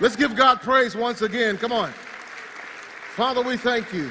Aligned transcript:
Let's 0.00 0.16
give 0.16 0.34
God 0.34 0.62
praise 0.62 0.96
once 0.96 1.20
again. 1.20 1.58
Come 1.58 1.72
on. 1.72 1.92
Father, 3.14 3.42
we 3.42 3.58
thank 3.58 3.92
you. 3.92 4.10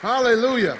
Hallelujah. 0.00 0.78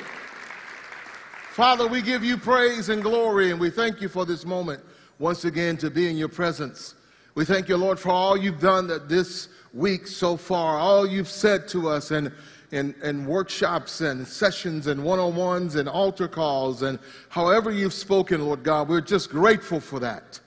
Father, 1.50 1.87
we 1.87 2.00
give 2.00 2.24
you 2.24 2.38
praise 2.38 2.88
and 2.88 3.03
glory, 3.03 3.50
and 3.50 3.61
we 3.61 3.69
thank 3.69 4.00
you 4.00 4.08
for 4.08 4.24
this 4.24 4.46
moment 4.46 4.82
once 5.19 5.45
again 5.45 5.76
to 5.76 5.90
be 5.90 6.08
in 6.08 6.16
your 6.16 6.29
presence. 6.29 6.95
We 7.34 7.45
thank 7.45 7.69
you, 7.69 7.76
Lord, 7.76 7.98
for 7.98 8.11
all 8.11 8.37
you've 8.37 8.60
done 8.60 8.87
that 8.87 9.08
this 9.08 9.49
week 9.74 10.06
so 10.06 10.37
far, 10.37 10.78
all 10.78 11.06
you've 11.06 11.28
said 11.28 11.69
to 11.69 11.88
us, 11.88 12.10
and 12.10 12.33
and 12.71 13.26
workshops 13.26 14.01
and 14.01 14.26
sessions 14.26 14.88
and 14.88 15.03
one 15.03 15.19
on 15.19 15.35
ones 15.35 15.76
and 15.76 15.88
altar 15.88 16.28
calls 16.28 16.83
and 16.83 16.98
however 17.30 17.70
you've 17.70 17.95
spoken, 17.95 18.45
Lord 18.45 18.62
God. 18.62 18.88
We're 18.88 19.01
just 19.01 19.30
grateful 19.30 19.80
for 19.80 19.98
that. 20.01 20.38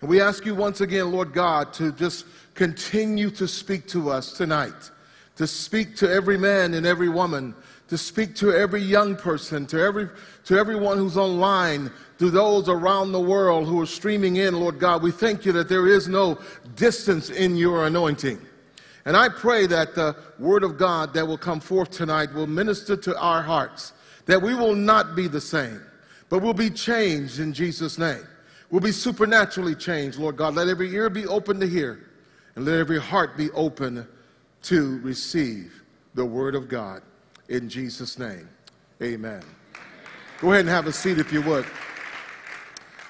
And 0.00 0.08
we 0.08 0.20
ask 0.20 0.46
you 0.46 0.54
once 0.54 0.80
again, 0.80 1.12
Lord 1.12 1.32
God, 1.32 1.72
to 1.74 1.92
just 1.92 2.26
continue 2.54 3.30
to 3.30 3.46
speak 3.46 3.86
to 3.88 4.10
us 4.10 4.32
tonight, 4.32 4.90
to 5.36 5.46
speak 5.46 5.96
to 5.96 6.10
every 6.10 6.38
man 6.38 6.74
and 6.74 6.86
every 6.86 7.08
woman, 7.08 7.54
to 7.88 7.98
speak 7.98 8.34
to 8.36 8.52
every 8.52 8.80
young 8.80 9.16
person, 9.16 9.66
to, 9.66 9.80
every, 9.80 10.08
to 10.44 10.56
everyone 10.56 10.96
who's 10.96 11.16
online, 11.16 11.90
to 12.18 12.30
those 12.30 12.68
around 12.68 13.12
the 13.12 13.20
world 13.20 13.66
who 13.66 13.80
are 13.80 13.86
streaming 13.86 14.36
in, 14.36 14.58
Lord 14.58 14.78
God. 14.78 15.02
We 15.02 15.10
thank 15.10 15.44
you 15.44 15.52
that 15.52 15.68
there 15.68 15.86
is 15.86 16.08
no 16.08 16.38
distance 16.76 17.30
in 17.30 17.56
your 17.56 17.86
anointing. 17.86 18.40
And 19.04 19.16
I 19.16 19.28
pray 19.28 19.66
that 19.66 19.94
the 19.94 20.14
word 20.38 20.62
of 20.62 20.78
God 20.78 21.12
that 21.14 21.26
will 21.26 21.38
come 21.38 21.60
forth 21.60 21.90
tonight 21.90 22.32
will 22.32 22.46
minister 22.46 22.96
to 22.96 23.18
our 23.18 23.42
hearts, 23.42 23.92
that 24.26 24.40
we 24.40 24.54
will 24.54 24.74
not 24.74 25.16
be 25.16 25.26
the 25.26 25.40
same, 25.40 25.82
but 26.28 26.42
will 26.42 26.54
be 26.54 26.70
changed 26.70 27.40
in 27.40 27.52
Jesus' 27.52 27.98
name. 27.98 28.26
We'll 28.70 28.80
be 28.80 28.92
supernaturally 28.92 29.74
changed, 29.74 30.18
Lord 30.18 30.36
God. 30.36 30.54
Let 30.54 30.68
every 30.68 30.94
ear 30.94 31.10
be 31.10 31.26
open 31.26 31.58
to 31.60 31.66
hear, 31.66 32.08
and 32.54 32.64
let 32.64 32.78
every 32.78 33.00
heart 33.00 33.36
be 33.36 33.50
open 33.50 34.06
to 34.62 35.00
receive 35.00 35.82
the 36.14 36.24
word 36.24 36.54
of 36.54 36.68
God. 36.68 37.02
In 37.48 37.68
Jesus' 37.68 38.18
name, 38.18 38.48
amen. 39.02 39.42
Go 40.40 40.52
ahead 40.52 40.60
and 40.60 40.68
have 40.68 40.86
a 40.86 40.92
seat 40.92 41.18
if 41.18 41.32
you 41.32 41.42
would. 41.42 41.64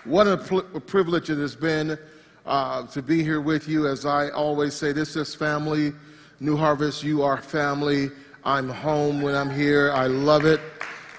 What 0.05 0.27
a, 0.27 0.39
privilege 0.39 1.29
it 1.29 1.37
has 1.37 1.55
been 1.55 1.99
uh, 2.47 2.87
to 2.87 3.03
be 3.03 3.23
here 3.23 3.43
with 3.43 3.69
you. 3.69 3.87
As 3.87 4.07
I 4.07 4.31
always 4.31 4.73
say, 4.73 4.93
this 4.93 5.15
is 5.15 5.35
family. 5.35 5.93
New 6.41 6.57
Harvest, 6.57 7.03
you 7.03 7.23
are 7.23 7.37
family. 7.37 8.11
I'm 8.45 8.71
home 8.71 9.21
when 9.21 9.35
I'm 9.35 9.51
here. 9.51 9.93
I 9.93 10.07
love 10.07 10.47
it. 10.47 10.61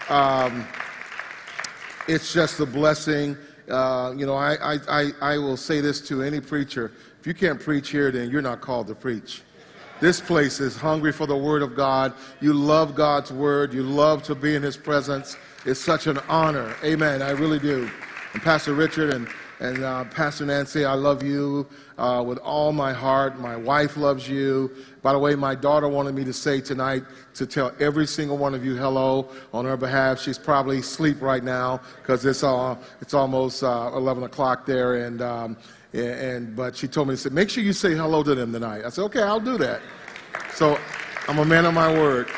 Um, 0.09 0.67
it's 2.07 2.33
just 2.33 2.59
a 2.59 2.65
blessing. 2.65 3.37
Uh, 3.71 4.13
you 4.15 4.25
know, 4.25 4.35
I, 4.35 4.77
I, 4.87 5.11
I 5.21 5.37
will 5.37 5.57
say 5.57 5.81
this 5.81 6.01
to 6.09 6.21
any 6.21 6.39
preacher 6.39 6.91
if 7.21 7.27
you 7.27 7.35
can't 7.35 7.59
preach 7.59 7.89
here, 7.89 8.09
then 8.09 8.31
you're 8.31 8.41
not 8.41 8.61
called 8.61 8.87
to 8.87 8.95
preach. 8.95 9.43
This 9.99 10.19
place 10.19 10.59
is 10.59 10.75
hungry 10.75 11.11
for 11.11 11.27
the 11.27 11.37
Word 11.37 11.61
of 11.61 11.75
God. 11.75 12.13
You 12.39 12.53
love 12.53 12.95
God's 12.95 13.31
Word. 13.31 13.75
You 13.75 13.83
love 13.83 14.23
to 14.23 14.33
be 14.33 14.55
in 14.55 14.63
His 14.63 14.75
presence. 14.75 15.37
It's 15.63 15.79
such 15.79 16.07
an 16.07 16.17
honor. 16.27 16.75
Amen. 16.83 17.21
I 17.21 17.29
really 17.29 17.59
do. 17.59 17.87
And 18.33 18.41
Pastor 18.41 18.73
Richard 18.73 19.13
and 19.13 19.27
and 19.61 19.83
uh, 19.83 20.05
Pastor 20.05 20.43
Nancy, 20.43 20.85
I 20.85 20.95
love 20.95 21.21
you 21.21 21.67
uh, 21.99 22.23
with 22.25 22.39
all 22.39 22.71
my 22.71 22.91
heart. 22.91 23.39
My 23.39 23.55
wife 23.55 23.95
loves 23.95 24.27
you. 24.27 24.71
By 25.03 25.13
the 25.13 25.19
way, 25.19 25.35
my 25.35 25.53
daughter 25.53 25.87
wanted 25.87 26.15
me 26.15 26.23
to 26.23 26.33
say 26.33 26.59
tonight 26.61 27.03
to 27.35 27.45
tell 27.45 27.71
every 27.79 28.07
single 28.07 28.39
one 28.39 28.55
of 28.55 28.65
you 28.65 28.75
hello 28.75 29.29
on 29.53 29.65
her 29.65 29.77
behalf. 29.77 30.19
She's 30.19 30.39
probably 30.39 30.79
asleep 30.79 31.21
right 31.21 31.43
now 31.43 31.79
because 32.01 32.25
it's, 32.25 32.43
uh, 32.43 32.75
it's 33.01 33.13
almost 33.13 33.61
uh, 33.61 33.91
11 33.93 34.23
o'clock 34.23 34.65
there. 34.65 35.05
And, 35.05 35.21
um, 35.21 35.57
and, 35.93 36.55
but 36.55 36.75
she 36.75 36.87
told 36.87 37.09
me, 37.09 37.13
to 37.13 37.17
say, 37.17 37.29
make 37.29 37.51
sure 37.51 37.63
you 37.63 37.73
say 37.73 37.93
hello 37.93 38.23
to 38.23 38.33
them 38.33 38.51
tonight. 38.51 38.83
I 38.83 38.89
said, 38.89 39.03
okay, 39.03 39.21
I'll 39.21 39.39
do 39.39 39.59
that. 39.59 39.81
So 40.55 40.79
I'm 41.27 41.37
a 41.37 41.45
man 41.45 41.65
of 41.65 41.75
my 41.75 41.93
word. 41.93 42.29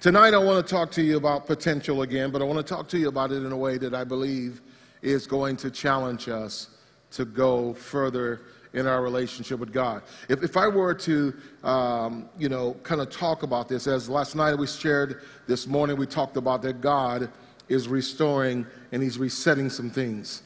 Tonight, 0.00 0.34
I 0.34 0.38
want 0.38 0.66
to 0.66 0.68
talk 0.68 0.90
to 0.92 1.02
you 1.02 1.16
about 1.16 1.46
potential 1.46 2.02
again, 2.02 2.32
but 2.32 2.42
I 2.42 2.44
want 2.44 2.58
to 2.58 2.74
talk 2.74 2.88
to 2.88 2.98
you 2.98 3.06
about 3.06 3.30
it 3.30 3.44
in 3.44 3.52
a 3.52 3.56
way 3.56 3.78
that 3.78 3.94
I 3.94 4.02
believe 4.02 4.60
is 5.02 5.26
going 5.26 5.56
to 5.58 5.70
challenge 5.70 6.28
us 6.28 6.68
to 7.12 7.24
go 7.24 7.74
further 7.74 8.40
in 8.74 8.86
our 8.86 9.02
relationship 9.02 9.58
with 9.58 9.72
God. 9.72 10.02
If, 10.28 10.42
if 10.42 10.56
I 10.56 10.68
were 10.68 10.94
to, 10.94 11.34
um, 11.64 12.28
you 12.38 12.48
know, 12.48 12.74
kind 12.82 13.00
of 13.00 13.10
talk 13.10 13.42
about 13.42 13.68
this, 13.68 13.86
as 13.86 14.08
last 14.08 14.36
night 14.36 14.54
we 14.54 14.66
shared, 14.66 15.22
this 15.46 15.66
morning 15.66 15.96
we 15.96 16.06
talked 16.06 16.36
about 16.36 16.62
that 16.62 16.80
God 16.80 17.30
is 17.68 17.88
restoring 17.88 18.66
and 18.92 19.02
He's 19.02 19.18
resetting 19.18 19.70
some 19.70 19.90
things. 19.90 20.42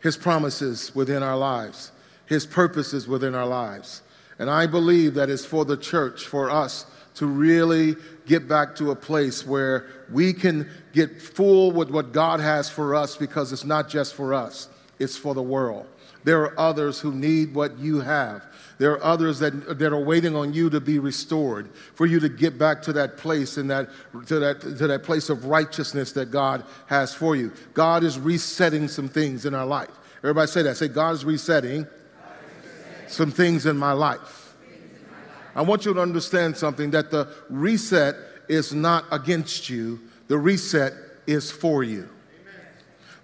His 0.00 0.16
promises 0.16 0.94
within 0.94 1.22
our 1.22 1.36
lives, 1.36 1.92
His 2.26 2.46
purposes 2.46 3.08
within 3.08 3.34
our 3.34 3.46
lives. 3.46 4.02
And 4.38 4.50
I 4.50 4.66
believe 4.66 5.14
that 5.14 5.30
it's 5.30 5.44
for 5.44 5.64
the 5.64 5.76
church, 5.76 6.26
for 6.26 6.50
us, 6.50 6.86
to 7.14 7.26
really 7.26 7.96
get 8.26 8.48
back 8.48 8.74
to 8.76 8.90
a 8.90 8.96
place 8.96 9.46
where 9.46 9.86
we 10.10 10.32
can 10.32 10.68
get 10.92 11.20
full 11.20 11.72
with 11.72 11.90
what 11.90 12.12
God 12.12 12.40
has 12.40 12.70
for 12.70 12.94
us 12.94 13.16
because 13.16 13.52
it's 13.52 13.64
not 13.64 13.88
just 13.88 14.14
for 14.14 14.32
us, 14.32 14.68
it's 14.98 15.16
for 15.16 15.34
the 15.34 15.42
world. 15.42 15.86
There 16.24 16.42
are 16.42 16.58
others 16.58 17.00
who 17.00 17.12
need 17.12 17.54
what 17.54 17.78
you 17.78 18.00
have. 18.00 18.44
There 18.78 18.92
are 18.92 19.02
others 19.02 19.38
that, 19.40 19.78
that 19.78 19.92
are 19.92 20.04
waiting 20.04 20.36
on 20.36 20.54
you 20.54 20.70
to 20.70 20.80
be 20.80 20.98
restored, 20.98 21.70
for 21.94 22.06
you 22.06 22.20
to 22.20 22.28
get 22.28 22.58
back 22.58 22.82
to 22.82 22.92
that 22.94 23.16
place 23.16 23.56
and 23.56 23.70
that, 23.70 23.88
to, 24.26 24.38
that, 24.38 24.60
to 24.60 24.86
that 24.86 25.02
place 25.02 25.28
of 25.30 25.46
righteousness 25.46 26.12
that 26.12 26.30
God 26.30 26.64
has 26.86 27.12
for 27.12 27.34
you. 27.34 27.52
God 27.74 28.04
is 28.04 28.18
resetting 28.18 28.88
some 28.88 29.08
things 29.08 29.46
in 29.46 29.54
our 29.54 29.66
life. 29.66 29.90
Everybody 30.18 30.46
say 30.46 30.62
that. 30.62 30.76
Say, 30.76 30.88
God 30.88 31.14
is 31.14 31.24
resetting, 31.24 31.82
God 31.82 31.90
is 31.90 32.70
resetting. 32.70 33.08
some 33.08 33.30
things 33.32 33.66
in 33.66 33.76
my 33.76 33.92
life. 33.92 34.41
I 35.54 35.62
want 35.62 35.84
you 35.84 35.94
to 35.94 36.00
understand 36.00 36.56
something 36.56 36.90
that 36.92 37.10
the 37.10 37.28
reset 37.48 38.16
is 38.48 38.72
not 38.72 39.04
against 39.10 39.68
you, 39.68 40.00
the 40.28 40.38
reset 40.38 40.92
is 41.26 41.50
for 41.50 41.82
you. 41.82 42.08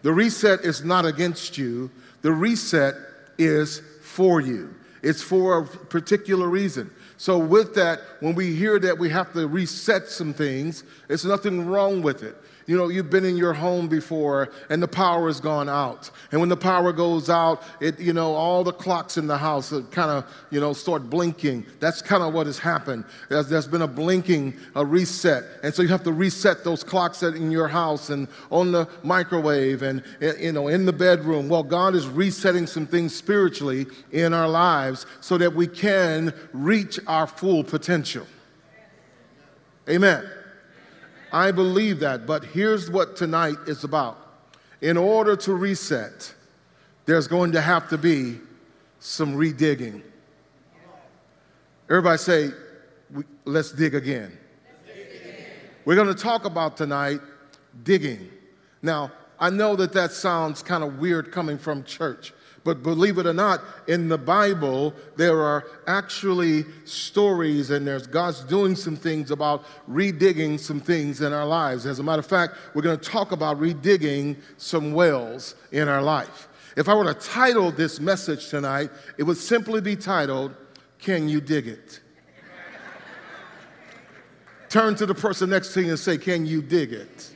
The 0.03 0.13
reset 0.13 0.61
is 0.61 0.85
not 0.85 1.05
against 1.07 1.59
you, 1.59 1.91
the 2.23 2.33
reset 2.33 2.95
is 3.39 3.83
for 4.03 4.41
you. 4.41 4.75
It's 5.03 5.23
for 5.23 5.59
a 5.59 5.67
particular 5.67 6.49
reason. 6.49 6.91
So, 7.17 7.39
with 7.39 7.75
that, 7.75 8.01
when 8.21 8.35
we 8.35 8.55
hear 8.55 8.79
that 8.79 8.97
we 8.97 9.09
have 9.11 9.33
to 9.33 9.47
reset 9.47 10.09
some 10.09 10.33
things, 10.33 10.85
there's 11.09 11.25
nothing 11.25 11.67
wrong 11.67 12.03
with 12.03 12.23
it. 12.23 12.37
You 12.69 12.77
know, 12.77 12.89
you've 12.89 13.09
been 13.09 13.25
in 13.25 13.39
your 13.39 13.55
home 13.55 13.89
before 13.89 14.51
and 14.69 14.83
the 14.83 14.89
power 14.89 15.27
has 15.29 15.41
gone 15.41 15.71
out. 15.71 16.11
And 16.31 16.39
when 16.39 16.51
the 16.51 16.57
power 16.57 16.93
goes 16.93 17.31
out, 17.31 17.63
it, 17.81 17.99
you 17.99 18.13
know, 18.13 18.35
all 18.35 18.63
the 18.63 18.75
clocks 18.75 19.17
in 19.17 19.27
the 19.27 19.39
house 19.39 19.71
kind 19.91 20.11
of, 20.11 20.31
you 20.51 20.61
know, 20.61 20.75
start 20.75 21.09
blinking. 21.09 21.65
That's 21.81 22.03
kind 22.03 22.23
of 22.23 22.35
what 22.35 22.45
has 22.45 22.59
happened. 22.59 23.07
There's, 23.31 23.49
there's 23.49 23.67
been 23.67 23.81
a 23.81 23.89
blinking, 23.89 24.55
a 24.75 24.85
reset. 24.85 25.45
And 25.63 25.75
so 25.75 25.81
you 25.81 25.89
have 25.89 26.03
to 26.03 26.13
reset 26.13 26.63
those 26.63 26.85
clocks 26.85 27.23
in 27.23 27.51
your 27.51 27.69
house 27.69 28.11
and 28.11 28.29
on 28.51 28.71
the 28.71 28.87
microwave 29.03 29.81
and, 29.81 30.05
eh, 30.21 30.35
you 30.39 30.53
know, 30.53 30.69
in 30.69 30.85
the 30.85 30.93
bedroom. 30.93 31.49
Well, 31.49 31.63
God 31.63 31.95
is 31.95 32.07
resetting 32.07 32.67
some 32.67 32.87
things 32.87 33.17
spiritually 33.17 33.87
in 34.13 34.35
our 34.35 34.49
lives 34.49 35.07
so 35.23 35.39
that 35.39 35.55
we 35.55 35.69
can 35.69 36.35
reach 36.53 37.01
our 37.07 37.27
full 37.27 37.65
potential. 37.65 38.27
Amen. 39.89 40.29
I 41.33 41.51
believe 41.51 42.01
that, 42.01 42.27
but 42.27 42.45
here's 42.45 42.91
what 42.91 43.17
tonight 43.17 43.57
is 43.67 43.85
about. 43.85 44.19
In 44.81 44.97
order 44.97 45.37
to 45.37 45.55
reset, 45.55 46.35
there's 47.07 47.27
going 47.27 47.53
to 47.53 47.61
have 47.61 47.89
to 47.89 47.99
be 47.99 48.39
some 49.01 49.37
redigging. 49.37 50.03
Everybody 51.89 52.19
say, 52.19 52.51
let's 53.45 53.73
dig 53.73 53.95
again. 53.95 54.37
We're 55.85 55.95
going 55.95 56.15
to 56.15 56.23
talk 56.23 56.45
about 56.45 56.77
tonight 56.77 57.21
digging. 57.83 58.29
Now, 58.83 59.11
I 59.41 59.51
know 59.51 59.77
that 59.77 59.93
that 59.95 60.13
sounds 60.13 60.63
kind 60.63 60.85
of 60.85 60.99
weird 60.99 61.33
coming 61.33 61.59
from 61.59 61.85
church, 61.85 62.33
but 62.69 62.83
believe 62.83 63.17
it 63.17 63.27
or 63.27 63.33
not, 63.33 63.63
in 63.87 64.11
the 64.11 64.19
Bible, 64.19 64.93
there 65.17 65.41
are 65.41 65.65
actually 65.87 66.67
stories 66.85 67.71
and 67.71 67.87
there's 67.87 68.07
God's 68.07 68.41
doing 68.41 68.77
some 68.77 68.95
things 68.95 69.31
about 69.31 69.65
redigging 69.91 70.61
some 70.61 70.79
things 70.79 71.23
in 71.23 71.33
our 71.33 71.47
lives. 71.47 71.87
As 71.87 71.99
a 71.99 72.03
matter 72.03 72.21
of 72.21 72.27
fact, 72.27 72.57
we're 72.75 72.83
going 72.83 72.99
to 72.99 73.11
talk 73.11 73.33
about 73.33 73.59
redigging 73.59 74.37
some 74.59 74.93
wells 74.93 75.55
in 75.73 75.89
our 75.89 76.03
life. 76.03 76.47
If 76.77 76.91
I 76.91 76.95
were 76.95 77.05
to 77.05 77.15
title 77.15 77.71
this 77.71 78.01
message 78.01 78.51
tonight, 78.51 78.91
it 79.17 79.23
would 79.23 79.39
simply 79.39 79.81
be 79.81 79.97
titled, 79.97 80.55
Can 80.99 81.27
You 81.27 81.41
Dig 81.41 81.69
It? 81.69 82.01
Turn 84.69 84.95
to 84.97 85.07
the 85.07 85.15
person 85.15 85.49
next 85.49 85.73
to 85.73 85.81
you 85.81 85.89
and 85.89 85.99
say, 85.99 86.19
Can 86.19 86.45
you 86.45 86.61
dig 86.61 86.93
it? 86.93 87.31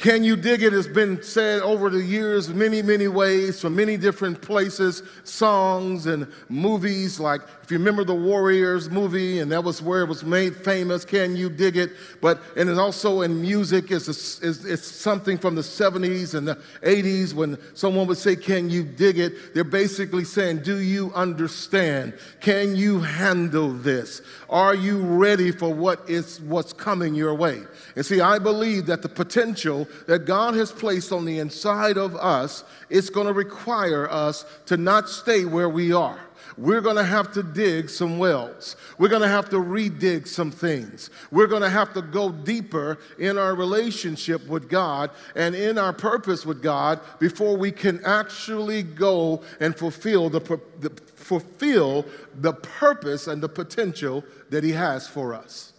Can 0.00 0.24
you 0.24 0.34
dig 0.34 0.62
it 0.62 0.72
It's 0.72 0.86
been 0.88 1.22
said 1.22 1.60
over 1.60 1.90
the 1.90 2.02
years 2.02 2.48
many, 2.48 2.80
many 2.80 3.06
ways 3.06 3.60
from 3.60 3.76
many 3.76 3.98
different 3.98 4.40
places, 4.40 5.02
songs 5.24 6.06
and 6.06 6.26
movies. 6.48 7.20
Like, 7.20 7.42
if 7.70 7.74
you 7.74 7.78
remember 7.78 8.02
the 8.02 8.12
Warriors 8.12 8.90
movie, 8.90 9.38
and 9.38 9.52
that 9.52 9.62
was 9.62 9.80
where 9.80 10.02
it 10.02 10.08
was 10.08 10.24
made 10.24 10.56
famous, 10.56 11.04
Can 11.04 11.36
You 11.36 11.48
Dig 11.48 11.76
It? 11.76 11.92
But, 12.20 12.42
and 12.56 12.68
it's 12.68 12.80
also 12.80 13.20
in 13.20 13.40
music, 13.40 13.92
it's, 13.92 14.08
a, 14.08 14.48
it's, 14.48 14.64
it's 14.64 14.84
something 14.84 15.38
from 15.38 15.54
the 15.54 15.60
70s 15.62 16.34
and 16.34 16.48
the 16.48 16.56
80s 16.82 17.32
when 17.32 17.56
someone 17.74 18.08
would 18.08 18.18
say, 18.18 18.34
Can 18.34 18.70
you 18.70 18.82
dig 18.82 19.20
it? 19.20 19.54
They're 19.54 19.62
basically 19.62 20.24
saying, 20.24 20.64
Do 20.64 20.80
you 20.80 21.12
understand? 21.14 22.14
Can 22.40 22.74
you 22.74 22.98
handle 22.98 23.72
this? 23.72 24.20
Are 24.48 24.74
you 24.74 24.98
ready 24.98 25.52
for 25.52 25.72
what 25.72 26.10
is, 26.10 26.40
what's 26.40 26.72
coming 26.72 27.14
your 27.14 27.36
way? 27.36 27.62
And 27.94 28.04
see, 28.04 28.20
I 28.20 28.40
believe 28.40 28.86
that 28.86 29.02
the 29.02 29.08
potential 29.08 29.86
that 30.08 30.24
God 30.24 30.54
has 30.54 30.72
placed 30.72 31.12
on 31.12 31.24
the 31.24 31.38
inside 31.38 31.98
of 31.98 32.16
us 32.16 32.64
is 32.88 33.10
going 33.10 33.28
to 33.28 33.32
require 33.32 34.10
us 34.10 34.44
to 34.66 34.76
not 34.76 35.08
stay 35.08 35.44
where 35.44 35.68
we 35.68 35.92
are. 35.92 36.18
We're 36.56 36.80
going 36.80 36.96
to 36.96 37.04
have 37.04 37.32
to 37.32 37.42
dig 37.42 37.88
some 37.88 38.18
wells. 38.18 38.76
We're 38.98 39.08
going 39.08 39.22
to 39.22 39.28
have 39.28 39.48
to 39.50 39.56
redig 39.56 40.26
some 40.26 40.50
things. 40.50 41.10
We're 41.30 41.46
going 41.46 41.62
to 41.62 41.70
have 41.70 41.92
to 41.94 42.02
go 42.02 42.30
deeper 42.30 42.98
in 43.18 43.38
our 43.38 43.54
relationship 43.54 44.46
with 44.46 44.68
God 44.68 45.10
and 45.34 45.54
in 45.54 45.78
our 45.78 45.92
purpose 45.92 46.44
with 46.44 46.62
God 46.62 47.00
before 47.18 47.56
we 47.56 47.70
can 47.70 48.04
actually 48.04 48.82
go 48.82 49.42
and 49.60 49.76
fulfill 49.76 50.30
the, 50.30 50.40
the 50.80 50.90
fulfill 51.14 52.04
the 52.40 52.52
purpose 52.52 53.26
and 53.28 53.42
the 53.42 53.48
potential 53.48 54.24
that 54.50 54.64
He 54.64 54.72
has 54.72 55.06
for 55.06 55.34
us. 55.34 55.72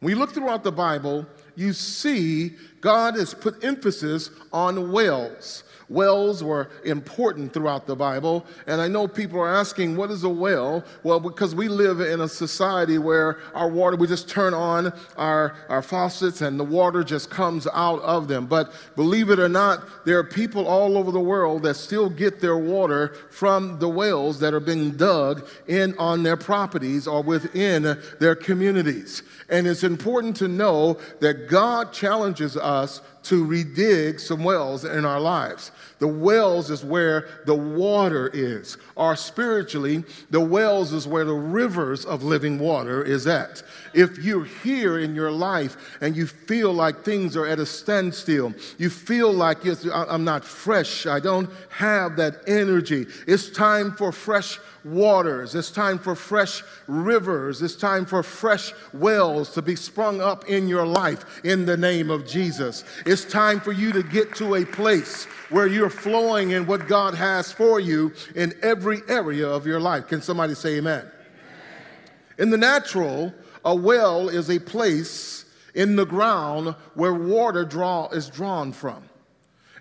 When 0.00 0.12
you 0.12 0.18
look 0.18 0.32
throughout 0.32 0.64
the 0.64 0.72
Bible, 0.72 1.26
you 1.56 1.72
see 1.72 2.52
God 2.80 3.16
has 3.16 3.34
put 3.34 3.64
emphasis 3.64 4.30
on 4.52 4.92
wells. 4.92 5.64
Wells 5.88 6.44
were 6.44 6.68
important 6.84 7.54
throughout 7.54 7.86
the 7.86 7.96
Bible. 7.96 8.44
And 8.66 8.80
I 8.80 8.88
know 8.88 9.08
people 9.08 9.40
are 9.40 9.54
asking, 9.54 9.96
what 9.96 10.10
is 10.10 10.22
a 10.22 10.28
well? 10.28 10.84
Well, 11.02 11.18
because 11.18 11.54
we 11.54 11.68
live 11.68 12.00
in 12.00 12.20
a 12.20 12.28
society 12.28 12.98
where 12.98 13.38
our 13.54 13.68
water, 13.68 13.96
we 13.96 14.06
just 14.06 14.28
turn 14.28 14.52
on 14.52 14.92
our, 15.16 15.56
our 15.68 15.80
faucets 15.80 16.42
and 16.42 16.60
the 16.60 16.64
water 16.64 17.02
just 17.02 17.30
comes 17.30 17.66
out 17.72 18.00
of 18.02 18.28
them. 18.28 18.46
But 18.46 18.72
believe 18.96 19.30
it 19.30 19.38
or 19.38 19.48
not, 19.48 20.04
there 20.04 20.18
are 20.18 20.24
people 20.24 20.66
all 20.66 20.98
over 20.98 21.10
the 21.10 21.20
world 21.20 21.62
that 21.62 21.74
still 21.74 22.10
get 22.10 22.40
their 22.40 22.58
water 22.58 23.14
from 23.30 23.78
the 23.78 23.88
wells 23.88 24.40
that 24.40 24.52
are 24.52 24.60
being 24.60 24.90
dug 24.92 25.48
in 25.66 25.96
on 25.98 26.22
their 26.22 26.36
properties 26.36 27.06
or 27.06 27.22
within 27.22 27.98
their 28.20 28.34
communities. 28.34 29.22
And 29.48 29.66
it's 29.66 29.84
important 29.84 30.36
to 30.36 30.48
know 30.48 30.98
that 31.20 31.48
God 31.48 31.92
challenges 31.92 32.56
us 32.56 33.00
to 33.28 33.44
redig 33.44 34.18
some 34.18 34.42
wells 34.42 34.86
in 34.86 35.04
our 35.04 35.20
lives. 35.20 35.70
The 35.98 36.08
wells 36.08 36.70
is 36.70 36.82
where 36.82 37.28
the 37.44 37.54
water 37.54 38.30
is. 38.32 38.78
Or 38.96 39.16
spiritually, 39.16 40.04
the 40.30 40.40
wells 40.40 40.94
is 40.94 41.06
where 41.06 41.26
the 41.26 41.34
rivers 41.34 42.06
of 42.06 42.22
living 42.22 42.58
water 42.58 43.02
is 43.02 43.26
at. 43.26 43.62
If 43.92 44.16
you're 44.18 44.46
here 44.46 44.98
in 44.98 45.14
your 45.14 45.30
life 45.30 45.76
and 46.00 46.16
you 46.16 46.26
feel 46.26 46.72
like 46.72 47.04
things 47.04 47.36
are 47.36 47.46
at 47.46 47.58
a 47.58 47.66
standstill, 47.66 48.54
you 48.78 48.88
feel 48.88 49.30
like 49.30 49.58
I'm 49.92 50.24
not 50.24 50.42
fresh, 50.42 51.04
I 51.06 51.20
don't 51.20 51.50
have 51.68 52.16
that 52.16 52.36
energy, 52.46 53.06
it's 53.26 53.50
time 53.50 53.92
for 53.92 54.10
fresh 54.10 54.58
waters. 54.90 55.54
It's 55.54 55.70
time 55.70 55.98
for 55.98 56.14
fresh 56.14 56.62
rivers. 56.86 57.62
It's 57.62 57.76
time 57.76 58.06
for 58.06 58.22
fresh 58.22 58.72
wells 58.92 59.52
to 59.54 59.62
be 59.62 59.76
sprung 59.76 60.20
up 60.20 60.48
in 60.48 60.68
your 60.68 60.86
life 60.86 61.40
in 61.44 61.66
the 61.66 61.76
name 61.76 62.10
of 62.10 62.26
Jesus. 62.26 62.84
It's 63.06 63.24
time 63.24 63.60
for 63.60 63.72
you 63.72 63.92
to 63.92 64.02
get 64.02 64.34
to 64.36 64.56
a 64.56 64.64
place 64.64 65.24
where 65.50 65.66
you're 65.66 65.90
flowing 65.90 66.50
in 66.50 66.66
what 66.66 66.88
God 66.88 67.14
has 67.14 67.52
for 67.52 67.80
you 67.80 68.12
in 68.34 68.54
every 68.62 69.00
area 69.08 69.48
of 69.48 69.66
your 69.66 69.80
life. 69.80 70.08
Can 70.08 70.22
somebody 70.22 70.54
say 70.54 70.76
amen? 70.76 71.00
amen. 71.00 71.10
In 72.38 72.50
the 72.50 72.58
natural, 72.58 73.32
a 73.64 73.74
well 73.74 74.28
is 74.28 74.50
a 74.50 74.58
place 74.58 75.44
in 75.74 75.96
the 75.96 76.06
ground 76.06 76.74
where 76.94 77.14
water 77.14 77.64
draw 77.64 78.08
is 78.08 78.28
drawn 78.28 78.72
from. 78.72 79.02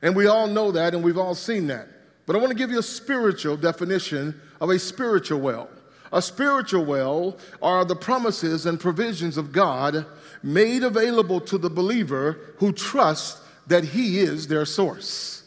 And 0.01 0.15
we 0.15 0.27
all 0.27 0.48
know 0.48 0.71
that 0.71 0.94
and 0.94 1.04
we've 1.04 1.18
all 1.18 1.36
seen 1.36 1.68
that. 1.68 1.88
But 2.25 2.36
I 2.36 2.39
want 2.39 2.51
to 2.51 2.57
give 2.57 2.69
you 2.69 2.80
a 2.80 2.83
spiritual 2.83 3.57
definition 3.57 4.39
of 4.59 4.69
a 4.69 4.80
spiritual 4.80 5.39
well. 5.39 5.69
A 6.12 6.21
spiritual 6.21 6.86
well 6.86 7.38
are 7.62 7.83
the 7.83 7.95
promises 7.95 8.65
and 8.65 8.80
provisions 8.80 9.38
of 9.38 9.51
God 9.51 10.06
made 10.42 10.83
available 10.83 11.42
to 11.42 11.57
the 11.57 11.69
believer 11.69 12.39
who 12.57 12.71
trusts 12.71 13.42
that 13.68 13.83
He 13.83 14.19
is 14.19 14.48
their 14.48 14.65
source. 14.65 15.44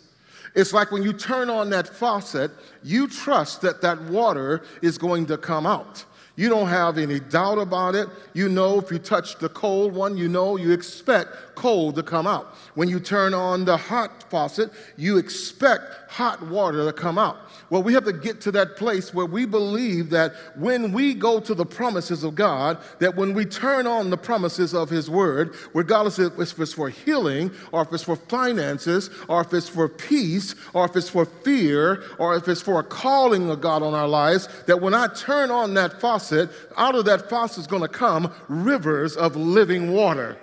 It's 0.54 0.72
like 0.72 0.90
when 0.90 1.02
you 1.02 1.12
turn 1.12 1.48
on 1.48 1.70
that 1.70 1.88
faucet, 1.88 2.50
you 2.82 3.08
trust 3.08 3.62
that 3.62 3.82
that 3.82 4.02
water 4.02 4.62
is 4.82 4.98
going 4.98 5.26
to 5.26 5.38
come 5.38 5.64
out. 5.64 6.04
You 6.40 6.48
don't 6.48 6.68
have 6.68 6.96
any 6.96 7.20
doubt 7.20 7.58
about 7.58 7.94
it. 7.94 8.08
You 8.32 8.48
know 8.48 8.78
if 8.78 8.90
you 8.90 8.98
touch 8.98 9.36
the 9.36 9.50
cold 9.50 9.92
one, 9.92 10.16
you 10.16 10.26
know 10.26 10.56
you 10.56 10.72
expect 10.72 11.36
cold 11.54 11.96
to 11.96 12.02
come 12.02 12.26
out. 12.26 12.56
When 12.74 12.88
you 12.88 12.98
turn 12.98 13.34
on 13.34 13.66
the 13.66 13.76
hot 13.76 14.24
faucet, 14.30 14.70
you 14.96 15.18
expect 15.18 15.84
hot 16.08 16.40
water 16.46 16.86
to 16.86 16.94
come 16.94 17.18
out. 17.18 17.36
Well, 17.68 17.82
we 17.82 17.92
have 17.92 18.06
to 18.06 18.12
get 18.12 18.40
to 18.42 18.52
that 18.52 18.76
place 18.76 19.12
where 19.12 19.26
we 19.26 19.44
believe 19.44 20.08
that 20.10 20.32
when 20.56 20.92
we 20.92 21.12
go 21.12 21.38
to 21.40 21.54
the 21.54 21.66
promises 21.66 22.24
of 22.24 22.34
God, 22.34 22.78
that 23.00 23.16
when 23.16 23.34
we 23.34 23.44
turn 23.44 23.86
on 23.86 24.08
the 24.08 24.16
promises 24.16 24.72
of 24.74 24.88
His 24.88 25.10
Word, 25.10 25.54
regardless 25.74 26.18
if 26.18 26.38
it's 26.38 26.72
for 26.72 26.88
healing, 26.88 27.50
or 27.70 27.82
if 27.82 27.92
it's 27.92 28.04
for 28.04 28.16
finances, 28.16 29.10
or 29.28 29.42
if 29.42 29.52
it's 29.52 29.68
for 29.68 29.88
peace, 29.88 30.54
or 30.72 30.86
if 30.86 30.96
it's 30.96 31.10
for 31.10 31.26
fear, 31.26 32.02
or 32.18 32.34
if 32.34 32.48
it's 32.48 32.62
for 32.62 32.80
a 32.80 32.84
calling 32.84 33.50
of 33.50 33.60
God 33.60 33.82
on 33.82 33.92
our 33.92 34.08
lives, 34.08 34.48
that 34.66 34.80
when 34.80 34.94
I 34.94 35.06
turn 35.08 35.50
on 35.50 35.74
that 35.74 36.00
faucet, 36.00 36.29
out 36.32 36.94
of 36.94 37.04
that 37.04 37.28
faucet 37.28 37.58
is 37.58 37.66
going 37.66 37.82
to 37.82 37.88
come 37.88 38.32
rivers 38.48 39.16
of 39.16 39.36
living 39.36 39.92
water. 39.92 40.36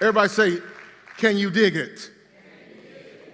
Everybody 0.00 0.28
say, 0.28 0.58
Can 1.16 1.36
you 1.36 1.50
dig 1.50 1.76
it? 1.76 2.10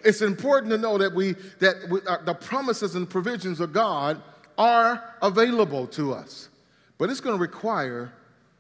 it's 0.05 0.23
important 0.23 0.71
to 0.71 0.79
know 0.79 0.99
that 0.99 1.15
we 1.15 1.33
that 1.59 1.77
we, 1.89 2.01
uh, 2.07 2.19
the 2.25 2.35
promises 2.35 2.95
and 2.95 3.09
provisions 3.09 3.61
of 3.61 3.73
God 3.73 4.23
are 4.57 5.15
available 5.23 5.87
to 5.89 6.13
us, 6.13 6.49
but 6.97 7.11
it's 7.11 7.21
going 7.21 7.37
to 7.37 7.41
require 7.41 8.13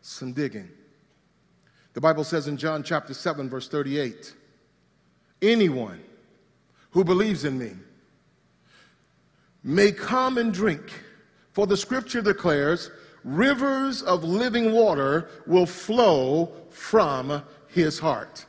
some 0.02 0.32
digging. 0.32 0.68
The 1.94 2.00
Bible 2.00 2.24
says 2.24 2.46
in 2.46 2.56
John 2.56 2.82
chapter 2.82 3.14
7 3.14 3.48
verse 3.48 3.68
38, 3.68 4.34
anyone 5.42 6.00
who 6.90 7.02
believes 7.02 7.44
in 7.44 7.58
me 7.58 7.72
may 9.62 9.92
come 9.92 10.38
and 10.38 10.52
drink, 10.52 10.92
for 11.52 11.66
the 11.66 11.76
scripture 11.76 12.22
declares, 12.22 12.90
rivers 13.24 14.02
of 14.02 14.24
living 14.24 14.72
water 14.72 15.28
will 15.46 15.66
flow 15.66 16.52
from 16.70 17.42
his 17.68 17.98
heart. 17.98 18.46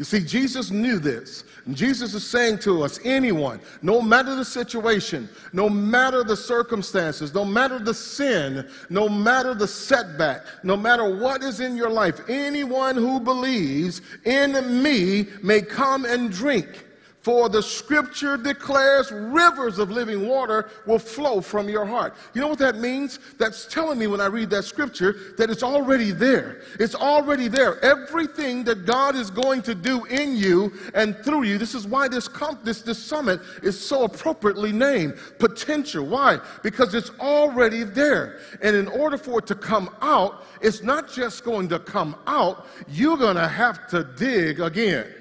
You 0.00 0.04
see, 0.04 0.20
Jesus 0.20 0.70
knew 0.70 0.98
this. 0.98 1.44
And 1.66 1.76
Jesus 1.76 2.14
is 2.14 2.26
saying 2.26 2.60
to 2.60 2.82
us 2.82 2.98
anyone, 3.04 3.60
no 3.82 4.00
matter 4.00 4.34
the 4.34 4.46
situation, 4.46 5.28
no 5.52 5.68
matter 5.68 6.24
the 6.24 6.38
circumstances, 6.38 7.34
no 7.34 7.44
matter 7.44 7.78
the 7.78 7.92
sin, 7.92 8.66
no 8.88 9.10
matter 9.10 9.52
the 9.52 9.68
setback, 9.68 10.46
no 10.64 10.74
matter 10.74 11.18
what 11.18 11.42
is 11.42 11.60
in 11.60 11.76
your 11.76 11.90
life, 11.90 12.18
anyone 12.30 12.96
who 12.96 13.20
believes 13.20 14.00
in 14.24 14.82
me 14.82 15.26
may 15.42 15.60
come 15.60 16.06
and 16.06 16.32
drink. 16.32 16.86
For 17.22 17.50
the 17.50 17.62
scripture 17.62 18.38
declares 18.38 19.12
rivers 19.12 19.78
of 19.78 19.90
living 19.90 20.26
water 20.26 20.70
will 20.86 20.98
flow 20.98 21.42
from 21.42 21.68
your 21.68 21.84
heart. 21.84 22.16
You 22.32 22.40
know 22.40 22.48
what 22.48 22.58
that 22.60 22.76
means? 22.76 23.18
That's 23.38 23.66
telling 23.66 23.98
me 23.98 24.06
when 24.06 24.22
I 24.22 24.26
read 24.26 24.48
that 24.50 24.64
scripture 24.64 25.34
that 25.36 25.50
it's 25.50 25.62
already 25.62 26.12
there. 26.12 26.62
It's 26.78 26.94
already 26.94 27.48
there. 27.48 27.78
Everything 27.84 28.64
that 28.64 28.86
God 28.86 29.16
is 29.16 29.30
going 29.30 29.60
to 29.62 29.74
do 29.74 30.06
in 30.06 30.34
you 30.34 30.72
and 30.94 31.14
through 31.18 31.42
you. 31.42 31.58
This 31.58 31.74
is 31.74 31.86
why 31.86 32.08
this, 32.08 32.26
this, 32.64 32.80
this 32.80 33.02
summit 33.02 33.40
is 33.62 33.78
so 33.78 34.04
appropriately 34.04 34.72
named 34.72 35.18
potential. 35.38 36.06
Why? 36.06 36.38
Because 36.62 36.94
it's 36.94 37.10
already 37.20 37.82
there. 37.82 38.40
And 38.62 38.74
in 38.74 38.88
order 38.88 39.18
for 39.18 39.40
it 39.40 39.46
to 39.48 39.54
come 39.54 39.94
out, 40.00 40.46
it's 40.62 40.82
not 40.82 41.12
just 41.12 41.44
going 41.44 41.68
to 41.68 41.78
come 41.78 42.16
out, 42.26 42.66
you're 42.88 43.18
going 43.18 43.36
to 43.36 43.48
have 43.48 43.86
to 43.88 44.04
dig 44.04 44.60
again. 44.60 45.19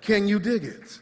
Can 0.00 0.28
you 0.28 0.38
dig 0.38 0.64
it? 0.64 1.00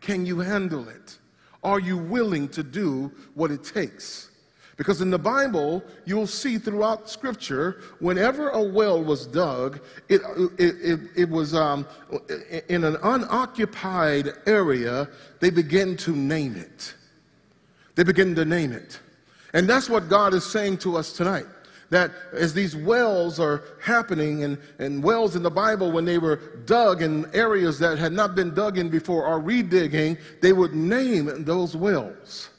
Can 0.00 0.26
you 0.26 0.40
handle 0.40 0.88
it? 0.88 1.18
Are 1.62 1.80
you 1.80 1.96
willing 1.96 2.48
to 2.50 2.62
do 2.62 3.10
what 3.34 3.50
it 3.50 3.64
takes? 3.64 4.30
Because 4.76 5.00
in 5.00 5.10
the 5.10 5.18
Bible, 5.18 5.82
you'll 6.04 6.26
see 6.26 6.58
throughout 6.58 7.08
Scripture, 7.08 7.80
whenever 8.00 8.50
a 8.50 8.62
well 8.62 9.02
was 9.02 9.26
dug, 9.26 9.80
it, 10.08 10.20
it, 10.58 10.74
it, 10.82 11.00
it 11.16 11.28
was 11.28 11.54
um, 11.54 11.86
in 12.68 12.84
an 12.84 12.96
unoccupied 13.02 14.32
area, 14.46 15.08
they 15.40 15.50
begin 15.50 15.96
to 15.98 16.14
name 16.14 16.56
it. 16.56 16.94
They 17.94 18.02
begin 18.02 18.34
to 18.34 18.44
name 18.44 18.72
it. 18.72 18.98
And 19.52 19.68
that's 19.68 19.88
what 19.88 20.08
God 20.08 20.34
is 20.34 20.44
saying 20.44 20.78
to 20.78 20.96
us 20.96 21.12
tonight 21.12 21.46
that 21.90 22.10
as 22.32 22.54
these 22.54 22.74
wells 22.74 23.38
are 23.38 23.62
happening, 23.80 24.44
and, 24.44 24.58
and 24.78 25.02
wells 25.02 25.36
in 25.36 25.42
the 25.42 25.50
Bible, 25.50 25.92
when 25.92 26.04
they 26.04 26.18
were 26.18 26.36
dug 26.66 27.02
in 27.02 27.28
areas 27.34 27.78
that 27.78 27.98
had 27.98 28.12
not 28.12 28.34
been 28.34 28.54
dug 28.54 28.78
in 28.78 28.88
before 28.88 29.26
or 29.26 29.40
redigging, 29.40 30.18
they 30.40 30.52
would 30.52 30.74
name 30.74 31.44
those 31.44 31.76
wells. 31.76 32.50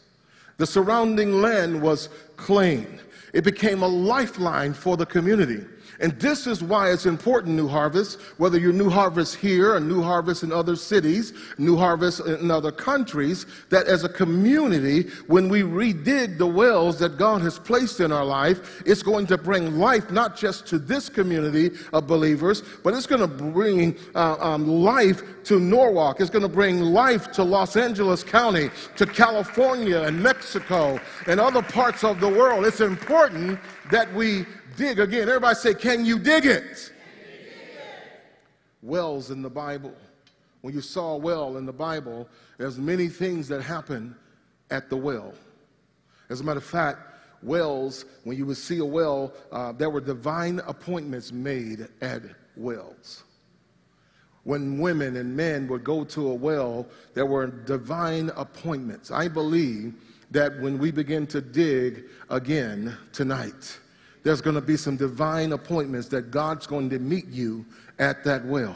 The 0.57 0.65
surrounding 0.65 1.41
land 1.41 1.81
was 1.81 2.09
clean. 2.37 2.99
It 3.33 3.43
became 3.43 3.83
a 3.83 3.87
lifeline 3.87 4.73
for 4.73 4.95
the 4.95 5.05
community. 5.05 5.65
And 5.99 6.19
this 6.19 6.47
is 6.47 6.63
why 6.63 6.91
it's 6.91 7.05
important, 7.05 7.55
New 7.55 7.67
Harvest, 7.67 8.19
whether 8.37 8.57
you're 8.57 8.73
New 8.73 8.89
Harvest 8.89 9.35
here 9.35 9.75
or 9.75 9.79
New 9.79 10.01
Harvest 10.01 10.43
in 10.43 10.51
other 10.51 10.75
cities, 10.75 11.33
New 11.57 11.77
Harvest 11.77 12.19
in 12.21 12.51
other 12.51 12.71
countries, 12.71 13.45
that 13.69 13.87
as 13.87 14.03
a 14.03 14.09
community, 14.09 15.09
when 15.27 15.49
we 15.49 15.61
redig 15.61 16.37
the 16.37 16.47
wells 16.47 16.99
that 16.99 17.17
God 17.17 17.41
has 17.41 17.59
placed 17.59 17.99
in 17.99 18.11
our 18.11 18.25
life, 18.25 18.83
it's 18.85 19.03
going 19.03 19.27
to 19.27 19.37
bring 19.37 19.77
life 19.77 20.11
not 20.11 20.35
just 20.35 20.67
to 20.67 20.79
this 20.79 21.09
community 21.09 21.71
of 21.93 22.07
believers, 22.07 22.61
but 22.83 22.93
it's 22.93 23.07
going 23.07 23.21
to 23.21 23.27
bring 23.27 23.95
uh, 24.15 24.37
um, 24.39 24.67
life 24.67 25.21
to 25.45 25.59
Norwalk. 25.59 26.19
It's 26.19 26.29
going 26.29 26.43
to 26.43 26.49
bring 26.49 26.81
life 26.81 27.31
to 27.33 27.43
Los 27.43 27.75
Angeles 27.75 28.23
County, 28.23 28.69
to 28.97 29.05
California 29.05 30.01
and 30.01 30.21
Mexico 30.21 30.99
and 31.27 31.39
other 31.39 31.61
parts 31.61 32.03
of 32.03 32.19
the 32.19 32.29
world. 32.29 32.65
It's 32.65 32.81
important 32.81 33.59
that 33.91 34.11
we 34.13 34.45
dig 34.75 34.99
again. 34.99 35.27
Everybody 35.27 35.55
say, 35.55 35.73
Can 35.73 36.05
you 36.05 36.19
dig 36.19 36.45
it? 36.45 36.91
Wells 38.81 39.31
in 39.31 39.41
the 39.41 39.49
Bible. 39.49 39.93
When 40.61 40.73
you 40.73 40.81
saw 40.81 41.13
a 41.13 41.17
well 41.17 41.57
in 41.57 41.65
the 41.65 41.73
Bible, 41.73 42.27
there's 42.57 42.77
many 42.77 43.07
things 43.07 43.47
that 43.49 43.61
happen 43.61 44.15
at 44.71 44.89
the 44.89 44.97
well. 44.97 45.33
As 46.29 46.41
a 46.41 46.43
matter 46.43 46.57
of 46.57 46.65
fact, 46.65 46.99
wells, 47.43 48.05
when 48.23 48.37
you 48.37 48.45
would 48.45 48.57
see 48.57 48.79
a 48.79 48.85
well, 48.85 49.31
uh, 49.51 49.71
there 49.73 49.89
were 49.89 50.01
divine 50.01 50.59
appointments 50.65 51.31
made 51.31 51.87
at 52.01 52.23
wells. 52.55 53.23
When 54.43 54.79
women 54.79 55.17
and 55.17 55.35
men 55.35 55.67
would 55.67 55.83
go 55.83 56.03
to 56.03 56.29
a 56.29 56.33
well, 56.33 56.87
there 57.13 57.25
were 57.25 57.47
divine 57.47 58.29
appointments. 58.35 59.11
I 59.11 59.27
believe 59.27 59.93
that 60.31 60.59
when 60.59 60.77
we 60.77 60.91
begin 60.91 61.27
to 61.27 61.41
dig 61.41 62.05
again 62.29 62.95
tonight, 63.11 63.79
there's 64.25 64.41
going 64.41 64.55
to 64.55 64.61
be 64.61 64.75
some 64.75 64.97
divine 64.97 65.51
appointments 65.51 66.07
that 66.07 66.31
God's 66.31 66.65
going 66.65 66.89
to 66.89 66.97
meet 66.97 67.27
you 67.27 67.63
at 67.99 68.23
that 68.23 68.43
well. 68.43 68.75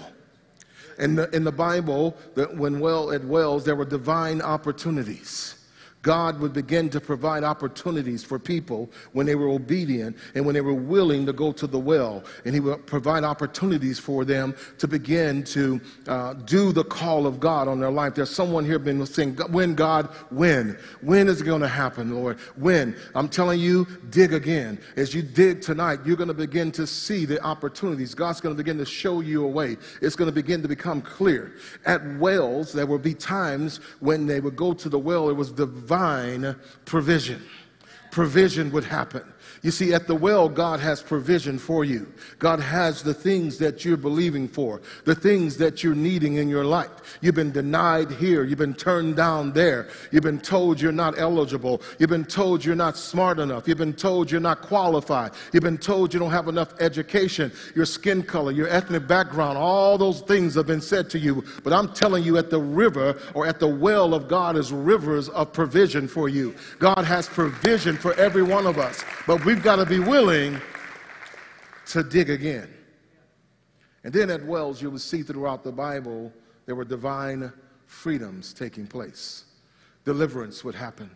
In 0.99 1.15
the, 1.15 1.27
in 1.35 1.43
the 1.43 1.51
Bible, 1.51 2.15
that 2.35 2.55
when 2.55 2.79
well 2.79 3.11
at 3.11 3.23
wells, 3.23 3.65
there 3.65 3.75
were 3.75 3.83
divine 3.83 4.43
opportunities. 4.43 5.58
God 6.01 6.39
would 6.39 6.53
begin 6.53 6.89
to 6.91 7.01
provide 7.01 7.43
opportunities 7.43 8.23
for 8.23 8.39
people 8.39 8.89
when 9.11 9.25
they 9.25 9.35
were 9.35 9.49
obedient 9.49 10.15
and 10.33 10.45
when 10.45 10.53
they 10.53 10.61
were 10.61 10.73
willing 10.73 11.25
to 11.25 11.33
go 11.33 11.51
to 11.51 11.67
the 11.67 11.79
well. 11.79 12.23
And 12.45 12.53
He 12.53 12.61
would 12.61 12.87
provide 12.87 13.23
opportunities 13.25 13.99
for 13.99 14.23
them 14.23 14.55
to 14.77 14.87
begin 14.87 15.43
to 15.45 15.81
uh, 16.07 16.33
do 16.33 16.71
the 16.71 16.85
call 16.85 17.27
of 17.27 17.39
God 17.39 17.67
on 17.67 17.79
their 17.79 17.91
life. 17.91 18.15
There's 18.15 18.29
someone 18.29 18.63
here 18.63 18.79
been 18.79 19.05
saying, 19.05 19.35
When, 19.49 19.75
God, 19.75 20.07
when? 20.29 20.77
When 21.01 21.27
is 21.27 21.41
it 21.41 21.45
going 21.45 21.61
to 21.61 21.67
happen, 21.67 22.15
Lord? 22.15 22.39
When? 22.55 22.95
I'm 23.13 23.27
telling 23.27 23.59
you, 23.59 23.85
dig 24.09 24.33
again. 24.33 24.79
As 24.95 25.13
you 25.13 25.21
dig 25.21 25.61
tonight, 25.61 25.99
you're 26.05 26.17
going 26.17 26.29
to 26.29 26.33
begin 26.33 26.71
to 26.73 26.87
see 26.87 27.25
the 27.25 27.43
opportunities. 27.43 28.15
God's 28.15 28.39
going 28.39 28.55
to 28.55 28.57
begin 28.57 28.77
to 28.77 28.85
show 28.85 29.19
you 29.19 29.43
a 29.43 29.47
way. 29.47 29.75
It's 30.01 30.15
going 30.15 30.29
to 30.29 30.35
begin 30.35 30.61
to 30.61 30.69
become 30.69 31.01
clear. 31.01 31.55
At 31.85 32.05
wells, 32.19 32.71
there 32.71 32.85
will 32.85 32.99
be 32.99 33.13
times 33.13 33.81
when 33.99 34.27
they 34.27 34.39
would 34.39 34.55
go 34.55 34.73
to 34.73 34.87
the 34.87 34.99
well, 34.99 35.29
it 35.29 35.33
was 35.33 35.51
divine 35.51 35.88
divine 35.89 36.55
provision. 36.85 37.41
Provision 38.11 38.71
would 38.71 38.83
happen. 38.83 39.23
You 39.61 39.71
see, 39.71 39.93
at 39.93 40.07
the 40.07 40.15
well, 40.15 40.47
God 40.47 40.79
has 40.79 41.01
provision 41.01 41.59
for 41.59 41.83
you. 41.83 42.11
God 42.37 42.61
has 42.61 43.03
the 43.03 43.13
things 43.13 43.57
that 43.57 43.83
you're 43.83 43.97
believing 43.97 44.47
for, 44.47 44.81
the 45.03 45.15
things 45.15 45.57
that 45.57 45.83
you're 45.83 45.95
needing 45.95 46.35
in 46.35 46.47
your 46.47 46.63
life. 46.63 47.17
You've 47.19 47.35
been 47.35 47.51
denied 47.51 48.11
here. 48.11 48.45
You've 48.45 48.57
been 48.57 48.73
turned 48.73 49.17
down 49.17 49.51
there. 49.51 49.89
You've 50.11 50.23
been 50.23 50.39
told 50.39 50.79
you're 50.79 50.93
not 50.93 51.19
eligible. 51.19 51.81
You've 51.97 52.09
been 52.09 52.25
told 52.25 52.63
you're 52.63 52.75
not 52.75 52.95
smart 52.95 53.39
enough. 53.39 53.67
You've 53.67 53.77
been 53.77 53.93
told 53.93 54.31
you're 54.31 54.39
not 54.39 54.61
qualified. 54.61 55.31
You've 55.51 55.63
been 55.63 55.77
told 55.77 56.13
you 56.13 56.19
don't 56.21 56.31
have 56.31 56.47
enough 56.47 56.73
education, 56.79 57.51
your 57.75 57.85
skin 57.85 58.23
color, 58.23 58.51
your 58.51 58.69
ethnic 58.69 59.07
background. 59.07 59.57
All 59.57 59.97
those 59.97 60.21
things 60.21 60.55
have 60.55 60.67
been 60.67 60.81
said 60.81 61.09
to 61.09 61.19
you. 61.19 61.43
But 61.63 61.73
I'm 61.73 61.91
telling 61.93 62.23
you, 62.23 62.37
at 62.37 62.49
the 62.49 62.61
river 62.61 63.19
or 63.33 63.45
at 63.45 63.59
the 63.59 63.67
well 63.67 64.13
of 64.13 64.29
God 64.29 64.55
is 64.55 64.71
rivers 64.71 65.27
of 65.29 65.51
provision 65.51 66.07
for 66.07 66.29
you. 66.29 66.55
God 66.79 67.03
has 67.03 67.27
provision 67.27 67.97
for 67.97 68.13
every 68.13 68.43
one 68.43 68.65
of 68.65 68.77
us. 68.77 69.03
But 69.27 69.43
we've 69.49 69.63
got 69.63 69.77
to 69.77 69.85
be 69.87 69.97
willing 69.97 70.61
to 71.87 72.03
dig 72.03 72.29
again. 72.29 72.71
And 74.03 74.13
then 74.13 74.29
at 74.29 74.45
Wells, 74.45 74.79
you 74.79 74.91
will 74.91 74.99
see 74.99 75.23
throughout 75.23 75.63
the 75.63 75.71
Bible, 75.71 76.31
there 76.67 76.75
were 76.75 76.85
divine 76.85 77.51
freedoms 77.87 78.53
taking 78.53 78.85
place. 78.85 79.45
Deliverance 80.05 80.63
would 80.63 80.75
happen. 80.75 81.09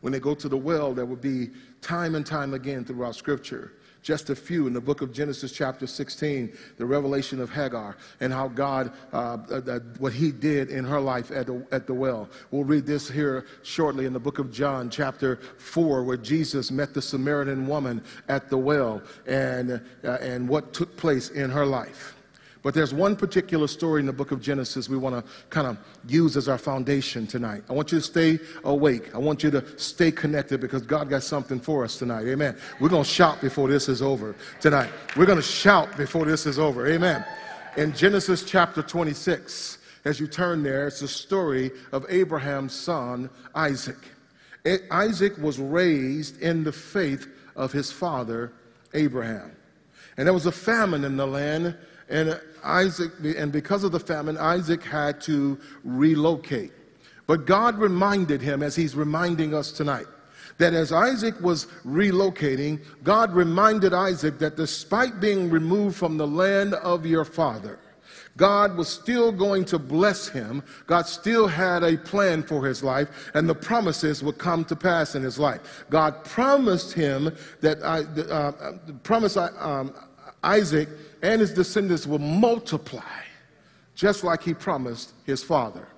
When 0.00 0.12
they 0.12 0.20
go 0.20 0.32
to 0.32 0.48
the 0.48 0.56
well, 0.56 0.94
there 0.94 1.06
would 1.06 1.20
be 1.20 1.50
time 1.80 2.14
and 2.14 2.24
time 2.24 2.54
again 2.54 2.84
throughout 2.84 3.16
Scripture 3.16 3.72
just 4.06 4.30
a 4.30 4.36
few 4.36 4.68
in 4.68 4.72
the 4.72 4.80
book 4.80 5.02
of 5.02 5.12
Genesis, 5.12 5.50
chapter 5.50 5.84
16, 5.84 6.56
the 6.76 6.86
revelation 6.86 7.40
of 7.40 7.50
Hagar 7.50 7.96
and 8.20 8.32
how 8.32 8.46
God, 8.46 8.92
uh, 9.12 9.36
uh, 9.50 9.80
what 9.98 10.12
he 10.12 10.30
did 10.30 10.70
in 10.70 10.84
her 10.84 11.00
life 11.00 11.32
at 11.32 11.46
the, 11.46 11.66
at 11.72 11.88
the 11.88 11.92
well. 11.92 12.28
We'll 12.52 12.62
read 12.62 12.86
this 12.86 13.10
here 13.10 13.46
shortly 13.64 14.06
in 14.06 14.12
the 14.12 14.20
book 14.20 14.38
of 14.38 14.52
John, 14.52 14.90
chapter 14.90 15.40
4, 15.58 16.04
where 16.04 16.16
Jesus 16.16 16.70
met 16.70 16.94
the 16.94 17.02
Samaritan 17.02 17.66
woman 17.66 18.00
at 18.28 18.48
the 18.48 18.56
well 18.56 19.02
and, 19.26 19.80
uh, 20.04 20.10
and 20.20 20.48
what 20.48 20.72
took 20.72 20.96
place 20.96 21.30
in 21.30 21.50
her 21.50 21.66
life. 21.66 22.15
But 22.66 22.74
there's 22.74 22.92
one 22.92 23.14
particular 23.14 23.68
story 23.68 24.00
in 24.00 24.06
the 24.06 24.12
book 24.12 24.32
of 24.32 24.40
Genesis 24.40 24.88
we 24.88 24.96
want 24.96 25.14
to 25.14 25.32
kind 25.50 25.68
of 25.68 25.78
use 26.08 26.36
as 26.36 26.48
our 26.48 26.58
foundation 26.58 27.24
tonight. 27.24 27.62
I 27.70 27.72
want 27.72 27.92
you 27.92 27.98
to 27.98 28.04
stay 28.04 28.40
awake. 28.64 29.14
I 29.14 29.18
want 29.18 29.44
you 29.44 29.52
to 29.52 29.78
stay 29.78 30.10
connected 30.10 30.60
because 30.60 30.82
God 30.82 31.08
got 31.08 31.22
something 31.22 31.60
for 31.60 31.84
us 31.84 31.96
tonight. 31.96 32.26
Amen. 32.26 32.58
We're 32.80 32.88
going 32.88 33.04
to 33.04 33.08
shout 33.08 33.40
before 33.40 33.68
this 33.68 33.88
is 33.88 34.02
over 34.02 34.34
tonight. 34.60 34.90
We're 35.16 35.26
going 35.26 35.38
to 35.38 35.42
shout 35.42 35.96
before 35.96 36.24
this 36.24 36.44
is 36.44 36.58
over. 36.58 36.88
Amen. 36.88 37.24
In 37.76 37.92
Genesis 37.92 38.42
chapter 38.42 38.82
26, 38.82 39.78
as 40.04 40.18
you 40.18 40.26
turn 40.26 40.64
there, 40.64 40.88
it's 40.88 40.98
the 40.98 41.06
story 41.06 41.70
of 41.92 42.04
Abraham's 42.08 42.74
son, 42.74 43.30
Isaac. 43.54 43.98
Isaac 44.90 45.38
was 45.38 45.60
raised 45.60 46.42
in 46.42 46.64
the 46.64 46.72
faith 46.72 47.28
of 47.54 47.70
his 47.70 47.92
father, 47.92 48.52
Abraham. 48.92 49.54
And 50.16 50.26
there 50.26 50.34
was 50.34 50.46
a 50.46 50.52
famine 50.52 51.04
in 51.04 51.16
the 51.16 51.28
land 51.28 51.76
and 52.08 52.40
Isaac, 52.66 53.12
and 53.36 53.52
because 53.52 53.84
of 53.84 53.92
the 53.92 54.00
famine, 54.00 54.36
Isaac 54.36 54.82
had 54.82 55.20
to 55.22 55.58
relocate. 55.84 56.72
But 57.26 57.46
God 57.46 57.78
reminded 57.78 58.40
him, 58.40 58.62
as 58.62 58.76
he's 58.76 58.94
reminding 58.94 59.54
us 59.54 59.72
tonight, 59.72 60.06
that 60.58 60.74
as 60.74 60.92
Isaac 60.92 61.38
was 61.40 61.66
relocating, 61.84 62.80
God 63.02 63.32
reminded 63.32 63.92
Isaac 63.92 64.38
that 64.38 64.56
despite 64.56 65.20
being 65.20 65.50
removed 65.50 65.96
from 65.96 66.16
the 66.16 66.26
land 66.26 66.74
of 66.74 67.04
your 67.04 67.24
father, 67.24 67.78
God 68.36 68.76
was 68.76 68.88
still 68.88 69.32
going 69.32 69.64
to 69.66 69.78
bless 69.78 70.28
him. 70.28 70.62
God 70.86 71.06
still 71.06 71.46
had 71.46 71.82
a 71.82 71.96
plan 71.96 72.42
for 72.42 72.66
his 72.66 72.82
life, 72.82 73.30
and 73.34 73.48
the 73.48 73.54
promises 73.54 74.22
would 74.22 74.38
come 74.38 74.64
to 74.66 74.76
pass 74.76 75.14
in 75.14 75.22
his 75.22 75.38
life. 75.38 75.84
God 75.88 76.22
promised 76.24 76.92
him 76.92 77.34
that 77.60 77.82
I 77.82 78.00
uh, 78.00 78.52
uh 78.60 78.72
promised 79.02 79.38
um, 79.38 79.94
Isaac 80.42 80.88
and 81.22 81.40
his 81.40 81.52
descendants 81.52 82.06
will 82.06 82.18
multiply, 82.18 83.22
just 83.94 84.24
like 84.24 84.42
he 84.42 84.54
promised 84.54 85.12
his 85.24 85.42
father. 85.42 85.88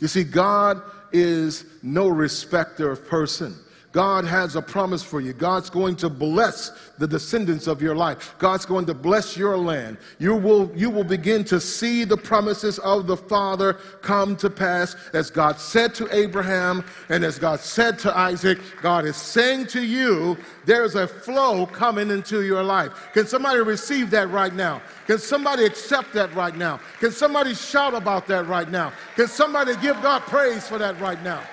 You 0.00 0.08
see, 0.08 0.24
God 0.24 0.82
is 1.12 1.64
no 1.82 2.08
respecter 2.08 2.90
of 2.90 3.06
person. 3.06 3.56
God 3.94 4.24
has 4.24 4.56
a 4.56 4.60
promise 4.60 5.04
for 5.04 5.20
you. 5.20 5.32
God's 5.32 5.70
going 5.70 5.94
to 5.96 6.10
bless 6.10 6.72
the 6.98 7.06
descendants 7.06 7.68
of 7.68 7.80
your 7.80 7.94
life. 7.94 8.34
God's 8.40 8.66
going 8.66 8.86
to 8.86 8.94
bless 8.94 9.36
your 9.36 9.56
land. 9.56 9.98
You 10.18 10.34
will, 10.34 10.68
you 10.74 10.90
will 10.90 11.04
begin 11.04 11.44
to 11.44 11.60
see 11.60 12.02
the 12.02 12.16
promises 12.16 12.80
of 12.80 13.06
the 13.06 13.16
Father 13.16 13.74
come 14.02 14.34
to 14.38 14.50
pass 14.50 14.96
as 15.12 15.30
God 15.30 15.60
said 15.60 15.94
to 15.94 16.08
Abraham 16.12 16.84
and 17.08 17.22
as 17.22 17.38
God 17.38 17.60
said 17.60 17.96
to 18.00 18.18
Isaac. 18.18 18.58
God 18.82 19.04
is 19.04 19.16
saying 19.16 19.68
to 19.68 19.80
you, 19.80 20.36
there's 20.66 20.96
a 20.96 21.06
flow 21.06 21.64
coming 21.64 22.10
into 22.10 22.42
your 22.42 22.64
life. 22.64 22.90
Can 23.12 23.28
somebody 23.28 23.60
receive 23.60 24.10
that 24.10 24.28
right 24.30 24.54
now? 24.54 24.82
Can 25.06 25.18
somebody 25.18 25.66
accept 25.66 26.12
that 26.14 26.34
right 26.34 26.56
now? 26.56 26.80
Can 26.98 27.12
somebody 27.12 27.54
shout 27.54 27.94
about 27.94 28.26
that 28.26 28.48
right 28.48 28.68
now? 28.68 28.92
Can 29.14 29.28
somebody 29.28 29.76
give 29.76 30.02
God 30.02 30.22
praise 30.22 30.66
for 30.66 30.78
that 30.78 31.00
right 31.00 31.22
now? 31.22 31.44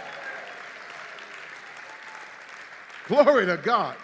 Glory 3.11 3.45
to 3.45 3.57
God. 3.57 3.97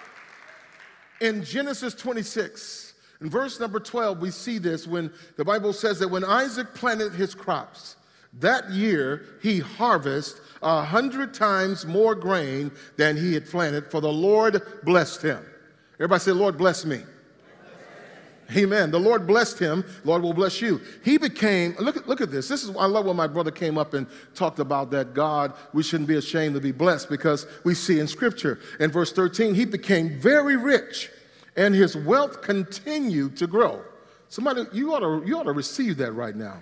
In 1.21 1.41
Genesis 1.41 1.93
26, 1.93 2.93
in 3.21 3.29
verse 3.29 3.57
number 3.57 3.79
12, 3.79 4.19
we 4.19 4.31
see 4.31 4.57
this 4.57 4.85
when 4.85 5.13
the 5.37 5.45
Bible 5.45 5.71
says 5.71 5.97
that 5.99 6.09
when 6.09 6.25
Isaac 6.25 6.73
planted 6.73 7.13
his 7.13 7.33
crops, 7.33 7.95
that 8.41 8.69
year 8.69 9.25
he 9.41 9.59
harvested 9.59 10.41
a 10.61 10.83
hundred 10.83 11.33
times 11.33 11.85
more 11.85 12.15
grain 12.15 12.69
than 12.97 13.15
he 13.15 13.33
had 13.33 13.49
planted, 13.49 13.89
for 13.89 14.01
the 14.01 14.11
Lord 14.11 14.61
blessed 14.83 15.21
him. 15.21 15.39
Everybody 15.93 16.19
say, 16.19 16.31
Lord, 16.33 16.57
bless 16.57 16.83
me. 16.83 17.01
Amen. 18.55 18.91
The 18.91 18.99
Lord 18.99 19.27
blessed 19.27 19.59
him. 19.59 19.83
Lord 20.05 20.21
will 20.21 20.33
bless 20.33 20.61
you. 20.61 20.79
He 21.03 21.17
became, 21.17 21.75
look 21.79 22.07
look 22.07 22.21
at 22.21 22.31
this. 22.31 22.47
This 22.47 22.63
is, 22.63 22.75
I 22.75 22.85
love 22.85 23.05
when 23.05 23.17
my 23.17 23.27
brother 23.27 23.51
came 23.51 23.77
up 23.77 23.93
and 23.93 24.07
talked 24.35 24.59
about 24.59 24.89
that 24.91 25.13
God, 25.13 25.53
we 25.73 25.83
shouldn't 25.83 26.07
be 26.07 26.15
ashamed 26.15 26.55
to 26.55 26.61
be 26.61 26.71
blessed 26.71 27.09
because 27.09 27.45
we 27.65 27.73
see 27.73 27.99
in 27.99 28.07
Scripture. 28.07 28.59
In 28.79 28.89
verse 28.89 29.11
13, 29.11 29.53
he 29.53 29.65
became 29.65 30.17
very 30.19 30.55
rich 30.55 31.09
and 31.57 31.75
his 31.75 31.97
wealth 31.97 32.41
continued 32.41 33.35
to 33.37 33.47
grow. 33.47 33.81
Somebody, 34.29 34.65
you 34.71 34.93
ought 34.93 34.99
to, 34.99 35.27
you 35.27 35.37
ought 35.37 35.43
to 35.43 35.51
receive 35.51 35.97
that 35.97 36.13
right 36.13 36.35
now. 36.35 36.61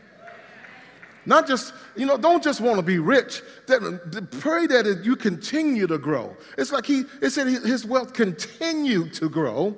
Not 1.27 1.47
just, 1.47 1.73
you 1.95 2.05
know, 2.05 2.17
don't 2.17 2.43
just 2.43 2.61
want 2.61 2.77
to 2.77 2.83
be 2.83 2.99
rich. 2.99 3.41
That, 3.67 4.27
pray 4.39 4.67
that 4.67 5.01
you 5.03 5.15
continue 5.15 5.87
to 5.87 5.97
grow. 5.97 6.35
It's 6.57 6.71
like 6.71 6.85
he, 6.85 7.03
it 7.21 7.31
said 7.31 7.47
his 7.47 7.85
wealth 7.85 8.13
continued 8.13 9.13
to 9.15 9.29
grow. 9.29 9.75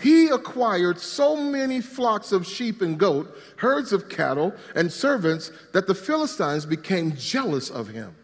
He 0.00 0.28
acquired 0.28 0.98
so 0.98 1.36
many 1.36 1.82
flocks 1.82 2.32
of 2.32 2.46
sheep 2.46 2.80
and 2.80 2.98
goat, 2.98 3.36
herds 3.56 3.92
of 3.92 4.08
cattle, 4.08 4.54
and 4.74 4.90
servants 4.90 5.52
that 5.72 5.86
the 5.86 5.94
Philistines 5.94 6.64
became 6.64 7.14
jealous 7.16 7.68
of 7.68 7.88
him. 7.88 8.14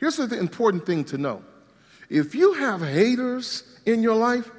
Here's 0.00 0.16
the 0.16 0.38
important 0.38 0.86
thing 0.86 1.04
to 1.04 1.18
know 1.18 1.42
if 2.08 2.34
you 2.34 2.54
have 2.54 2.80
haters 2.80 3.64
in 3.84 4.02
your 4.02 4.14
life, 4.14 4.50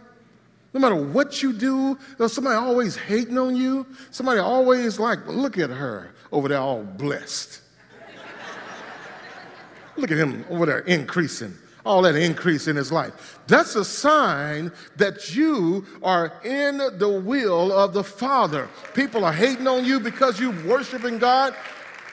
no 0.73 0.79
matter 0.79 0.95
what 0.95 1.41
you 1.41 1.51
do, 1.51 1.97
there's 2.17 2.33
somebody 2.33 2.55
always 2.55 2.95
hating 2.95 3.37
on 3.37 3.55
you, 3.55 3.87
somebody 4.11 4.39
always 4.39 4.99
like, 4.99 5.25
look 5.25 5.57
at 5.57 5.71
her 5.71 6.13
over 6.31 6.47
there 6.47 6.59
all 6.59 6.83
blessed. 6.83 7.61
look 9.95 10.11
at 10.11 10.17
him 10.17 10.45
over 10.49 10.67
there 10.67 10.79
increasing 10.79 11.57
all 11.87 12.01
that 12.03 12.15
increase 12.15 12.67
in 12.67 12.75
his 12.75 12.91
life. 12.91 13.39
That's 13.47 13.75
a 13.75 13.85
sign 13.85 14.71
that 14.97 15.35
you 15.35 15.85
are 16.03 16.33
in 16.43 16.77
the 16.77 17.21
will 17.23 17.71
of 17.71 17.93
the 17.93 18.03
Father. 18.03 18.69
People 18.93 19.25
are 19.25 19.33
hating 19.33 19.67
on 19.67 19.85
you 19.85 19.99
because 19.99 20.39
you're 20.39 20.65
worshiping 20.65 21.17
God. 21.17 21.55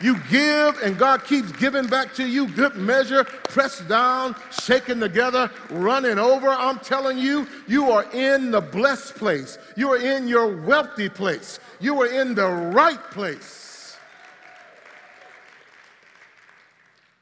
You 0.01 0.19
give, 0.29 0.81
and 0.83 0.99
God 0.99 1.25
keeps 1.25 1.53
giving 1.53 1.87
back 1.87 2.15
to 2.15 2.27
you 2.27 2.49
good 2.49 2.77
measure, 2.77 3.25
pressed 3.25 3.89
down, 3.89 4.35
shaken 4.51 5.01
together, 5.01 5.51
running 5.71 6.19
over. 6.19 6.49
I'm 6.49 6.79
telling 6.81 7.17
you, 7.17 7.47
you 7.69 7.91
are 7.91 8.05
in 8.13 8.51
the 8.51 8.61
blessed 8.61 9.15
place. 9.15 9.57
You 9.77 9.93
are 9.93 9.99
in 9.99 10.27
your 10.27 10.57
wealthy 10.57 11.09
place. 11.09 11.61
You 11.81 12.01
are 12.03 12.07
in 12.07 12.35
the 12.35 12.47
right 12.47 13.03
place. 13.13 13.97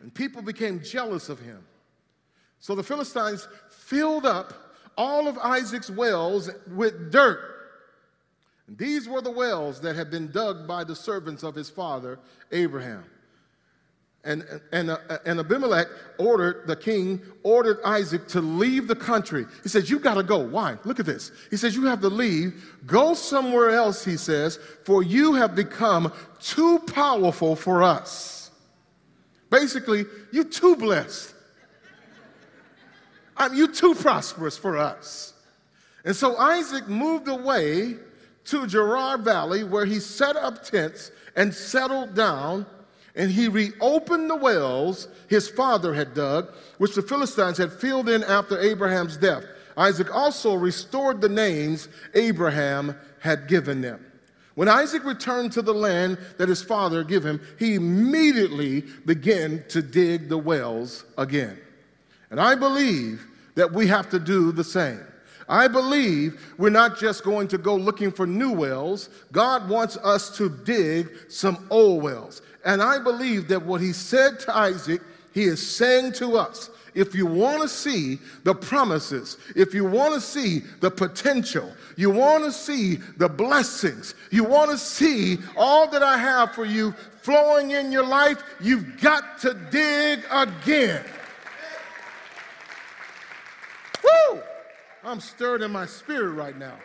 And 0.01 0.13
people 0.13 0.43
became 0.43 0.83
jealous 0.83 1.29
of 1.29 1.39
him. 1.39 1.63
So 2.63 2.77
the 2.77 2.83
Philistines 2.85 3.49
filled 3.71 4.25
up 4.25 4.55
all 4.97 5.27
of 5.27 5.37
Isaac's 5.39 5.91
wells 5.91 6.49
with 6.71 7.11
dirt. 7.11 7.41
And 8.69 8.79
these 8.79 9.09
were 9.09 9.21
the 9.21 9.33
wells 9.33 9.81
that 9.81 9.97
had 9.97 10.13
been 10.13 10.31
dug 10.31 10.69
by 10.69 10.85
the 10.85 10.95
servants 10.95 11.43
of 11.43 11.57
his 11.57 11.69
father, 11.69 12.21
Abraham. 12.53 13.05
And, 14.23 14.45
and, 14.71 14.91
uh, 14.91 14.99
and 15.27 15.41
Abimelech 15.41 15.89
ordered, 16.19 16.69
the 16.69 16.77
king 16.77 17.21
ordered 17.43 17.81
Isaac 17.85 18.29
to 18.29 18.41
leave 18.41 18.87
the 18.87 18.95
country. 18.95 19.45
He 19.65 19.69
says, 19.69 19.91
You 19.91 19.99
got 19.99 20.15
to 20.15 20.23
go. 20.23 20.39
Why? 20.39 20.77
Look 20.85 21.01
at 21.01 21.07
this. 21.07 21.33
He 21.51 21.57
says, 21.57 21.75
You 21.75 21.87
have 21.87 22.01
to 22.03 22.09
leave. 22.09 22.65
Go 22.87 23.15
somewhere 23.15 23.71
else, 23.71 24.05
he 24.05 24.17
says, 24.17 24.61
for 24.85 25.03
you 25.03 25.35
have 25.35 25.57
become 25.57 26.13
too 26.41 26.79
powerful 26.79 27.57
for 27.57 27.83
us. 27.83 28.53
Basically, 29.51 30.05
you're 30.31 30.45
too 30.45 30.77
blessed. 30.77 31.32
I'm, 33.37 33.55
you 33.55 33.69
too 33.69 33.95
prosperous 33.95 34.57
for 34.57 34.77
us. 34.77 35.33
And 36.05 36.15
so 36.15 36.37
Isaac 36.37 36.89
moved 36.89 37.29
away 37.29 37.97
to 38.47 38.67
Gerar 38.67 39.19
Valley 39.19 39.65
where 39.65 39.85
he 39.85 40.01
set 40.01 40.37
up 40.37 40.65
tents 40.65 41.11
and 41.37 41.55
settled 41.55 42.15
down 42.15 42.67
and 43.15 43.31
he 43.31 43.49
reopened 43.49 44.31
the 44.31 44.37
wells 44.37 45.09
his 45.29 45.49
father 45.49 45.93
had 45.95 46.15
dug, 46.15 46.51
which 46.79 46.95
the 46.95 47.03
Philistines 47.03 47.59
had 47.59 47.73
filled 47.73 48.09
in 48.09 48.25
after 48.25 48.59
Abraham's 48.59 49.17
death. 49.17 49.45
Isaac 49.77 50.15
also 50.15 50.55
restored 50.55 51.21
the 51.21 51.29
names 51.29 51.89
Abraham 52.15 52.97
had 53.21 53.49
given 53.49 53.81
them. 53.81 54.05
When 54.55 54.69
Isaac 54.69 55.05
returned 55.05 55.53
to 55.53 55.63
the 55.63 55.73
land 55.73 56.19
that 56.37 56.49
his 56.49 56.63
father 56.63 57.05
gave 57.05 57.25
him, 57.25 57.41
he 57.59 57.75
immediately 57.75 58.83
began 59.07 59.65
to 59.69 59.81
dig 59.81 60.29
the 60.29 60.39
wells 60.39 61.05
again. 61.17 61.59
And 62.33 62.41
I 62.41 62.55
believe 62.55 63.27
that 63.57 63.71
we 63.71 63.87
have 63.89 64.09
to 64.09 64.19
do 64.19 64.53
the 64.53 64.65
same. 64.65 65.05
I 65.51 65.69
believe 65.69 66.41
we're 66.57 66.71
not 66.71 66.99
just 66.99 67.25
going 67.25 67.47
to 67.49 67.59
go 67.59 67.77
looking 67.77 68.11
for 68.11 68.27
new 68.27 68.51
wells. 68.51 69.11
God 69.33 69.69
wants 69.69 69.99
us 69.99 70.35
to 70.39 70.49
dig 70.49 71.11
some 71.29 71.67
old 71.69 72.03
wells. 72.03 72.41
And 72.65 72.83
I 72.83 72.99
believe 72.99 73.49
that 73.49 73.63
what 73.63 73.83
he 73.83 73.93
said 73.93 74.41
to 74.41 74.57
Isaac, 74.57 75.03
he 75.35 75.43
is 75.43 75.77
saying 75.77 76.13
to 76.15 76.39
us. 76.39 76.71
If 76.95 77.15
you 77.15 77.27
want 77.27 77.61
to 77.61 77.69
see 77.69 78.19
the 78.45 78.55
promises, 78.55 79.37
if 79.55 79.75
you 79.75 79.85
want 79.85 80.15
to 80.15 80.21
see 80.21 80.61
the 80.81 80.91
potential, 80.91 81.71
you 81.97 82.09
want 82.09 82.45
to 82.45 82.53
see 82.53 82.97
the 83.19 83.29
blessings, 83.29 84.15
you 84.31 84.45
want 84.45 84.71
to 84.71 84.79
see 84.79 85.37
all 85.55 85.87
that 85.89 86.03
I 86.03 86.17
have 86.17 86.55
for 86.55 86.65
you 86.65 86.93
flowing 87.21 87.73
in 87.73 87.93
your 87.93 88.07
life, 88.07 88.43
you've 88.59 89.03
got 89.03 89.39
to 89.41 89.53
dig 89.71 90.25
again. 90.31 91.05
I'm 95.05 95.21
stirred 95.21 95.63
in 95.63 95.73
my 95.73 95.87
spirit 95.87 96.33
right 96.33 96.57
now. 96.57 96.77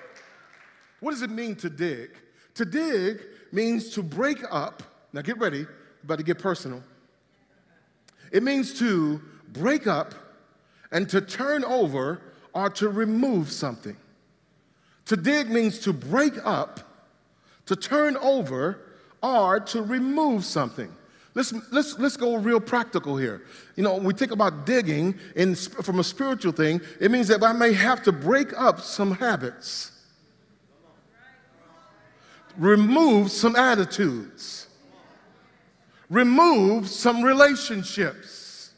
What 0.99 1.11
does 1.11 1.21
it 1.21 1.29
mean 1.29 1.55
to 1.57 1.69
dig? 1.69 2.11
To 2.55 2.65
dig 2.65 3.21
means 3.51 3.89
to 3.91 4.01
break 4.01 4.39
up. 4.49 4.81
Now 5.13 5.21
get 5.21 5.37
ready, 5.37 5.67
about 6.03 6.17
to 6.17 6.23
get 6.23 6.39
personal. 6.39 6.83
It 8.31 8.43
means 8.43 8.77
to 8.79 9.21
break 9.49 9.87
up 9.87 10.15
and 10.91 11.07
to 11.09 11.21
turn 11.21 11.63
over 11.63 12.21
or 12.53 12.69
to 12.71 12.89
remove 12.89 13.51
something. 13.51 13.95
To 15.05 15.15
dig 15.15 15.49
means 15.49 15.79
to 15.79 15.93
break 15.93 16.33
up, 16.43 16.79
to 17.67 17.75
turn 17.75 18.17
over, 18.17 18.79
or 19.21 19.59
to 19.59 19.81
remove 19.81 20.43
something. 20.43 20.93
Let's, 21.37 21.53
let's, 21.71 21.99
let's 21.99 22.17
go 22.17 22.35
real 22.37 22.59
practical 22.59 23.15
here. 23.15 23.43
You 23.75 23.83
know, 23.83 23.97
we 23.97 24.15
think 24.15 24.31
about 24.31 24.65
digging 24.65 25.13
in, 25.35 25.53
from 25.53 25.99
a 25.99 26.03
spiritual 26.03 26.51
thing, 26.51 26.81
it 26.99 27.11
means 27.11 27.27
that 27.27 27.43
I 27.43 27.53
may 27.53 27.73
have 27.73 28.01
to 28.05 28.11
break 28.11 28.59
up 28.59 28.81
some 28.81 29.11
habits, 29.11 29.91
remove 32.57 33.29
some 33.29 33.55
attitudes, 33.55 34.65
remove 36.09 36.89
some 36.89 37.21
relationships. 37.21 38.71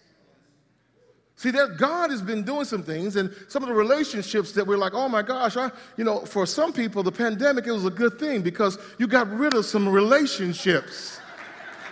See 1.37 1.51
that 1.51 1.77
God 1.77 2.11
has 2.11 2.21
been 2.21 2.43
doing 2.43 2.65
some 2.65 2.83
things, 2.83 3.15
and 3.15 3.33
some 3.47 3.63
of 3.63 3.69
the 3.69 3.75
relationships 3.75 4.51
that 4.51 4.67
we're 4.67 4.75
like, 4.75 4.93
oh 4.93 5.07
my 5.07 5.21
gosh, 5.21 5.55
I, 5.55 5.71
you 5.95 6.03
know, 6.03 6.25
for 6.25 6.45
some 6.45 6.73
people, 6.73 7.03
the 7.03 7.11
pandemic 7.13 7.67
it 7.67 7.71
was 7.71 7.85
a 7.85 7.89
good 7.89 8.19
thing 8.19 8.41
because 8.41 8.77
you 8.97 9.07
got 9.07 9.31
rid 9.31 9.53
of 9.53 9.63
some 9.63 9.87
relationships. 9.87 11.21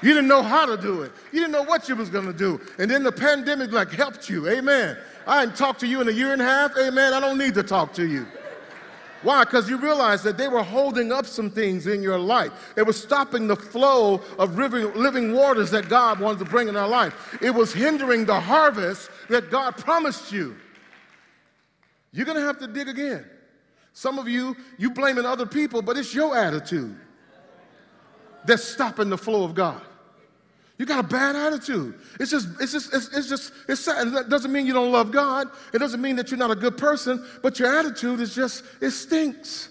You 0.01 0.13
didn't 0.13 0.27
know 0.27 0.43
how 0.43 0.65
to 0.65 0.77
do 0.77 1.01
it. 1.01 1.11
You 1.31 1.39
didn't 1.39 1.53
know 1.53 1.63
what 1.63 1.89
you 1.89 1.95
was 1.95 2.09
going 2.09 2.27
to 2.27 2.33
do. 2.33 2.61
And 2.77 2.89
then 2.89 3.03
the 3.03 3.11
pandemic 3.11 3.71
like 3.71 3.91
helped 3.91 4.29
you. 4.29 4.47
Amen. 4.47 4.97
I 5.25 5.39
hadn't 5.39 5.55
talked 5.55 5.79
to 5.81 5.87
you 5.87 6.01
in 6.01 6.07
a 6.07 6.11
year 6.11 6.33
and 6.33 6.41
a 6.41 6.45
half. 6.45 6.77
Amen. 6.77 7.13
I 7.13 7.19
don't 7.19 7.37
need 7.37 7.53
to 7.55 7.63
talk 7.63 7.93
to 7.93 8.07
you. 8.07 8.27
Why? 9.23 9.43
Because 9.43 9.67
you 9.67 9.77
realize 9.77 10.21
that 10.23 10.37
they 10.37 10.47
were 10.47 10.63
holding 10.63 11.11
up 11.11 11.25
some 11.25 11.49
things 11.49 11.87
in 11.87 12.03
your 12.03 12.19
life. 12.19 12.51
It 12.77 12.83
was 12.83 13.01
stopping 13.01 13.47
the 13.47 13.55
flow 13.55 14.21
of 14.37 14.55
living 14.57 15.33
waters 15.33 15.71
that 15.71 15.89
God 15.89 16.19
wanted 16.19 16.39
to 16.39 16.45
bring 16.45 16.67
in 16.67 16.77
our 16.77 16.87
life. 16.87 17.37
It 17.41 17.49
was 17.49 17.73
hindering 17.73 18.25
the 18.25 18.39
harvest 18.39 19.09
that 19.29 19.49
God 19.49 19.75
promised 19.75 20.31
you. 20.31 20.55
You're 22.11 22.25
going 22.25 22.37
to 22.37 22.45
have 22.45 22.59
to 22.59 22.67
dig 22.67 22.87
again. 22.87 23.25
Some 23.93 24.19
of 24.19 24.27
you, 24.27 24.55
you 24.77 24.91
blaming 24.91 25.25
other 25.25 25.47
people, 25.47 25.81
but 25.81 25.97
it's 25.97 26.13
your 26.13 26.37
attitude 26.37 26.95
that's 28.45 28.63
stopping 28.63 29.09
the 29.09 29.17
flow 29.17 29.43
of 29.43 29.55
God. 29.55 29.81
You 30.77 30.85
got 30.85 31.03
a 31.03 31.07
bad 31.07 31.35
attitude. 31.35 31.95
It's 32.19 32.29
just, 32.29 32.49
it's 32.61 32.71
just, 32.71 32.93
it's, 32.93 33.07
it's 33.15 33.27
just, 33.27 33.51
it's 33.67 33.81
sad. 33.81 34.11
That 34.11 34.29
doesn't 34.29 34.51
mean 34.51 34.67
you 34.67 34.73
don't 34.73 34.91
love 34.91 35.11
God. 35.11 35.47
It 35.73 35.79
doesn't 35.79 36.01
mean 36.01 36.15
that 36.17 36.29
you're 36.29 36.37
not 36.37 36.51
a 36.51 36.55
good 36.55 36.77
person, 36.77 37.25
but 37.41 37.57
your 37.57 37.79
attitude 37.79 38.19
is 38.19 38.35
just, 38.35 38.63
it 38.79 38.91
stinks. 38.91 39.69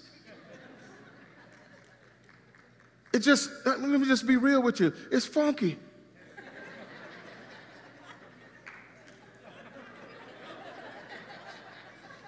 It 3.13 3.21
just, 3.21 3.51
let 3.65 3.81
me 3.81 4.05
just 4.07 4.27
be 4.27 4.37
real 4.37 4.63
with 4.63 4.81
you. 4.81 4.93
It's 5.13 5.27
funky. 5.27 5.79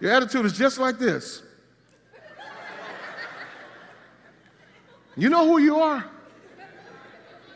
Your 0.01 0.13
attitude 0.13 0.47
is 0.47 0.57
just 0.57 0.79
like 0.79 0.99
this. 0.99 1.43
You 5.17 5.29
know 5.29 5.49
who 5.49 5.59
you 5.59 5.81
are. 5.81 6.09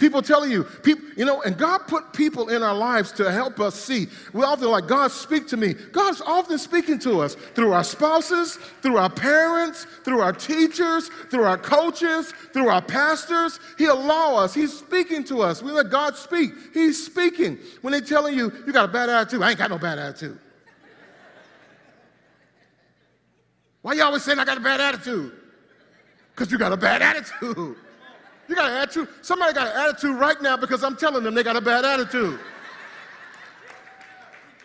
People 0.03 0.21
telling 0.21 0.51
you, 0.51 0.65
people, 0.65 1.05
you 1.17 1.25
know, 1.25 1.43
and 1.43 1.57
God 1.57 1.87
put 1.87 2.13
people 2.13 2.49
in 2.49 2.61
our 2.61 2.75
lives 2.75 3.13
to 3.13 3.31
help 3.31 3.61
us 3.61 3.77
see. 3.77 4.09
We 4.33 4.43
often 4.43 4.69
like, 4.69 4.89
God, 4.89 5.13
speak 5.13 5.47
to 5.47 5.57
me. 5.57 5.75
God's 5.75 6.21
often 6.21 6.59
speaking 6.59 6.99
to 7.01 7.21
us 7.21 7.37
through 7.55 7.73
our 7.73 7.85
spouses, 7.85 8.57
through 8.83 8.97
our 8.97 9.09
parents, 9.09 9.87
through 10.03 10.19
our 10.19 10.33
teachers, 10.33 11.09
through 11.31 11.45
our 11.45 11.57
coaches, 11.57 12.35
through 12.53 12.69
our 12.69 12.83
pastors. 12.83 13.61
He 13.79 13.85
allow 13.85 14.35
us. 14.35 14.53
He's 14.53 14.77
speaking 14.77 15.23
to 15.27 15.41
us. 15.41 15.63
We 15.63 15.71
let 15.71 15.89
God 15.89 16.17
speak. 16.17 16.51
He's 16.75 17.07
speaking. 17.07 17.61
When 17.83 17.93
they're 17.93 18.01
telling 18.01 18.37
you, 18.37 18.53
you 18.67 18.73
got 18.73 18.87
a 18.87 18.93
bad 18.93 19.09
attitude, 19.09 19.41
I 19.41 19.51
ain't 19.51 19.59
got 19.59 19.71
no 19.71 19.79
bad 19.79 20.01
attitude. 20.01 20.37
Why 23.83 23.93
you 23.93 24.03
always 24.03 24.25
saying 24.25 24.41
I 24.41 24.45
got 24.45 24.59
a 24.59 24.63
bad 24.63 24.81
attitude? 24.81 25.31
Because 26.35 26.51
you 26.51 26.59
got 26.59 26.73
a 26.73 26.77
bad 26.77 27.03
attitude. 27.03 27.77
You 28.49 28.55
got 28.55 28.71
an 28.71 28.77
attitude. 28.79 29.09
Somebody 29.23 29.55
got 29.55 29.69
an 29.69 29.89
attitude 29.89 30.17
right 30.17 30.41
now 30.43 30.57
because 30.57 30.83
I'm 30.85 30.97
telling 30.97 31.23
them 31.25 31.35
they 31.35 31.43
got 31.43 31.57
a 31.57 31.61
bad 31.61 31.85
attitude. 31.85 32.39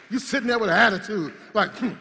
You 0.10 0.20
sitting 0.20 0.48
there 0.48 0.60
with 0.60 0.70
an 0.70 0.78
attitude, 0.78 1.34
like, 1.54 1.72
hmm, 1.72 1.94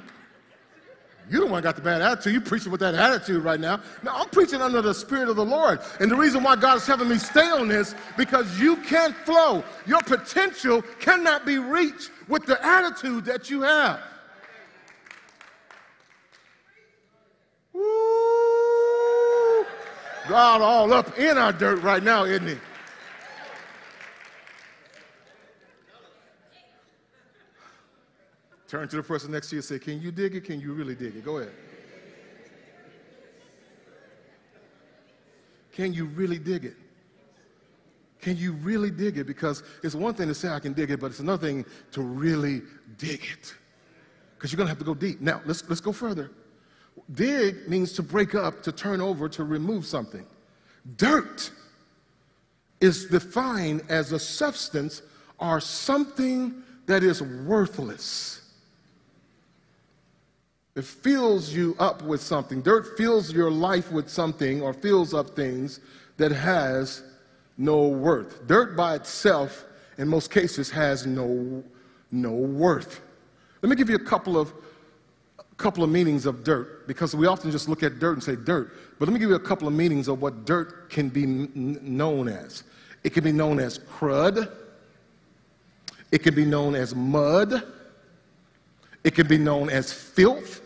you 1.29 1.41
don't 1.41 1.51
want 1.51 1.63
to 1.63 1.67
got 1.67 1.75
the 1.75 1.83
bad 1.83 2.03
attitude. 2.03 2.35
You 2.35 2.41
preaching 2.41 2.71
with 2.71 2.81
that 2.81 2.95
attitude 2.95 3.43
right 3.43 3.59
now. 3.59 3.81
Now 4.05 4.15
I'm 4.15 4.29
preaching 4.29 4.63
under 4.63 4.81
the 4.81 4.95
Spirit 4.95 5.29
of 5.29 5.37
the 5.37 5.45
Lord. 5.45 5.81
And 5.99 6.11
the 6.11 6.15
reason 6.15 6.43
why 6.45 6.55
God 6.55 6.77
is 6.77 6.87
having 6.87 7.09
me 7.09 7.19
stay 7.19 7.51
on 7.51 7.67
this, 7.67 7.97
because 8.17 8.61
you 8.61 8.77
can't 8.77 9.15
flow. 9.15 9.65
Your 9.87 10.01
potential 10.03 10.83
cannot 11.01 11.45
be 11.45 11.59
reached 11.59 12.11
with 12.29 12.47
the 12.47 12.65
attitude 12.65 13.25
that 13.25 13.51
you 13.51 13.63
have. 13.63 14.01
God 20.29 20.61
all 20.61 20.93
up 20.93 21.19
in 21.19 21.39
our 21.39 21.53
dirt 21.53 21.83
right 21.83 22.03
now, 22.03 22.25
isn't 22.25 22.47
he? 22.47 22.57
Turn 28.69 28.89
to 28.89 28.97
the 28.97 29.03
person 29.03 29.31
next 29.31 29.51
to 29.51 29.57
you 29.57 29.59
and 29.59 29.65
say, 29.65 29.79
Can 29.79 30.01
you 30.01 30.11
dig 30.11 30.35
it? 30.35 30.45
Can 30.45 30.61
you 30.61 30.73
really 30.73 30.95
dig 30.95 31.15
it? 31.17 31.25
Go 31.25 31.39
ahead. 31.39 31.53
Can 35.73 35.93
you 35.93 36.07
really 36.07 36.39
dig 36.39 36.65
it? 36.65 36.77
Can 38.21 38.37
you 38.37 38.53
really 38.53 38.91
dig 38.91 39.19
it? 39.19 39.27
Because 39.27 39.63
it's 39.85 39.95
one 39.95 40.15
thing 40.15 40.27
to 40.29 40.35
say 40.35 40.49
I 40.49 40.59
can 40.59 40.73
dig 40.73 40.91
it, 40.91 40.99
but 40.99 41.09
it's 41.11 41.21
another 41.21 41.47
thing 41.47 41.65
to 41.93 42.01
really 42.01 42.63
dig 42.97 43.23
it. 43.23 43.55
Because 44.35 44.51
you're 44.51 44.57
going 44.57 44.67
to 44.67 44.71
have 44.71 44.79
to 44.79 44.85
go 44.85 44.95
deep. 44.95 45.21
Now, 45.21 45.43
let's, 45.45 45.69
let's 45.69 45.81
go 45.81 45.93
further. 45.93 46.31
Dig 47.13 47.69
means 47.69 47.93
to 47.95 48.03
break 48.03 48.35
up, 48.35 48.63
to 48.63 48.73
turn 48.73 49.01
over, 49.01 49.29
to 49.29 49.45
remove 49.45 49.87
something. 49.87 50.27
Dirt 50.97 51.51
is 52.81 53.07
defined 53.07 53.83
as 53.89 54.13
a 54.13 54.19
substance 54.19 55.03
or 55.39 55.61
something 55.61 56.63
that 56.87 57.03
is 57.03 57.23
worthless. 57.23 58.43
It 60.75 60.85
fills 60.85 61.53
you 61.53 61.75
up 61.79 62.03
with 62.03 62.21
something. 62.21 62.61
Dirt 62.61 62.99
fills 62.99 63.33
your 63.33 63.51
life 63.51 63.91
with 63.91 64.11
something 64.11 64.61
or 64.61 64.75
fills 64.75 65.15
up 65.15 65.31
things 65.31 65.81
that 66.19 66.33
has 66.33 67.03
no 67.57 67.89
worth. 67.89 68.47
Dirt 68.47 68.77
by 68.77 68.95
itself, 68.95 69.65
in 69.97 70.07
most 70.07 70.31
cases, 70.31 70.71
has 70.71 71.07
no, 71.07 71.65
no 72.11 72.31
worth. 72.31 73.01
Let 73.63 73.71
me 73.71 73.77
give 73.77 73.89
you 73.89 73.97
a 73.97 74.05
couple 74.05 74.39
of 74.39 74.53
couple 75.57 75.83
of 75.83 75.91
meanings 75.91 76.27
of 76.27 76.45
dirt 76.45 76.87
because 76.87 77.15
we 77.15 77.27
often 77.27 77.51
just 77.51 77.69
look 77.69 77.83
at 77.83 77.99
dirt 77.99 78.13
and 78.13 78.23
say 78.23 78.37
dirt. 78.37 78.73
But 78.99 79.09
let 79.09 79.15
me 79.15 79.19
give 79.19 79.31
you 79.31 79.37
a 79.37 79.41
couple 79.41 79.67
of 79.67 79.75
meanings 79.75 80.09
of 80.09 80.21
what 80.21 80.45
dirt 80.45 80.91
can 80.91 81.09
be 81.09 81.27
known 81.27 82.29
as. 82.29 82.65
It 83.05 83.11
can 83.11 83.25
be 83.25 83.33
known 83.33 83.59
as 83.59 83.79
crud. 83.79 84.51
It 86.13 86.19
can 86.19 86.35
be 86.35 86.45
known 86.45 86.75
as 86.75 86.95
mud. 86.95 87.63
It 89.03 89.15
can 89.15 89.27
be 89.27 89.39
known 89.39 89.71
as 89.71 89.93
filth. 89.93 90.61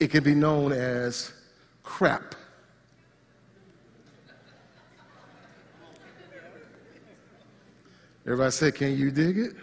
It 0.00 0.10
can 0.10 0.24
be 0.24 0.34
known 0.34 0.72
as 0.72 1.32
crap. 1.82 2.34
Everybody 8.26 8.50
say, 8.50 8.72
can 8.72 8.96
you 8.96 9.10
dig 9.10 9.38
it? 9.38 9.56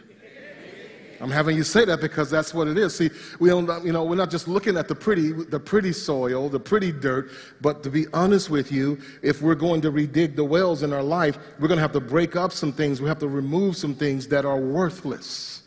I'm 1.22 1.32
having 1.32 1.56
you 1.56 1.64
say 1.64 1.86
that 1.86 2.02
because 2.02 2.30
that's 2.30 2.54
what 2.54 2.68
it 2.68 2.78
is. 2.78 2.96
See, 2.96 3.10
we 3.40 3.50
don't, 3.50 3.86
you 3.86 3.94
know, 3.94 4.04
we're 4.04 4.16
not 4.16 4.30
just 4.30 4.48
looking 4.48 4.76
at 4.78 4.88
the 4.88 4.96
pretty, 4.96 5.32
the 5.32 5.60
pretty 5.60 5.94
soil, 5.94 6.50
the 6.50 6.60
pretty 6.60 6.92
dirt, 6.92 7.32
but 7.62 7.84
to 7.84 7.90
be 7.90 8.06
honest 8.14 8.50
with 8.50 8.72
you, 8.72 9.00
if 9.22 9.42
we're 9.42 9.56
going 9.56 9.82
to 9.82 9.92
redig 9.92 10.36
the 10.36 10.44
wells 10.44 10.84
in 10.84 10.92
our 10.92 11.04
life, 11.04 11.38
we're 11.60 11.68
going 11.68 11.78
to 11.78 11.82
have 11.82 11.94
to 11.94 12.02
break 12.02 12.36
up 12.36 12.52
some 12.52 12.74
things. 12.74 13.02
We 13.02 13.08
have 13.08 13.20
to 13.20 13.28
remove 13.28 13.78
some 13.78 13.96
things 13.96 14.28
that 14.28 14.46
are 14.46 14.60
worthless. 14.60 15.64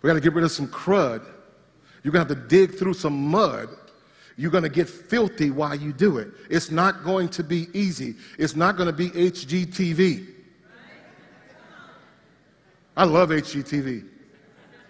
We 0.00 0.08
got 0.08 0.14
to 0.14 0.20
get 0.20 0.32
rid 0.32 0.44
of 0.44 0.52
some 0.52 0.68
crud. 0.68 1.26
You're 2.02 2.12
going 2.12 2.26
to 2.26 2.34
have 2.34 2.42
to 2.42 2.48
dig 2.48 2.78
through 2.78 2.94
some 2.94 3.28
mud. 3.28 3.68
You're 4.36 4.52
going 4.52 4.62
to 4.62 4.70
get 4.70 4.88
filthy 4.88 5.50
while 5.50 5.74
you 5.74 5.92
do 5.92 6.18
it. 6.18 6.28
It's 6.48 6.70
not 6.70 7.02
going 7.02 7.28
to 7.30 7.42
be 7.42 7.66
easy. 7.74 8.14
It's 8.38 8.54
not 8.54 8.76
going 8.76 8.86
to 8.86 8.92
be 8.92 9.10
HGTV. 9.10 10.26
I 12.96 13.04
love 13.04 13.30
HGTV. 13.30 14.08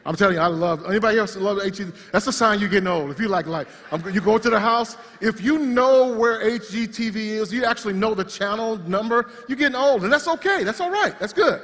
I'm 0.06 0.16
telling 0.16 0.36
you, 0.36 0.40
I 0.40 0.46
love, 0.46 0.86
anybody 0.86 1.18
else 1.18 1.36
love 1.36 1.58
HGTV? 1.58 2.10
That's 2.12 2.26
a 2.26 2.32
sign 2.32 2.60
you're 2.60 2.68
getting 2.68 2.86
old. 2.86 3.10
If 3.10 3.20
you 3.20 3.28
like, 3.28 3.46
like, 3.46 3.68
you 4.12 4.20
go 4.20 4.38
to 4.38 4.48
the 4.48 4.58
house, 4.58 4.96
if 5.20 5.42
you 5.42 5.58
know 5.58 6.16
where 6.16 6.42
HGTV 6.42 7.16
is, 7.16 7.52
you 7.52 7.64
actually 7.64 7.94
know 7.94 8.14
the 8.14 8.24
channel 8.24 8.76
number, 8.88 9.30
you're 9.48 9.56
getting 9.58 9.76
old. 9.76 10.04
And 10.04 10.12
that's 10.12 10.28
okay. 10.28 10.64
That's 10.64 10.80
all 10.80 10.90
right. 10.90 11.18
That's 11.18 11.32
good. 11.32 11.60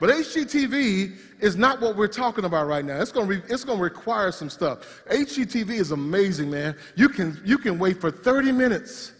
But 0.00 0.10
HGTV 0.10 1.16
is 1.40 1.56
not 1.56 1.80
what 1.80 1.96
we're 1.96 2.08
talking 2.08 2.44
about 2.44 2.66
right 2.66 2.84
now. 2.84 3.00
It's 3.00 3.12
going 3.12 3.26
to, 3.28 3.34
re, 3.36 3.42
it's 3.48 3.64
going 3.64 3.78
to 3.78 3.84
require 3.84 4.32
some 4.32 4.50
stuff. 4.50 5.02
HGTV 5.10 5.70
is 5.70 5.92
amazing, 5.92 6.50
man. 6.50 6.76
You 6.96 7.08
can, 7.08 7.40
you 7.44 7.56
can 7.56 7.78
wait 7.78 8.00
for 8.00 8.10
30 8.10 8.52
minutes 8.52 9.12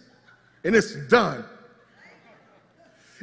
and 0.65 0.75
it's 0.75 0.95
done. 1.09 1.45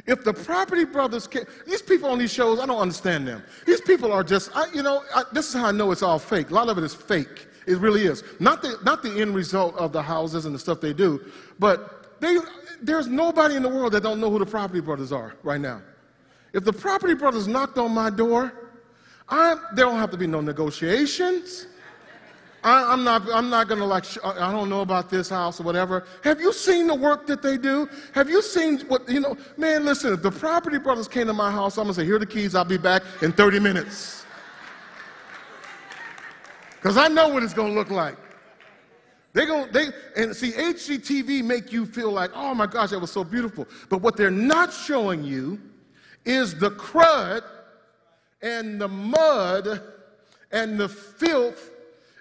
If 0.06 0.24
the 0.24 0.32
Property 0.32 0.84
Brothers, 0.84 1.26
can, 1.26 1.44
these 1.66 1.82
people 1.82 2.10
on 2.10 2.18
these 2.18 2.32
shows, 2.32 2.58
I 2.58 2.66
don't 2.66 2.78
understand 2.78 3.26
them. 3.26 3.42
These 3.66 3.80
people 3.82 4.12
are 4.12 4.24
just, 4.24 4.50
I, 4.54 4.66
you 4.72 4.82
know, 4.82 5.02
I, 5.14 5.24
this 5.32 5.48
is 5.48 5.54
how 5.54 5.66
I 5.66 5.72
know 5.72 5.90
it's 5.90 6.02
all 6.02 6.18
fake. 6.18 6.50
A 6.50 6.54
lot 6.54 6.68
of 6.68 6.78
it 6.78 6.84
is 6.84 6.94
fake. 6.94 7.48
It 7.66 7.78
really 7.78 8.06
is. 8.06 8.24
Not 8.38 8.62
the, 8.62 8.78
not 8.82 9.02
the 9.02 9.20
end 9.20 9.34
result 9.34 9.76
of 9.76 9.92
the 9.92 10.02
houses 10.02 10.46
and 10.46 10.54
the 10.54 10.58
stuff 10.58 10.80
they 10.80 10.92
do, 10.92 11.24
but 11.58 12.20
they, 12.20 12.38
there's 12.82 13.06
nobody 13.06 13.56
in 13.56 13.62
the 13.62 13.68
world 13.68 13.92
that 13.92 14.02
don't 14.02 14.20
know 14.20 14.30
who 14.30 14.38
the 14.38 14.46
Property 14.46 14.80
Brothers 14.80 15.12
are 15.12 15.34
right 15.42 15.60
now. 15.60 15.82
If 16.52 16.64
the 16.64 16.72
Property 16.72 17.14
Brothers 17.14 17.46
knocked 17.46 17.78
on 17.78 17.92
my 17.92 18.10
door, 18.10 18.52
I, 19.28 19.54
there 19.74 19.84
don't 19.84 19.98
have 19.98 20.10
to 20.10 20.16
be 20.16 20.26
no 20.26 20.40
negotiations. 20.40 21.66
I, 22.62 22.92
am 22.92 23.04
not, 23.04 23.22
I'm 23.32 23.48
not 23.48 23.68
going 23.68 23.80
to 23.80 23.86
like, 23.86 24.04
I 24.24 24.52
don't 24.52 24.68
know 24.68 24.82
about 24.82 25.08
this 25.08 25.28
house 25.28 25.60
or 25.60 25.62
whatever. 25.62 26.04
Have 26.22 26.40
you 26.40 26.52
seen 26.52 26.86
the 26.86 26.94
work 26.94 27.26
that 27.26 27.42
they 27.42 27.56
do? 27.56 27.88
Have 28.14 28.28
you 28.28 28.42
seen 28.42 28.80
what, 28.80 29.08
you 29.08 29.20
know, 29.20 29.36
man, 29.56 29.84
listen, 29.84 30.12
if 30.12 30.22
the 30.22 30.30
property 30.30 30.78
brothers 30.78 31.08
came 31.08 31.26
to 31.28 31.32
my 31.32 31.50
house, 31.50 31.78
I'm 31.78 31.84
going 31.84 31.94
to 31.94 32.00
say, 32.00 32.04
here 32.04 32.16
are 32.16 32.18
the 32.18 32.26
keys, 32.26 32.54
I'll 32.54 32.64
be 32.64 32.76
back 32.76 33.02
in 33.22 33.32
30 33.32 33.60
minutes. 33.60 34.26
Because 36.76 36.96
I 36.96 37.08
know 37.08 37.28
what 37.28 37.42
it's 37.42 37.54
going 37.54 37.72
to 37.72 37.78
look 37.78 37.90
like. 37.90 38.16
They 39.32 39.46
going 39.46 39.70
they 39.70 39.86
and 40.16 40.34
see 40.34 40.50
HGTV 40.50 41.44
make 41.44 41.72
you 41.72 41.86
feel 41.86 42.10
like, 42.10 42.32
oh 42.34 42.52
my 42.52 42.66
gosh, 42.66 42.90
that 42.90 42.98
was 42.98 43.12
so 43.12 43.22
beautiful. 43.22 43.66
But 43.88 44.02
what 44.02 44.16
they're 44.16 44.30
not 44.30 44.72
showing 44.72 45.22
you 45.22 45.60
is 46.24 46.58
the 46.58 46.72
crud 46.72 47.42
and 48.42 48.80
the 48.80 48.88
mud 48.88 49.82
and 50.50 50.80
the 50.80 50.88
filth 50.88 51.70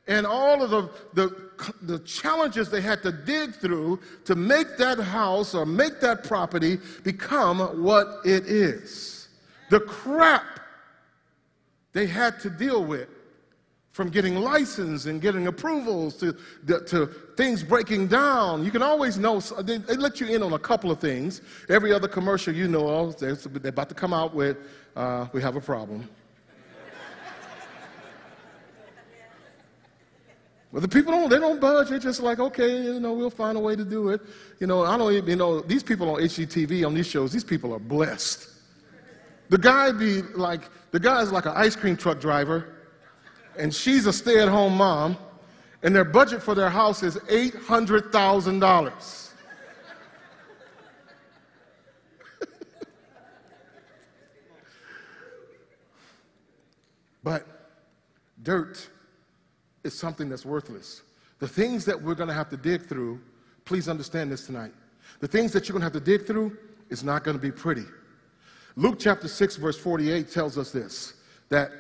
and 0.10 0.26
all 0.26 0.62
of 0.63 0.72
the, 0.72 0.89
the, 1.13 1.52
the, 1.84 2.00
challenges 2.00 2.69
they 2.69 2.82
had 2.82 3.04
to 3.04 3.12
dig 3.12 3.54
through 3.54 4.00
to 4.26 4.36
make 4.36 4.76
that 4.78 4.98
house 4.98 5.54
or 5.54 5.65
make 5.67 6.02
that 6.02 6.24
property 6.24 6.80
become 7.04 7.60
what 7.84 8.08
it 8.26 8.48
is. 8.48 9.30
The 9.69 9.80
crap 9.82 10.60
they 11.93 12.08
had 12.08 12.39
to 12.41 12.50
deal 12.50 12.84
with 12.84 13.08
from 13.91 14.10
getting 14.10 14.36
license 14.36 15.06
and 15.06 15.22
getting 15.22 15.45
approvals 15.48 16.15
to, 16.15 16.36
to 16.88 17.08
things 17.38 17.62
breaking 17.62 18.08
down. 18.08 18.63
You 18.65 18.72
can 18.72 18.82
always 18.82 19.17
know, 19.17 19.39
they, 19.39 19.78
they, 19.78 19.95
let 19.95 20.19
you 20.19 20.28
in 20.28 20.41
on 20.41 20.54
a 20.54 20.60
couple 20.60 20.89
of 20.89 21.00
things. 21.00 21.41
Every 21.67 21.93
other 21.93 22.08
commercial 22.08 22.54
you 22.54 22.67
know 22.67 23.12
they're 23.12 23.38
about 23.63 23.89
to 23.89 23.95
come 23.95 24.13
out 24.13 24.34
with, 24.34 24.58
uh, 24.95 25.28
we 25.34 25.41
have 25.41 25.56
a 25.56 25.62
problem. 25.62 26.08
Well, 30.71 30.82
the 30.82 30.88
people 30.88 31.12
don't, 31.12 31.29
they 31.29 31.39
don't 31.39 31.60
budge. 31.60 31.89
They're 31.89 31.97
just 31.97 32.21
like, 32.21 32.38
okay, 32.39 32.84
you 32.84 32.99
know, 32.99 33.13
we'll 33.13 33.32
find 33.32 33.58
a 33.58 33.60
way 33.60 33.75
to 33.75 33.84
do 33.84 34.10
it. 34.10 34.21
You 34.60 34.67
know, 34.67 34.84
I 34.84 34.95
don't 34.97 35.12
even, 35.13 35.27
you 35.27 35.36
know, 35.36 35.62
these 35.62 35.82
people 35.82 36.12
on 36.12 36.21
HGTV, 36.21 36.86
on 36.86 36.93
these 36.93 37.08
shows, 37.08 37.32
these 37.32 37.43
people 37.43 37.73
are 37.73 37.79
blessed. 37.79 38.47
The 39.49 39.58
guy 39.58 39.91
be 39.91 40.21
like, 40.21 40.69
the 40.91 40.99
guy's 40.99 41.32
like 41.32 41.47
an 41.47 41.53
ice 41.55 41.75
cream 41.75 41.97
truck 41.97 42.21
driver, 42.21 42.75
and 43.58 43.73
she's 43.73 44.05
a 44.05 44.13
stay 44.13 44.39
at 44.39 44.47
home 44.47 44.77
mom, 44.77 45.17
and 45.82 45.95
their 45.95 46.05
budget 46.05 46.43
for 46.43 46.53
their 46.53 46.69
house 46.69 47.01
is 47.01 47.17
$800,000. 47.17 49.32
but 57.23 57.47
dirt 58.43 58.88
is 59.84 59.98
something 59.98 60.30
that's 60.30 60.46
worthless. 60.46 61.04
The 61.39 61.48
things 61.48 61.86
that 61.86 62.02
we're 62.02 62.15
going 62.15 62.28
to 62.28 62.34
have 62.34 62.50
to 62.50 62.58
dig 62.58 62.86
through, 62.88 63.20
please 63.65 63.88
understand 63.88 64.32
this 64.32 64.46
tonight. 64.46 64.74
The 65.20 65.28
things 65.28 65.52
that 65.54 65.68
you're 65.68 65.74
going 65.74 65.89
to 65.89 65.98
have 65.98 66.04
to 66.04 66.18
dig 66.18 66.28
through 66.28 66.58
is 66.89 67.04
not 67.04 67.24
going 67.24 67.38
to 67.38 67.42
be 67.42 67.52
pretty. 67.52 67.86
Luke 68.76 68.98
chapter 69.00 69.28
6, 69.28 69.56
verse 69.58 69.78
48 69.78 70.32
tells 70.32 70.58
us 70.58 70.72
this 70.72 71.13
that 71.50 71.72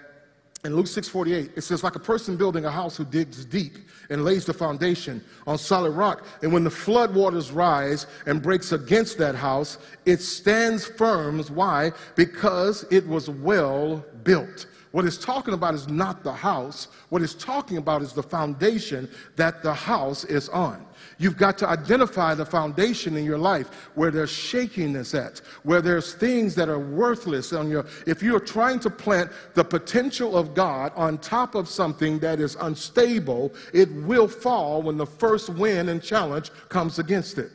in 0.65 0.75
Luke 0.75 0.87
6:48, 0.87 1.57
it 1.57 1.61
says, 1.61 1.83
like 1.83 1.95
a 1.95 1.99
person 1.99 2.35
building 2.35 2.65
a 2.65 2.71
house 2.71 2.97
who 2.97 3.05
digs 3.05 3.45
deep 3.45 3.77
and 4.09 4.25
lays 4.25 4.45
the 4.45 4.53
foundation 4.53 5.23
on 5.47 5.57
solid 5.57 5.91
rock. 5.91 6.25
And 6.41 6.51
when 6.51 6.65
the 6.65 6.69
flood 6.69 7.15
waters 7.15 7.51
rise 7.51 8.07
and 8.25 8.41
breaks 8.41 8.73
against 8.73 9.17
that 9.19 9.35
house, 9.35 9.77
it 10.05 10.21
stands 10.21 10.85
firm. 10.85 11.41
Why? 11.43 11.93
Because 12.15 12.85
it 12.91 13.07
was 13.07 13.29
well 13.29 14.03
built. 14.23 14.65
What 14.91 15.05
it's 15.05 15.17
talking 15.17 15.53
about 15.53 15.75
is 15.75 15.87
not 15.87 16.23
the 16.23 16.33
house. 16.33 16.87
What 17.09 17.21
it's 17.21 17.35
talking 17.35 17.77
about 17.77 18.01
is 18.01 18.11
the 18.11 18.23
foundation 18.23 19.07
that 19.35 19.61
the 19.61 19.73
house 19.73 20.23
is 20.23 20.49
on. 20.49 20.83
You've 21.19 21.37
got 21.37 21.59
to 21.59 21.69
identify 21.69 22.33
the 22.33 22.45
foundation 22.45 23.15
in 23.15 23.23
your 23.23 23.37
life 23.37 23.67
where 23.93 24.09
there's 24.09 24.31
shakiness 24.31 25.13
at, 25.13 25.39
where 25.61 25.81
there's 25.81 26.15
things 26.15 26.55
that 26.55 26.69
are 26.69 26.79
worthless 26.79 27.53
on 27.53 27.69
your. 27.69 27.85
If 28.07 28.23
you're 28.23 28.39
trying 28.39 28.79
to 28.79 28.89
plant 28.89 29.31
the 29.53 29.63
potential 29.63 30.35
of 30.35 30.55
God 30.55 30.91
on 30.95 31.19
top 31.19 31.53
of 31.53 31.69
something 31.69 32.17
that 32.19 32.39
is 32.39 32.55
unstable, 32.59 33.53
it 33.73 33.91
will 33.93 34.27
fall 34.27 34.81
when 34.81 34.97
the 34.97 35.05
first 35.05 35.49
wind 35.49 35.89
and 35.89 36.01
challenge 36.01 36.51
comes 36.69 36.97
against 36.97 37.37
it. 37.37 37.51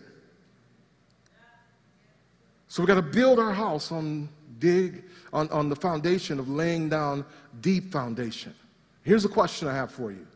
So 2.68 2.82
we've 2.82 2.88
got 2.88 2.96
to 2.96 3.02
build 3.02 3.40
our 3.40 3.52
house 3.52 3.90
on 3.90 4.28
dig 4.58 5.04
on, 5.34 5.50
on 5.50 5.68
the 5.68 5.76
foundation 5.76 6.38
of 6.38 6.48
laying 6.48 6.88
down 6.88 7.26
deep 7.60 7.90
foundation. 7.90 8.54
Here's 9.02 9.24
a 9.24 9.28
question 9.28 9.68
I 9.68 9.74
have 9.74 9.90
for 9.90 10.10
you 10.10 10.26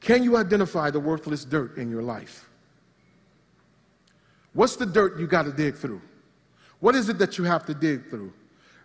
can 0.00 0.22
you 0.22 0.36
identify 0.36 0.90
the 0.90 1.00
worthless 1.00 1.44
dirt 1.44 1.76
in 1.76 1.90
your 1.90 2.02
life? 2.02 2.48
What's 4.52 4.76
the 4.76 4.86
dirt 4.86 5.18
you 5.18 5.26
got 5.26 5.44
to 5.44 5.52
dig 5.52 5.74
through? 5.74 6.00
What 6.80 6.94
is 6.94 7.08
it 7.08 7.18
that 7.18 7.38
you 7.38 7.44
have 7.44 7.66
to 7.66 7.74
dig 7.74 8.08
through? 8.08 8.32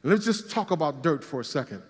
let's 0.02 0.24
just 0.24 0.50
talk 0.50 0.72
about 0.72 1.04
dirt 1.04 1.24
for 1.24 1.42
a 1.42 1.46
second. 1.46 1.84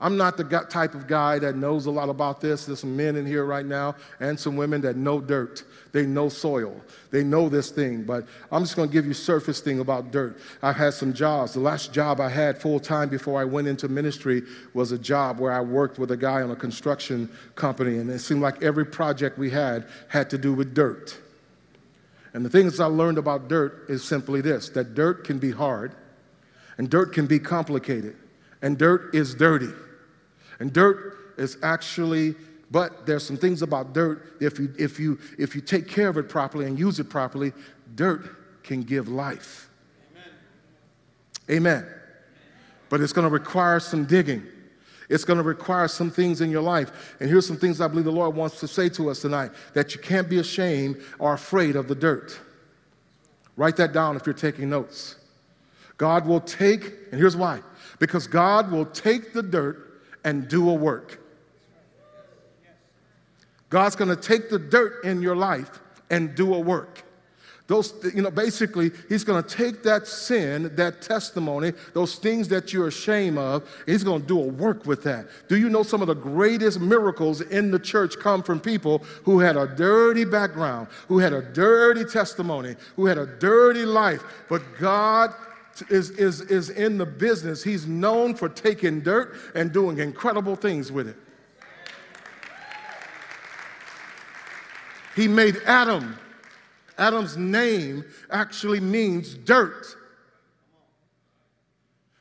I'm 0.00 0.16
not 0.16 0.38
the 0.38 0.44
type 0.70 0.94
of 0.94 1.06
guy 1.06 1.38
that 1.40 1.56
knows 1.56 1.84
a 1.84 1.90
lot 1.90 2.08
about 2.08 2.40
this. 2.40 2.64
There's 2.64 2.80
some 2.80 2.96
men 2.96 3.16
in 3.16 3.26
here 3.26 3.44
right 3.44 3.66
now 3.66 3.96
and 4.18 4.40
some 4.40 4.56
women 4.56 4.80
that 4.80 4.96
know 4.96 5.20
dirt. 5.20 5.62
They 5.92 6.06
know 6.06 6.30
soil. 6.30 6.74
They 7.10 7.22
know 7.22 7.50
this 7.50 7.70
thing. 7.70 8.04
But 8.04 8.26
I'm 8.50 8.62
just 8.62 8.76
going 8.76 8.88
to 8.88 8.92
give 8.92 9.04
you 9.04 9.12
surface 9.12 9.60
thing 9.60 9.80
about 9.80 10.10
dirt. 10.10 10.40
I've 10.62 10.76
had 10.76 10.94
some 10.94 11.12
jobs. 11.12 11.52
The 11.52 11.60
last 11.60 11.92
job 11.92 12.18
I 12.18 12.30
had 12.30 12.56
full 12.56 12.80
time 12.80 13.10
before 13.10 13.38
I 13.38 13.44
went 13.44 13.68
into 13.68 13.88
ministry 13.88 14.42
was 14.72 14.90
a 14.90 14.98
job 14.98 15.38
where 15.38 15.52
I 15.52 15.60
worked 15.60 15.98
with 15.98 16.10
a 16.12 16.16
guy 16.16 16.40
on 16.40 16.50
a 16.50 16.56
construction 16.56 17.28
company. 17.54 17.98
And 17.98 18.08
it 18.08 18.20
seemed 18.20 18.40
like 18.40 18.62
every 18.62 18.86
project 18.86 19.36
we 19.36 19.50
had 19.50 19.86
had 20.08 20.30
to 20.30 20.38
do 20.38 20.54
with 20.54 20.74
dirt. 20.74 21.18
And 22.32 22.42
the 22.42 22.50
things 22.50 22.80
I 22.80 22.86
learned 22.86 23.18
about 23.18 23.48
dirt 23.48 23.84
is 23.88 24.02
simply 24.02 24.40
this 24.40 24.70
that 24.70 24.94
dirt 24.94 25.24
can 25.24 25.38
be 25.38 25.50
hard, 25.50 25.94
and 26.78 26.88
dirt 26.88 27.12
can 27.12 27.26
be 27.26 27.38
complicated, 27.38 28.16
and 28.62 28.78
dirt 28.78 29.14
is 29.14 29.34
dirty. 29.34 29.72
And 30.60 30.72
dirt 30.72 31.34
is 31.38 31.56
actually, 31.62 32.36
but 32.70 33.06
there's 33.06 33.26
some 33.26 33.36
things 33.36 33.62
about 33.62 33.92
dirt, 33.92 34.36
if 34.40 34.58
you, 34.58 34.72
if 34.78 35.00
you, 35.00 35.18
if 35.38 35.54
you 35.54 35.60
take 35.60 35.88
care 35.88 36.08
of 36.08 36.16
it 36.18 36.28
properly 36.28 36.66
and 36.66 36.78
use 36.78 37.00
it 37.00 37.08
properly, 37.10 37.52
dirt 37.94 38.62
can 38.62 38.82
give 38.82 39.08
life. 39.08 39.68
Amen. 41.48 41.82
Amen. 41.82 41.94
But 42.90 43.00
it's 43.00 43.12
going 43.12 43.26
to 43.26 43.32
require 43.32 43.80
some 43.80 44.04
digging. 44.04 44.46
It's 45.08 45.24
going 45.24 45.38
to 45.38 45.42
require 45.42 45.88
some 45.88 46.10
things 46.10 46.40
in 46.40 46.50
your 46.50 46.62
life. 46.62 47.16
And 47.18 47.28
here's 47.28 47.46
some 47.46 47.56
things 47.56 47.80
I 47.80 47.88
believe 47.88 48.04
the 48.04 48.12
Lord 48.12 48.36
wants 48.36 48.60
to 48.60 48.68
say 48.68 48.88
to 48.90 49.10
us 49.10 49.20
tonight 49.20 49.50
that 49.74 49.94
you 49.94 50.00
can't 50.00 50.28
be 50.28 50.38
ashamed 50.38 51.00
or 51.18 51.32
afraid 51.32 51.74
of 51.74 51.88
the 51.88 51.96
dirt. 51.96 52.38
Write 53.56 53.76
that 53.76 53.92
down 53.92 54.14
if 54.16 54.24
you're 54.26 54.34
taking 54.34 54.70
notes. 54.70 55.16
God 55.96 56.26
will 56.26 56.40
take, 56.40 56.84
and 57.10 57.20
here's 57.20 57.36
why 57.36 57.60
because 57.98 58.26
God 58.26 58.70
will 58.70 58.86
take 58.86 59.32
the 59.32 59.42
dirt 59.42 59.89
and 60.24 60.48
do 60.48 60.68
a 60.70 60.74
work. 60.74 61.20
God's 63.68 63.96
going 63.96 64.10
to 64.10 64.16
take 64.16 64.50
the 64.50 64.58
dirt 64.58 65.04
in 65.04 65.22
your 65.22 65.36
life 65.36 65.80
and 66.10 66.34
do 66.34 66.54
a 66.54 66.58
work. 66.58 67.04
Those, 67.68 67.94
you 68.12 68.20
know, 68.20 68.32
basically, 68.32 68.90
he's 69.08 69.22
going 69.22 69.40
to 69.40 69.48
take 69.48 69.84
that 69.84 70.08
sin, 70.08 70.74
that 70.74 71.02
testimony, 71.02 71.72
those 71.94 72.16
things 72.16 72.48
that 72.48 72.72
you're 72.72 72.88
ashamed 72.88 73.38
of, 73.38 73.62
he's 73.86 74.02
going 74.02 74.22
to 74.22 74.26
do 74.26 74.40
a 74.40 74.44
work 74.44 74.86
with 74.86 75.04
that. 75.04 75.28
Do 75.48 75.56
you 75.56 75.68
know 75.68 75.84
some 75.84 76.00
of 76.00 76.08
the 76.08 76.14
greatest 76.14 76.80
miracles 76.80 77.42
in 77.42 77.70
the 77.70 77.78
church 77.78 78.18
come 78.18 78.42
from 78.42 78.58
people 78.58 79.04
who 79.22 79.38
had 79.38 79.56
a 79.56 79.68
dirty 79.68 80.24
background, 80.24 80.88
who 81.06 81.20
had 81.20 81.32
a 81.32 81.42
dirty 81.42 82.04
testimony, 82.04 82.74
who 82.96 83.06
had 83.06 83.18
a 83.18 83.26
dirty 83.26 83.84
life, 83.84 84.24
but 84.48 84.62
God 84.80 85.32
is, 85.88 86.10
is, 86.10 86.40
is 86.42 86.70
in 86.70 86.98
the 86.98 87.06
business. 87.06 87.62
He's 87.62 87.86
known 87.86 88.34
for 88.34 88.48
taking 88.48 89.00
dirt 89.00 89.36
and 89.54 89.72
doing 89.72 89.98
incredible 89.98 90.56
things 90.56 90.92
with 90.92 91.08
it. 91.08 91.16
He 95.16 95.28
made 95.28 95.56
Adam. 95.66 96.18
Adam's 96.98 97.36
name 97.36 98.04
actually 98.30 98.80
means 98.80 99.34
dirt. 99.34 99.96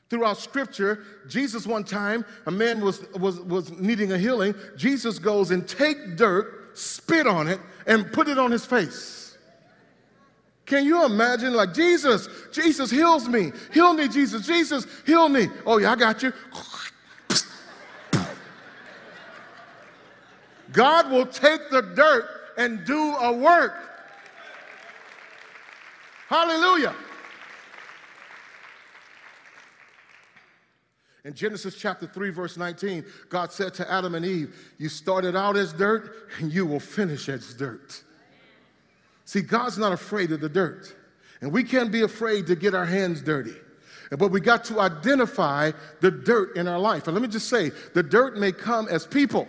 Throughout 0.09 0.37
scripture, 0.37 1.03
Jesus, 1.27 1.67
one 1.67 1.83
time, 1.83 2.25
a 2.47 2.51
man 2.51 2.81
was, 2.81 3.05
was, 3.13 3.39
was 3.41 3.71
needing 3.71 4.11
a 4.11 4.17
healing. 4.17 4.55
Jesus 4.75 5.19
goes 5.19 5.51
and 5.51 5.67
take 5.67 6.15
dirt, 6.15 6.71
spit 6.77 7.27
on 7.27 7.47
it, 7.47 7.59
and 7.85 8.11
put 8.11 8.27
it 8.27 8.39
on 8.39 8.51
his 8.51 8.65
face. 8.65 9.18
Can 10.69 10.85
you 10.85 11.03
imagine? 11.03 11.53
Like, 11.53 11.73
Jesus, 11.73 12.29
Jesus 12.51 12.91
heals 12.91 13.27
me. 13.27 13.51
Heal 13.73 13.91
me, 13.93 14.07
Jesus. 14.07 14.45
Jesus, 14.45 14.85
heal 15.03 15.27
me. 15.27 15.47
Oh, 15.65 15.79
yeah, 15.79 15.93
I 15.93 15.95
got 15.95 16.21
you. 16.21 16.31
God 20.71 21.09
will 21.09 21.25
take 21.25 21.71
the 21.71 21.81
dirt 21.81 22.29
and 22.55 22.85
do 22.85 23.15
a 23.15 23.33
work. 23.33 23.73
Hallelujah. 26.27 26.93
In 31.25 31.33
Genesis 31.33 31.73
chapter 31.75 32.05
3, 32.05 32.29
verse 32.29 32.57
19, 32.57 33.03
God 33.29 33.51
said 33.51 33.73
to 33.73 33.91
Adam 33.91 34.13
and 34.13 34.23
Eve, 34.23 34.55
You 34.77 34.87
started 34.87 35.35
out 35.35 35.57
as 35.57 35.73
dirt, 35.73 36.29
and 36.37 36.53
you 36.53 36.67
will 36.67 36.79
finish 36.79 37.27
as 37.27 37.55
dirt. 37.55 38.03
See, 39.29 39.41
God's 39.41 39.77
not 39.77 39.91
afraid 39.91 40.31
of 40.31 40.41
the 40.41 40.49
dirt. 40.49 40.91
And 41.39 41.51
we 41.51 41.63
can't 41.63 41.91
be 41.91 42.01
afraid 42.01 42.47
to 42.47 42.55
get 42.55 42.73
our 42.73 42.87
hands 42.87 43.21
dirty. 43.21 43.53
But 44.09 44.31
we 44.31 44.41
got 44.41 44.63
to 44.65 44.79
identify 44.79 45.71
the 46.01 46.09
dirt 46.09 46.57
in 46.57 46.67
our 46.67 46.79
life. 46.79 47.05
And 47.05 47.13
let 47.13 47.21
me 47.21 47.27
just 47.27 47.47
say 47.47 47.69
the 47.93 48.01
dirt 48.01 48.37
may 48.39 48.51
come 48.51 48.87
as 48.87 49.05
people, 49.05 49.47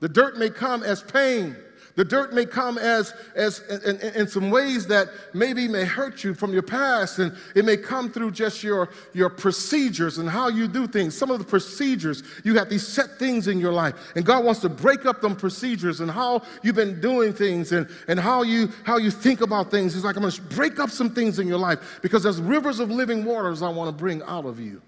the 0.00 0.08
dirt 0.10 0.36
may 0.36 0.50
come 0.50 0.82
as 0.82 1.02
pain, 1.02 1.56
the 1.96 2.04
dirt 2.04 2.34
may 2.34 2.44
come 2.44 2.76
as, 2.76 3.14
as 3.34 3.60
in, 3.70 3.98
in, 4.00 4.14
in, 4.14 4.28
some 4.28 4.50
ways 4.50 4.86
that 4.88 5.08
maybe 5.32 5.66
may 5.66 5.86
hurt 5.86 6.22
you 6.22 6.34
from 6.34 6.52
your 6.52 6.62
past, 6.62 7.18
and 7.18 7.34
it 7.54 7.64
may 7.64 7.78
come 7.78 8.10
through 8.10 8.32
just 8.32 8.62
your, 8.62 8.90
your 9.14 9.30
procedures 9.30 10.18
and 10.18 10.28
how 10.28 10.48
you 10.48 10.68
do 10.68 10.86
things. 10.86 11.16
Some 11.16 11.30
of 11.30 11.38
the 11.38 11.44
procedures, 11.44 12.22
you 12.44 12.54
have 12.56 12.68
these 12.68 12.86
set 12.86 13.18
things 13.18 13.48
in 13.48 13.58
your 13.58 13.72
life, 13.72 13.94
and 14.14 14.26
God 14.26 14.44
wants 14.44 14.60
to 14.60 14.68
break 14.68 15.06
up 15.06 15.22
them 15.22 15.34
procedures 15.34 16.00
and 16.00 16.10
how 16.10 16.42
you've 16.62 16.76
been 16.76 17.00
doing 17.00 17.32
things 17.32 17.72
and, 17.72 17.88
and 18.08 18.20
how, 18.20 18.42
you, 18.42 18.70
how 18.84 18.98
you 18.98 19.10
think 19.10 19.40
about 19.40 19.70
things. 19.70 19.94
He's 19.94 20.04
like, 20.04 20.16
I'm 20.16 20.22
going 20.22 20.32
to 20.32 20.42
break 20.42 20.78
up 20.78 20.90
some 20.90 21.08
things 21.08 21.38
in 21.38 21.48
your 21.48 21.58
life 21.58 22.00
because 22.02 22.22
there's 22.22 22.42
rivers 22.42 22.78
of 22.78 22.90
living 22.90 23.24
waters 23.24 23.62
I 23.62 23.70
want 23.70 23.88
to 23.88 23.98
bring 23.98 24.22
out 24.24 24.44
of 24.44 24.60
you. 24.60 24.82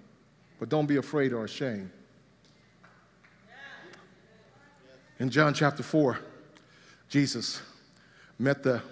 But 0.58 0.68
don't 0.68 0.86
be 0.86 0.96
afraid 0.96 1.32
or 1.32 1.44
ashamed. 1.44 1.90
In 5.18 5.30
John 5.30 5.54
chapter 5.54 5.82
4, 5.82 6.18
Jesus 7.08 7.60
met 8.38 8.62
the 8.62 8.82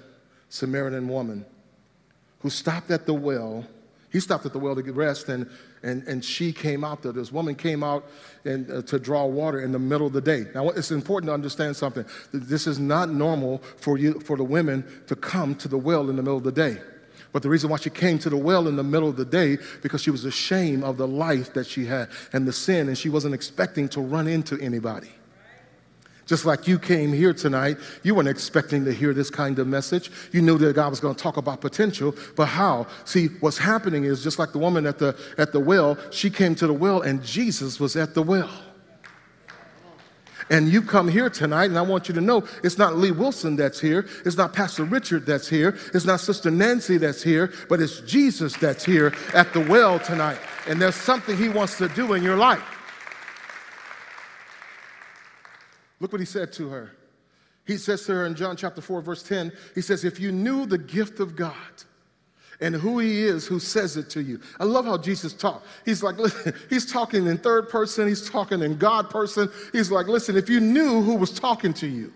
Samaritan 0.49 1.09
woman 1.09 1.45
who 2.41 2.51
stopped 2.51 2.91
at 2.91 3.07
the 3.07 3.15
well. 3.15 3.65
He 4.11 4.21
stopped 4.21 4.47
at 4.47 4.53
the 4.53 4.59
well 4.59 4.75
to 4.75 4.83
get 4.83 4.95
rest, 4.95 5.29
and, 5.29 5.51
and, 5.83 6.03
and 6.05 6.25
she 6.25 6.53
came 6.53 6.85
out 6.85 7.03
there. 7.03 7.13
This 7.13 7.33
woman 7.33 7.55
came 7.55 7.83
out 7.83 8.07
and, 8.45 8.71
uh, 8.71 8.83
to 8.83 8.99
draw 8.99 9.27
water 9.27 9.61
in 9.61 9.73
the 9.73 9.79
middle 9.79 10.07
of 10.07 10.13
the 10.13 10.21
day. 10.21 10.47
Now, 10.55 10.71
it's 10.71 10.91
important 10.91 11.29
to 11.29 11.35
understand 11.35 11.77
something. 11.77 12.05
This 12.33 12.67
is 12.67 12.79
not 12.79 13.11
normal 13.11 13.59
for, 13.77 13.99
you, 13.99 14.21
for 14.21 14.37
the 14.37 14.45
women 14.45 14.85
to 15.09 15.17
come 15.17 15.55
to 15.57 15.69
the 15.69 15.77
well 15.77 16.09
in 16.09 16.17
the 16.17 16.23
middle 16.23 16.39
of 16.39 16.45
the 16.45 16.53
day. 16.53 16.79
But 17.33 17.43
the 17.43 17.51
reason 17.51 17.69
why 17.69 17.77
she 17.77 17.91
came 17.91 18.19
to 18.21 18.31
the 18.31 18.37
well 18.37 18.69
in 18.69 18.77
the 18.77 18.85
middle 18.85 19.09
of 19.09 19.17
the 19.17 19.25
day, 19.25 19.59
because 19.83 20.03
she 20.03 20.11
was 20.11 20.25
ashamed 20.25 20.85
of 20.85 20.97
the 20.97 21.09
life 21.09 21.53
that 21.53 21.67
she 21.67 21.85
had 21.85 22.09
and 22.33 22.47
the 22.47 22.53
sin, 22.53 22.89
and 22.89 22.97
she 22.97 23.11
wasn't 23.11 23.35
expecting 23.35 23.89
to 23.91 24.01
run 24.01 24.27
into 24.27 24.59
anybody. 24.61 25.11
Just 26.27 26.45
like 26.45 26.67
you 26.67 26.79
came 26.79 27.12
here 27.12 27.33
tonight, 27.33 27.79
you 28.03 28.15
weren't 28.15 28.29
expecting 28.29 28.85
to 28.85 28.93
hear 28.93 29.15
this 29.15 29.31
kind 29.31 29.61
of 29.61 29.69
message. 29.69 30.11
You 30.33 30.43
knew 30.43 30.59
that 30.59 30.75
God 30.75 30.91
was 30.91 30.99
going 30.99 31.15
to 31.15 31.23
talk 31.23 31.37
about 31.37 31.61
potential, 31.61 32.15
but 32.35 32.47
how? 32.47 32.89
See, 33.05 33.29
what's 33.41 33.59
happening 33.59 34.05
is 34.05 34.25
just 34.25 34.39
like 34.39 34.51
the 34.51 34.59
woman 34.59 34.87
at 34.87 34.99
the, 34.99 35.17
at 35.39 35.53
the 35.53 35.61
well, 35.61 35.97
she 36.11 36.29
came 36.29 36.57
to 36.57 36.67
the 36.67 36.73
well 36.73 37.01
and 37.01 37.23
Jesus 37.23 37.79
was 37.79 37.95
at 37.95 38.15
the 38.15 38.23
well. 38.23 38.51
And 40.51 40.69
you 40.69 40.83
come 40.83 41.09
here 41.09 41.29
tonight, 41.29 41.67
and 41.67 41.79
I 41.79 41.83
want 41.83 42.09
you 42.09 42.15
to 42.15 42.21
know 42.21 42.45
it's 42.62 42.79
not 42.79 42.97
Lee 42.97 43.11
Wilson 43.11 43.57
that's 43.57 43.81
here, 43.81 44.07
it's 44.25 44.37
not 44.37 44.53
Pastor 44.53 44.85
Richard 44.85 45.27
that's 45.27 45.49
here, 45.49 45.77
it's 45.93 46.05
not 46.05 46.21
Sister 46.21 46.51
Nancy 46.51 46.99
that's 46.99 47.23
here, 47.23 47.53
but 47.69 47.81
it's 47.81 48.01
Jesus 48.01 48.57
that's 48.57 48.85
here 48.85 49.12
at 49.35 49.53
the 49.53 49.61
well 49.61 49.99
tonight. 49.99 50.39
And 50.69 50.81
there's 50.81 50.95
something 50.95 51.37
he 51.37 51.49
wants 51.49 51.79
to 51.79 51.89
do 51.89 52.12
in 52.15 52.23
your 52.23 52.37
life. 52.37 52.76
Look 56.01 56.13
what 56.13 56.21
he 56.21 56.27
said 56.27 56.53
to 56.55 56.69
her. 56.69 56.93
He 57.67 57.77
says 57.79 58.05
to 58.07 58.13
her 58.13 58.27
in 58.27 58.35
John 58.35 58.57
chapter 58.57 58.81
4, 58.81 59.01
verse 59.03 59.23
10, 59.23 59.53
he 59.75 59.81
says, 59.81 60.05
If 60.05 60.21
you 60.21 60.31
knew 60.31 60.67
the 60.67 60.79
gift 60.79 61.19
of 61.19 61.35
God 61.35 61.55
and 62.61 62.75
who 62.75 62.99
he 62.99 63.23
is 63.23 63.47
who 63.47 63.59
says 63.59 63.97
it 63.97 64.09
to 64.11 64.23
you. 64.23 64.41
I 64.59 64.65
love 64.65 64.85
how 64.85 64.99
Jesus 64.99 65.33
talked. 65.33 65.67
He's 65.85 66.03
like, 66.03 66.17
listen, 66.17 66.55
he's 66.71 66.91
talking 66.91 67.27
in 67.27 67.39
third 67.39 67.69
person, 67.69 68.09
he's 68.09 68.29
talking 68.29 68.63
in 68.63 68.77
God 68.79 69.11
person. 69.11 69.51
He's 69.73 69.91
like, 69.91 70.07
listen, 70.07 70.37
if 70.37 70.49
you 70.49 70.61
knew 70.61 71.03
who 71.03 71.15
was 71.15 71.31
talking 71.39 71.73
to 71.75 71.87
you, 71.87 72.13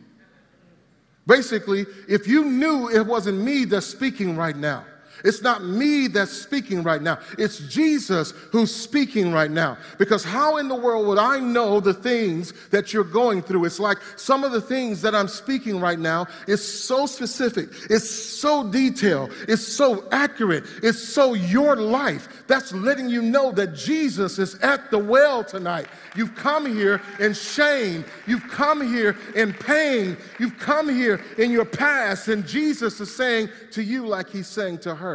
basically, 1.27 1.87
if 2.09 2.27
you 2.27 2.45
knew 2.45 2.89
it 2.89 3.07
wasn't 3.07 3.39
me 3.39 3.65
that's 3.65 3.87
speaking 3.87 4.37
right 4.37 4.57
now, 4.57 4.85
it's 5.25 5.43
not 5.43 5.65
me 5.65 6.09
that's 6.09 6.33
speaking 6.33 6.83
right 6.83 7.03
now. 7.03 7.19
It's 7.39 7.59
Jesus 7.59 8.33
who's 8.51 8.75
speaking 8.75 9.33
right 9.33 9.51
now. 9.51 9.77
Because 9.99 10.25
how 10.25 10.57
in 10.57 10.69
the 10.69 10.75
world 10.75 11.07
would 11.07 11.19
I 11.19 11.39
know 11.39 11.81
the 11.81 11.95
things 11.95 12.53
that 12.71 12.93
you're 12.93 13.05
going 13.05 13.43
through? 13.43 13.65
It's 13.65 13.81
like 13.81 13.99
some 14.17 14.45
of 14.45 14.53
the 14.53 14.61
things 14.61 15.03
that 15.03 15.15
I'm 15.15 15.29
speaking 15.29 15.81
right 15.81 15.99
now 15.99 16.27
is 16.47 16.67
so 16.67 17.07
specific, 17.07 17.71
it's 17.91 18.09
so 18.09 18.69
detailed, 18.71 19.33
it's 19.49 19.67
so 19.67 20.09
accurate, 20.13 20.65
it's 20.83 21.03
so 21.03 21.35
your 21.35 21.77
life. 21.77 22.45
That's 22.47 22.73
letting 22.73 23.09
you 23.09 23.23
know 23.23 23.53
that 23.53 23.75
Jesus 23.75 24.39
is 24.39 24.57
at 24.57 24.91
the 24.91 24.99
well 24.99 25.45
tonight. 25.45 25.87
You've 26.17 26.35
come 26.35 26.67
here 26.67 27.01
in 27.19 27.35
shame, 27.35 28.05
you've 28.27 28.49
come 28.49 28.81
here 28.81 29.17
in 29.37 29.53
pain, 29.53 30.17
you've 30.39 30.59
come 30.59 30.89
here 30.89 31.21
in 31.39 31.51
your 31.51 31.65
past, 31.65 32.29
and 32.29 32.47
Jesus 32.47 33.01
is 33.01 33.15
saying 33.15 33.49
to 33.73 33.83
you, 33.83 34.07
like 34.07 34.29
he's 34.29 34.49
saying 34.49 34.79
to 34.79 34.95
her 34.95 35.10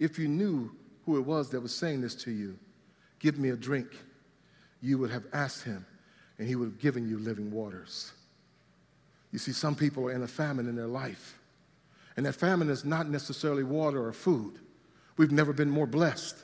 if 0.00 0.18
you 0.18 0.26
knew 0.26 0.72
who 1.06 1.18
it 1.18 1.20
was 1.20 1.50
that 1.50 1.60
was 1.60 1.74
saying 1.74 2.00
this 2.00 2.16
to 2.16 2.32
you, 2.32 2.58
give 3.20 3.38
me 3.38 3.50
a 3.50 3.56
drink, 3.56 3.86
you 4.80 4.98
would 4.98 5.10
have 5.10 5.26
asked 5.32 5.62
him, 5.62 5.86
and 6.38 6.48
he 6.48 6.56
would 6.56 6.64
have 6.64 6.80
given 6.80 7.08
you 7.08 7.18
living 7.18 7.52
waters. 7.52 8.12
You 9.30 9.38
see, 9.38 9.52
some 9.52 9.76
people 9.76 10.06
are 10.06 10.12
in 10.12 10.22
a 10.22 10.28
famine 10.28 10.68
in 10.68 10.74
their 10.74 10.86
life, 10.86 11.38
and 12.16 12.26
that 12.26 12.34
famine 12.34 12.70
is 12.70 12.84
not 12.84 13.08
necessarily 13.08 13.62
water 13.62 14.04
or 14.04 14.12
food. 14.12 14.58
We've 15.16 15.30
never 15.30 15.52
been 15.52 15.70
more 15.70 15.86
blessed 15.86 16.36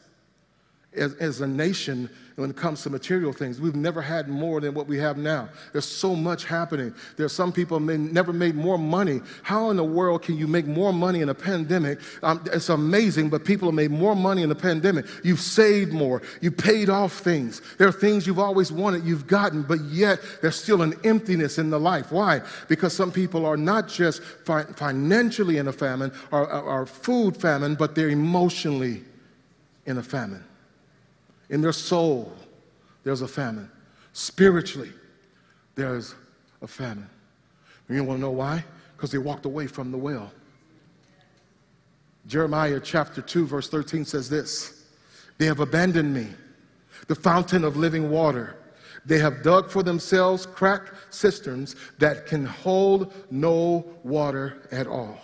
as, 0.96 1.14
as 1.14 1.40
a 1.40 1.46
nation 1.46 2.10
when 2.36 2.50
it 2.50 2.56
comes 2.56 2.82
to 2.82 2.90
material 2.90 3.32
things. 3.32 3.60
We've 3.60 3.74
never 3.74 4.02
had 4.02 4.28
more 4.28 4.60
than 4.60 4.74
what 4.74 4.86
we 4.86 4.98
have 4.98 5.16
now. 5.16 5.48
There's 5.72 5.86
so 5.86 6.14
much 6.14 6.44
happening. 6.44 6.94
There's 7.16 7.32
some 7.32 7.50
people 7.50 7.80
may, 7.80 7.96
never 7.96 8.32
made 8.32 8.54
more 8.54 8.78
money. 8.78 9.22
How 9.42 9.70
in 9.70 9.76
the 9.78 9.84
world 9.84 10.22
can 10.22 10.36
you 10.36 10.46
make 10.46 10.66
more 10.66 10.92
money 10.92 11.22
in 11.22 11.30
a 11.30 11.34
pandemic? 11.34 11.98
Um, 12.22 12.44
it's 12.52 12.68
amazing, 12.68 13.30
but 13.30 13.44
people 13.44 13.68
have 13.68 13.74
made 13.74 13.90
more 13.90 14.14
money 14.14 14.42
in 14.42 14.50
a 14.50 14.54
pandemic. 14.54 15.06
You've 15.24 15.40
saved 15.40 15.92
more. 15.92 16.20
You 16.42 16.50
paid 16.50 16.90
off 16.90 17.14
things. 17.14 17.62
There 17.78 17.88
are 17.88 17.92
things 17.92 18.26
you've 18.26 18.38
always 18.38 18.70
wanted, 18.70 19.04
you've 19.04 19.26
gotten, 19.26 19.62
but 19.62 19.80
yet 19.84 20.20
there's 20.42 20.56
still 20.56 20.82
an 20.82 20.94
emptiness 21.04 21.58
in 21.58 21.70
the 21.70 21.80
life. 21.80 22.12
Why? 22.12 22.42
Because 22.68 22.92
some 22.92 23.10
people 23.10 23.46
are 23.46 23.56
not 23.56 23.88
just 23.88 24.22
fi- 24.22 24.64
financially 24.64 25.56
in 25.56 25.68
a 25.68 25.72
famine 25.72 26.12
or, 26.30 26.52
or, 26.52 26.62
or 26.62 26.86
food 26.86 27.36
famine, 27.36 27.76
but 27.76 27.94
they're 27.94 28.10
emotionally 28.10 29.04
in 29.86 29.96
a 29.96 30.02
famine. 30.02 30.44
In 31.48 31.60
their 31.60 31.72
soul, 31.72 32.32
there's 33.04 33.22
a 33.22 33.28
famine. 33.28 33.70
Spiritually, 34.12 34.92
there's 35.74 36.14
a 36.62 36.66
famine. 36.66 37.08
You 37.88 38.02
want 38.02 38.18
to 38.18 38.22
know 38.22 38.30
why? 38.30 38.64
Because 38.96 39.10
they 39.10 39.18
walked 39.18 39.46
away 39.46 39.66
from 39.66 39.92
the 39.92 39.98
well. 39.98 40.32
Jeremiah 42.26 42.80
chapter 42.82 43.22
2, 43.22 43.46
verse 43.46 43.68
13 43.68 44.04
says 44.04 44.28
this 44.28 44.84
They 45.38 45.46
have 45.46 45.60
abandoned 45.60 46.12
me, 46.12 46.28
the 47.06 47.14
fountain 47.14 47.62
of 47.64 47.76
living 47.76 48.10
water. 48.10 48.56
They 49.04 49.18
have 49.18 49.44
dug 49.44 49.70
for 49.70 49.84
themselves 49.84 50.46
cracked 50.46 51.14
cisterns 51.14 51.76
that 51.98 52.26
can 52.26 52.44
hold 52.44 53.14
no 53.30 53.86
water 54.02 54.68
at 54.72 54.88
all. 54.88 55.16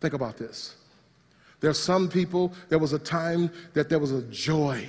Think 0.00 0.14
about 0.14 0.38
this. 0.38 0.76
There's 1.66 1.80
some 1.80 2.08
people, 2.08 2.52
there 2.68 2.78
was 2.78 2.92
a 2.92 2.98
time 3.00 3.50
that 3.74 3.88
there 3.88 3.98
was 3.98 4.12
a 4.12 4.22
joy 4.30 4.88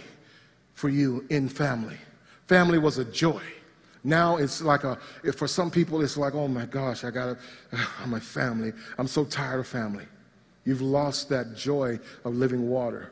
for 0.75 0.89
you 0.89 1.25
in 1.31 1.49
family. 1.49 1.97
Family 2.45 2.77
was 2.77 2.99
a 2.99 3.05
joy. 3.05 3.41
Now 4.03 4.37
it's 4.37 4.61
like 4.61 4.83
a, 4.83 4.99
for 5.35 5.47
some 5.47 5.71
people, 5.71 6.03
it's 6.03 6.17
like, 6.17 6.35
oh 6.35 6.47
my 6.47 6.67
gosh, 6.67 7.03
I 7.03 7.09
gotta, 7.09 7.35
I'm 7.99 8.11
my 8.11 8.19
family. 8.19 8.73
I'm 8.99 9.07
so 9.07 9.25
tired 9.25 9.59
of 9.59 9.65
family. 9.65 10.05
You've 10.65 10.83
lost 10.83 11.29
that 11.29 11.55
joy 11.55 11.99
of 12.23 12.35
living 12.35 12.69
water. 12.69 13.11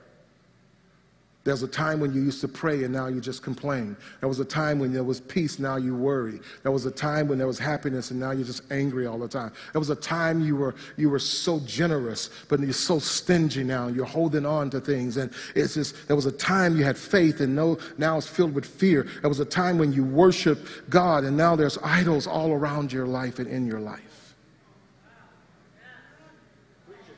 There's 1.46 1.62
a 1.62 1.68
time 1.68 2.00
when 2.00 2.12
you 2.12 2.22
used 2.24 2.42
to 2.42 2.48
pray 2.48 2.86
and 2.86 2.92
now 2.92 3.06
you 3.06 3.22
just 3.22 3.44
complain. 3.44 3.96
There 4.20 4.28
was 4.28 4.40
a 4.40 4.46
time 4.46 4.80
when 4.80 4.92
there 4.92 5.04
was 5.04 5.22
peace, 5.22 5.60
now 5.60 5.76
you 5.76 5.96
worry. 5.96 6.40
There 6.64 6.72
was 6.72 6.88
a 6.88 6.92
time 6.92 7.28
when 7.28 7.38
there 7.38 7.46
was 7.46 7.60
happiness 7.60 8.10
and 8.10 8.20
now 8.20 8.32
you're 8.32 8.48
just 8.48 8.64
angry 8.72 9.06
all 9.06 9.20
the 9.20 9.28
time. 9.28 9.54
There 9.72 9.80
was 9.80 9.92
a 9.92 9.96
time 9.96 10.42
you 10.42 10.56
were, 10.56 10.74
you 10.98 11.08
were 11.08 11.20
so 11.20 11.60
generous, 11.60 12.32
but 12.50 12.60
you're 12.62 12.74
so 12.74 12.98
stingy 12.98 13.64
now. 13.64 13.90
You're 13.90 14.06
holding 14.06 14.44
on 14.44 14.72
to 14.72 14.82
things. 14.82 15.18
And 15.18 15.32
it's 15.54 15.76
just, 15.76 16.08
there 16.08 16.16
was 16.16 16.26
a 16.26 16.32
time 16.32 16.78
you 16.78 16.84
had 16.84 16.98
faith 16.98 17.40
and 17.42 17.56
no, 17.56 17.78
now 18.00 18.18
it's 18.18 18.28
filled 18.28 18.56
with 18.56 18.66
fear. 18.66 19.08
There 19.22 19.30
was 19.30 19.40
a 19.40 19.46
time 19.46 19.78
when 19.78 19.94
you 19.94 20.04
worship 20.04 20.68
God 20.90 21.26
and 21.26 21.38
now 21.38 21.56
there's 21.56 21.78
idols 21.84 22.26
all 22.26 22.54
around 22.54 22.92
your 22.92 23.06
life 23.06 23.38
and 23.38 23.48
in 23.48 23.68
your 23.68 23.80
life. 23.80 24.34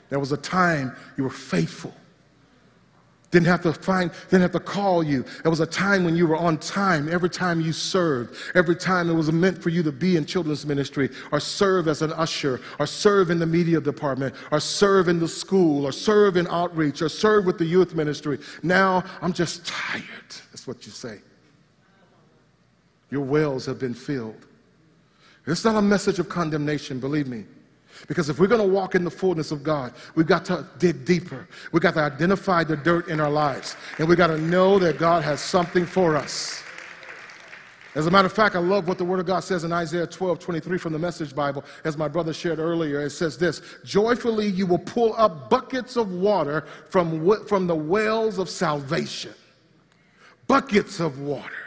There 0.10 0.20
was 0.20 0.34
a 0.34 0.38
time 0.38 0.98
you 1.16 1.24
were 1.24 1.30
faithful. 1.30 1.94
Didn't 3.30 3.48
have 3.48 3.62
to 3.64 3.74
find, 3.74 4.10
didn't 4.30 4.44
have 4.44 4.54
to 4.54 4.60
call 4.60 5.04
you. 5.04 5.26
It 5.44 5.50
was 5.50 5.60
a 5.60 5.66
time 5.66 6.06
when 6.06 6.16
you 6.16 6.26
were 6.28 6.38
on 6.38 6.58
time 6.60 7.10
every 7.12 7.30
time 7.30 7.60
you 7.60 7.74
served, 7.74 8.38
every 8.56 8.76
time 8.76 9.10
it 9.10 9.14
was 9.14 9.30
meant 9.34 9.62
for 9.62 9.68
you 9.68 9.84
to 9.84 9.92
be 9.92 10.16
in 10.16 10.26
children's 10.26 10.66
ministry, 10.66 11.10
or 11.34 11.42
serve 11.42 11.90
as 11.90 12.02
an 12.02 12.14
usher, 12.14 12.62
or 12.80 12.88
serve 12.88 13.30
in 13.30 13.38
the 13.38 13.46
media 13.46 13.82
department, 13.82 14.34
or 14.52 14.62
serve 14.62 15.10
in 15.10 15.20
the 15.20 15.28
school, 15.28 15.86
or 15.86 15.92
serve 15.92 16.38
in 16.38 16.48
outreach, 16.48 17.02
or 17.02 17.10
serve 17.10 17.46
with 17.46 17.58
the 17.58 17.66
youth 17.66 17.94
ministry. 17.94 18.40
Now 18.64 19.04
I'm 19.22 19.34
just 19.34 19.66
tired. 19.66 20.06
That's 20.52 20.66
what 20.66 20.86
you 20.86 20.94
say. 20.94 21.20
Your 23.12 23.24
wells 23.24 23.66
have 23.66 23.78
been 23.78 23.94
filled. 23.94 24.46
It's 25.46 25.66
not 25.66 25.76
a 25.76 25.82
message 25.82 26.20
of 26.20 26.30
condemnation, 26.30 27.00
believe 27.00 27.28
me. 27.28 27.46
Because 28.08 28.30
if 28.30 28.40
we're 28.40 28.48
going 28.48 28.62
to 28.62 28.68
walk 28.68 28.96
in 28.96 29.04
the 29.04 29.12
fullness 29.12 29.52
of 29.52 29.64
God, 29.64 29.94
we've 30.16 30.28
got 30.28 30.46
to 30.46 30.66
dig 30.78 31.06
deeper. 31.06 31.48
We've 31.72 31.82
got 31.82 31.94
to 31.96 32.02
identify 32.02 32.64
the 32.64 32.78
dirt 32.78 33.08
in 33.08 33.20
our 33.20 33.30
lives. 33.30 33.76
And 33.98 34.08
we've 34.08 34.18
got 34.18 34.28
to 34.28 34.38
know 34.38 34.80
that 34.80 34.98
God 34.98 35.24
has 35.24 35.42
something 35.42 35.86
for 35.86 36.16
us. 36.16 36.64
As 37.96 38.06
a 38.06 38.12
matter 38.12 38.28
of 38.28 38.34
fact, 38.34 38.56
I 38.56 38.60
love 38.60 38.88
what 38.88 39.00
the 39.00 39.06
Word 39.06 39.20
of 39.20 39.26
God 39.26 39.40
says 39.40 39.64
in 39.64 39.74
Isaiah 39.74 40.06
12 40.06 40.38
23 40.38 40.78
from 40.78 40.94
the 40.94 41.00
Message 41.00 41.34
Bible. 41.34 41.66
As 41.84 41.98
my 41.98 42.08
brother 42.08 42.32
shared 42.32 42.60
earlier, 42.60 43.02
it 43.02 43.10
says 43.10 43.38
this 43.38 43.62
Joyfully 43.84 44.48
you 44.48 44.68
will 44.68 44.78
pull 44.78 45.16
up 45.18 45.50
buckets 45.50 45.96
of 45.96 46.12
water 46.12 46.66
from, 46.90 47.46
from 47.48 47.66
the 47.66 47.76
wells 47.76 48.38
of 48.38 48.50
salvation. 48.50 49.34
Buckets 50.48 51.00
of 51.00 51.20
water 51.22 51.67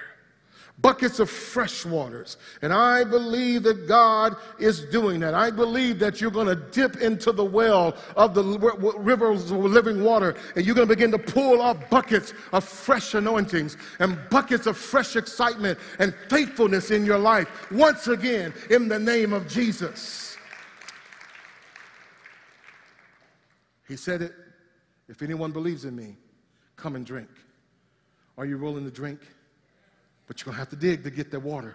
buckets 0.83 1.21
of 1.21 1.31
fresh 1.31 1.85
waters. 1.85 2.37
And 2.62 2.73
I 2.73 3.05
believe 3.05 3.62
that 3.64 3.87
God 3.87 4.37
is 4.59 4.83
doing 4.87 5.21
that. 5.21 5.35
I 5.35 5.51
believe 5.51 5.99
that 5.99 6.21
you're 6.21 6.31
going 6.31 6.47
to 6.47 6.55
dip 6.55 6.97
into 6.97 7.33
the 7.33 7.45
well 7.45 7.97
of 8.16 8.35
the 8.35 8.43
rivers 8.99 9.51
of 9.51 9.59
living 9.59 10.03
water 10.03 10.37
and 10.57 10.64
you're 10.64 10.75
going 10.75 10.88
to 10.88 10.95
begin 10.95 11.11
to 11.11 11.19
pull 11.19 11.61
up 11.61 11.90
buckets 11.90 12.33
of 12.53 12.64
fresh 12.64 13.14
anointings 13.14 13.77
and 13.99 14.19
buckets 14.31 14.66
of 14.66 14.77
fresh 14.77 15.16
excitement 15.16 15.79
and 15.99 16.14
faithfulness 16.29 16.90
in 16.90 17.05
your 17.05 17.19
life 17.19 17.71
once 17.71 18.09
again 18.09 18.53
in 18.71 18.88
the 18.88 18.99
name 18.99 19.33
of 19.33 19.49
Jesus. 19.49 20.37
He 23.88 23.97
said 23.97 24.23
it 24.23 24.33
if 25.09 25.23
anyone 25.23 25.51
believes 25.51 25.85
in 25.85 25.97
me, 25.97 26.16
come 26.77 26.95
and 26.95 27.05
drink. 27.05 27.29
Are 28.38 28.47
you 28.47 28.57
willing 28.59 28.85
to 28.85 28.90
drink? 28.93 29.19
But 30.31 30.40
you're 30.40 30.45
going 30.45 30.55
to 30.55 30.61
have 30.61 30.69
to 30.69 30.77
dig 30.77 31.03
to 31.03 31.11
get 31.11 31.29
that 31.33 31.40
water. 31.40 31.75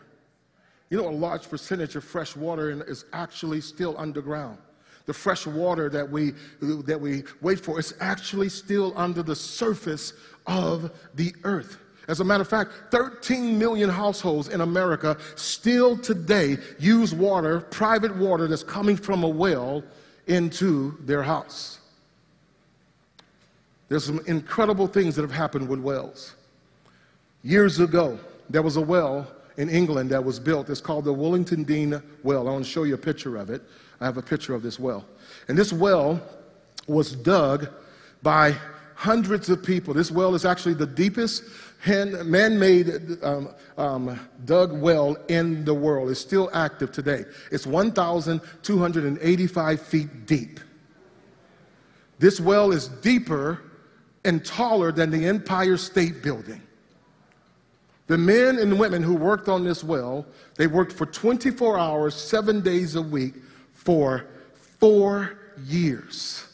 You 0.90 0.96
know, 0.96 1.10
a 1.10 1.12
large 1.12 1.50
percentage 1.50 1.98
of 1.98 2.06
fresh 2.06 2.38
water 2.38 2.86
is 2.88 3.04
actually 3.12 3.60
still 3.60 3.98
underground. 3.98 4.60
The 5.08 5.14
fresh 5.14 5.46
water 5.46 5.90
that 5.90 6.10
we, 6.10 6.32
that 6.62 6.98
we 6.98 7.24
wait 7.42 7.60
for 7.60 7.78
is 7.78 7.96
actually 8.00 8.48
still 8.48 8.94
under 8.96 9.22
the 9.24 9.36
surface 9.36 10.14
of 10.48 10.90
the 11.16 11.36
earth. 11.44 11.80
As 12.08 12.22
a 12.22 12.24
matter 12.24 12.44
of 12.44 12.48
fact, 12.48 12.72
13 12.92 13.60
million 13.60 13.90
households 13.90 14.48
in 14.48 14.62
America 14.62 15.18
still 15.36 15.98
today 15.98 16.56
use 16.80 17.14
water, 17.14 17.60
private 17.60 18.16
water 18.16 18.48
that's 18.48 18.64
coming 18.64 18.96
from 18.96 19.26
a 19.26 19.30
well, 19.30 19.84
into 20.28 20.98
their 21.02 21.24
house. 21.24 21.80
There's 23.90 24.06
some 24.06 24.22
incredible 24.28 24.88
things 24.88 25.14
that 25.18 25.24
have 25.24 25.32
happened 25.32 25.68
with 25.68 25.82
wells. 25.82 26.36
Years 27.44 27.82
ago, 27.82 28.18
there 28.50 28.62
was 28.62 28.78
a 28.78 28.82
well 28.82 29.28
in 29.58 29.70
England 29.70 30.10
that 30.12 30.24
was 30.24 30.40
built. 30.40 30.70
It's 30.70 30.82
called 30.82 31.06
the 31.06 31.14
Woodingdean 31.14 32.02
Well. 32.24 32.48
I 32.48 32.52
want 32.52 32.66
to 32.66 32.72
show 32.72 32.84
you 32.84 32.96
a 32.96 32.98
picture 32.98 33.38
of 33.38 33.50
it. 33.50 33.62
I 34.00 34.06
have 34.06 34.18
a 34.18 34.22
picture 34.22 34.54
of 34.54 34.62
this 34.62 34.80
well. 34.80 35.06
And 35.48 35.58
this 35.58 35.72
well 35.72 36.22
was 36.88 37.14
dug 37.14 37.70
by 38.22 38.56
hundreds 38.96 39.50
of 39.50 39.64
people. 39.64 39.94
This 39.94 40.12
well 40.12 40.36
is 40.36 40.46
actually 40.46 40.76
the 40.76 40.88
deepest 40.88 41.44
man 41.86 42.58
made 42.58 43.24
um, 43.24 43.50
um, 43.78 44.20
dug 44.46 44.74
well 44.74 45.18
in 45.28 45.66
the 45.66 45.74
world. 45.74 46.10
It's 46.10 46.20
still 46.20 46.50
active 46.54 46.92
today. 46.92 47.26
It's 47.52 47.68
1,285 47.68 49.82
feet 49.82 50.26
deep. 50.26 50.60
This 52.18 52.40
well 52.40 52.72
is 52.72 52.88
deeper 52.88 53.62
and 54.24 54.44
taller 54.44 54.92
than 54.92 55.12
the 55.12 55.28
Empire 55.28 55.78
State 55.78 56.24
Building. 56.24 56.64
The 58.08 58.18
men 58.18 58.60
and 58.60 58.80
women 58.80 59.02
who 59.02 59.16
worked 59.16 59.50
on 59.50 59.64
this 59.64 59.84
well, 59.84 60.26
they 60.56 60.68
worked 60.68 60.94
for 60.94 61.06
24 61.06 61.78
hours, 61.78 62.16
seven 62.16 62.62
days 62.62 62.96
a 62.96 63.02
week 63.02 63.34
for 63.74 64.28
four 64.80 65.40
years. 65.66 66.46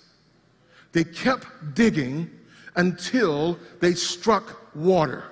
They 0.94 1.04
kept 1.04 1.48
digging 1.74 2.30
until 2.76 3.60
they 3.80 3.94
struck 3.94 4.76
water 4.76 5.26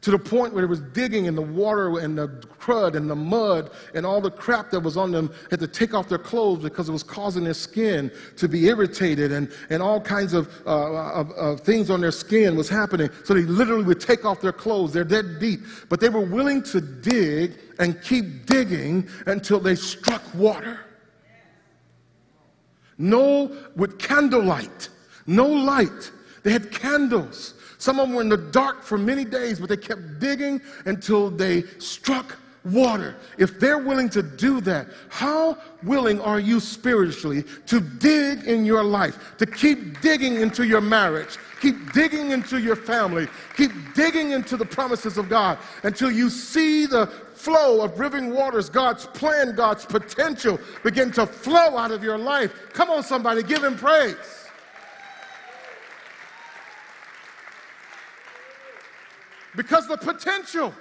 to 0.00 0.12
the 0.12 0.18
point 0.18 0.54
where 0.54 0.62
it 0.62 0.68
was 0.68 0.80
digging 0.80 1.24
in 1.24 1.34
the 1.34 1.42
water 1.42 1.98
and 1.98 2.16
the 2.16 2.28
crud 2.60 2.94
and 2.94 3.10
the 3.10 3.16
mud 3.16 3.70
and 3.94 4.06
all 4.06 4.20
the 4.20 4.30
crap 4.30 4.70
that 4.70 4.80
was 4.80 4.96
on 4.96 5.10
them 5.10 5.32
had 5.50 5.58
to 5.58 5.66
take 5.66 5.92
off 5.92 6.08
their 6.08 6.18
clothes 6.18 6.62
because 6.62 6.88
it 6.88 6.92
was 6.92 7.02
causing 7.02 7.42
their 7.42 7.54
skin 7.54 8.10
to 8.36 8.48
be 8.48 8.66
irritated 8.66 9.32
and, 9.32 9.50
and 9.70 9.82
all 9.82 10.00
kinds 10.00 10.34
of, 10.34 10.48
uh, 10.66 11.12
of, 11.12 11.30
of 11.32 11.60
things 11.60 11.90
on 11.90 12.00
their 12.00 12.12
skin 12.12 12.56
was 12.56 12.68
happening. 12.68 13.10
So 13.24 13.34
they 13.34 13.42
literally 13.42 13.84
would 13.84 14.00
take 14.00 14.24
off 14.24 14.40
their 14.40 14.52
clothes. 14.52 14.92
They're 14.92 15.02
dead 15.02 15.40
deep. 15.40 15.60
But 15.88 15.98
they 15.98 16.08
were 16.08 16.24
willing 16.24 16.62
to 16.64 16.80
dig 16.80 17.58
and 17.80 18.00
keep 18.00 18.46
digging 18.46 19.08
until 19.26 19.58
they 19.58 19.74
struck 19.74 20.22
water. 20.34 20.80
No, 22.98 23.56
with 23.74 23.98
candlelight, 23.98 24.88
no 25.26 25.46
light. 25.46 26.12
They 26.42 26.52
had 26.52 26.70
candles 26.70 27.54
some 27.78 28.00
of 28.00 28.08
them 28.08 28.16
were 28.16 28.22
in 28.22 28.28
the 28.28 28.36
dark 28.36 28.82
for 28.82 28.98
many 28.98 29.24
days, 29.24 29.60
but 29.60 29.68
they 29.68 29.76
kept 29.76 30.18
digging 30.18 30.60
until 30.84 31.30
they 31.30 31.62
struck 31.78 32.36
water. 32.64 33.16
If 33.38 33.60
they're 33.60 33.78
willing 33.78 34.10
to 34.10 34.22
do 34.22 34.60
that, 34.62 34.88
how 35.08 35.56
willing 35.82 36.20
are 36.20 36.40
you 36.40 36.60
spiritually 36.60 37.44
to 37.66 37.80
dig 37.80 38.44
in 38.44 38.64
your 38.64 38.82
life, 38.82 39.36
to 39.38 39.46
keep 39.46 40.00
digging 40.00 40.40
into 40.40 40.66
your 40.66 40.80
marriage, 40.80 41.38
keep 41.60 41.92
digging 41.92 42.32
into 42.32 42.58
your 42.60 42.76
family, 42.76 43.28
keep 43.56 43.70
digging 43.94 44.32
into 44.32 44.56
the 44.56 44.64
promises 44.64 45.18
of 45.18 45.28
God 45.28 45.58
until 45.84 46.10
you 46.10 46.28
see 46.30 46.86
the 46.86 47.06
flow 47.06 47.82
of 47.82 47.98
living 47.98 48.34
waters, 48.34 48.68
God's 48.68 49.06
plan, 49.06 49.54
God's 49.54 49.86
potential 49.86 50.58
begin 50.82 51.12
to 51.12 51.26
flow 51.26 51.76
out 51.76 51.92
of 51.92 52.02
your 52.02 52.18
life? 52.18 52.52
Come 52.72 52.90
on, 52.90 53.02
somebody, 53.02 53.42
give 53.42 53.62
him 53.62 53.76
praise. 53.76 54.16
Because 59.56 59.88
the 59.88 59.96
potential, 59.96 60.72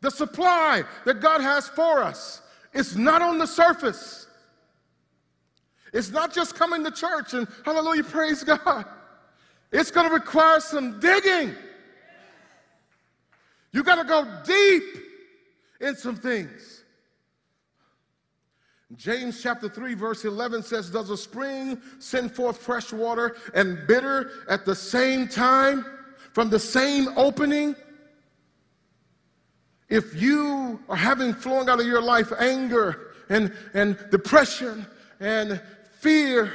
the 0.00 0.10
supply 0.10 0.82
that 1.04 1.20
God 1.20 1.40
has 1.40 1.68
for 1.68 2.02
us 2.02 2.42
is 2.72 2.96
not 2.96 3.22
on 3.22 3.38
the 3.38 3.46
surface. 3.46 4.26
It's 5.92 6.10
not 6.10 6.32
just 6.32 6.54
coming 6.54 6.84
to 6.84 6.90
church 6.90 7.34
and 7.34 7.48
hallelujah, 7.64 8.04
praise 8.04 8.44
God. 8.44 8.84
It's 9.72 9.90
going 9.90 10.08
to 10.08 10.14
require 10.14 10.60
some 10.60 10.98
digging. 11.00 11.54
You 13.72 13.82
got 13.82 13.96
to 13.96 14.04
go 14.04 14.26
deep 14.44 14.82
in 15.80 15.96
some 15.96 16.16
things. 16.16 16.84
James 18.96 19.40
chapter 19.40 19.68
3, 19.68 19.94
verse 19.94 20.24
11 20.24 20.64
says, 20.64 20.90
Does 20.90 21.10
a 21.10 21.16
spring 21.16 21.80
send 22.00 22.32
forth 22.34 22.58
fresh 22.58 22.92
water 22.92 23.36
and 23.54 23.86
bitter 23.86 24.32
at 24.48 24.64
the 24.64 24.74
same 24.74 25.28
time? 25.28 25.86
From 26.32 26.50
the 26.50 26.58
same 26.58 27.08
opening, 27.16 27.74
if 29.88 30.20
you 30.20 30.80
are 30.88 30.96
having 30.96 31.34
flowing 31.34 31.68
out 31.68 31.80
of 31.80 31.86
your 31.86 32.00
life 32.00 32.32
anger 32.38 33.12
and, 33.28 33.52
and 33.74 33.98
depression 34.10 34.86
and 35.18 35.60
fear 35.98 36.52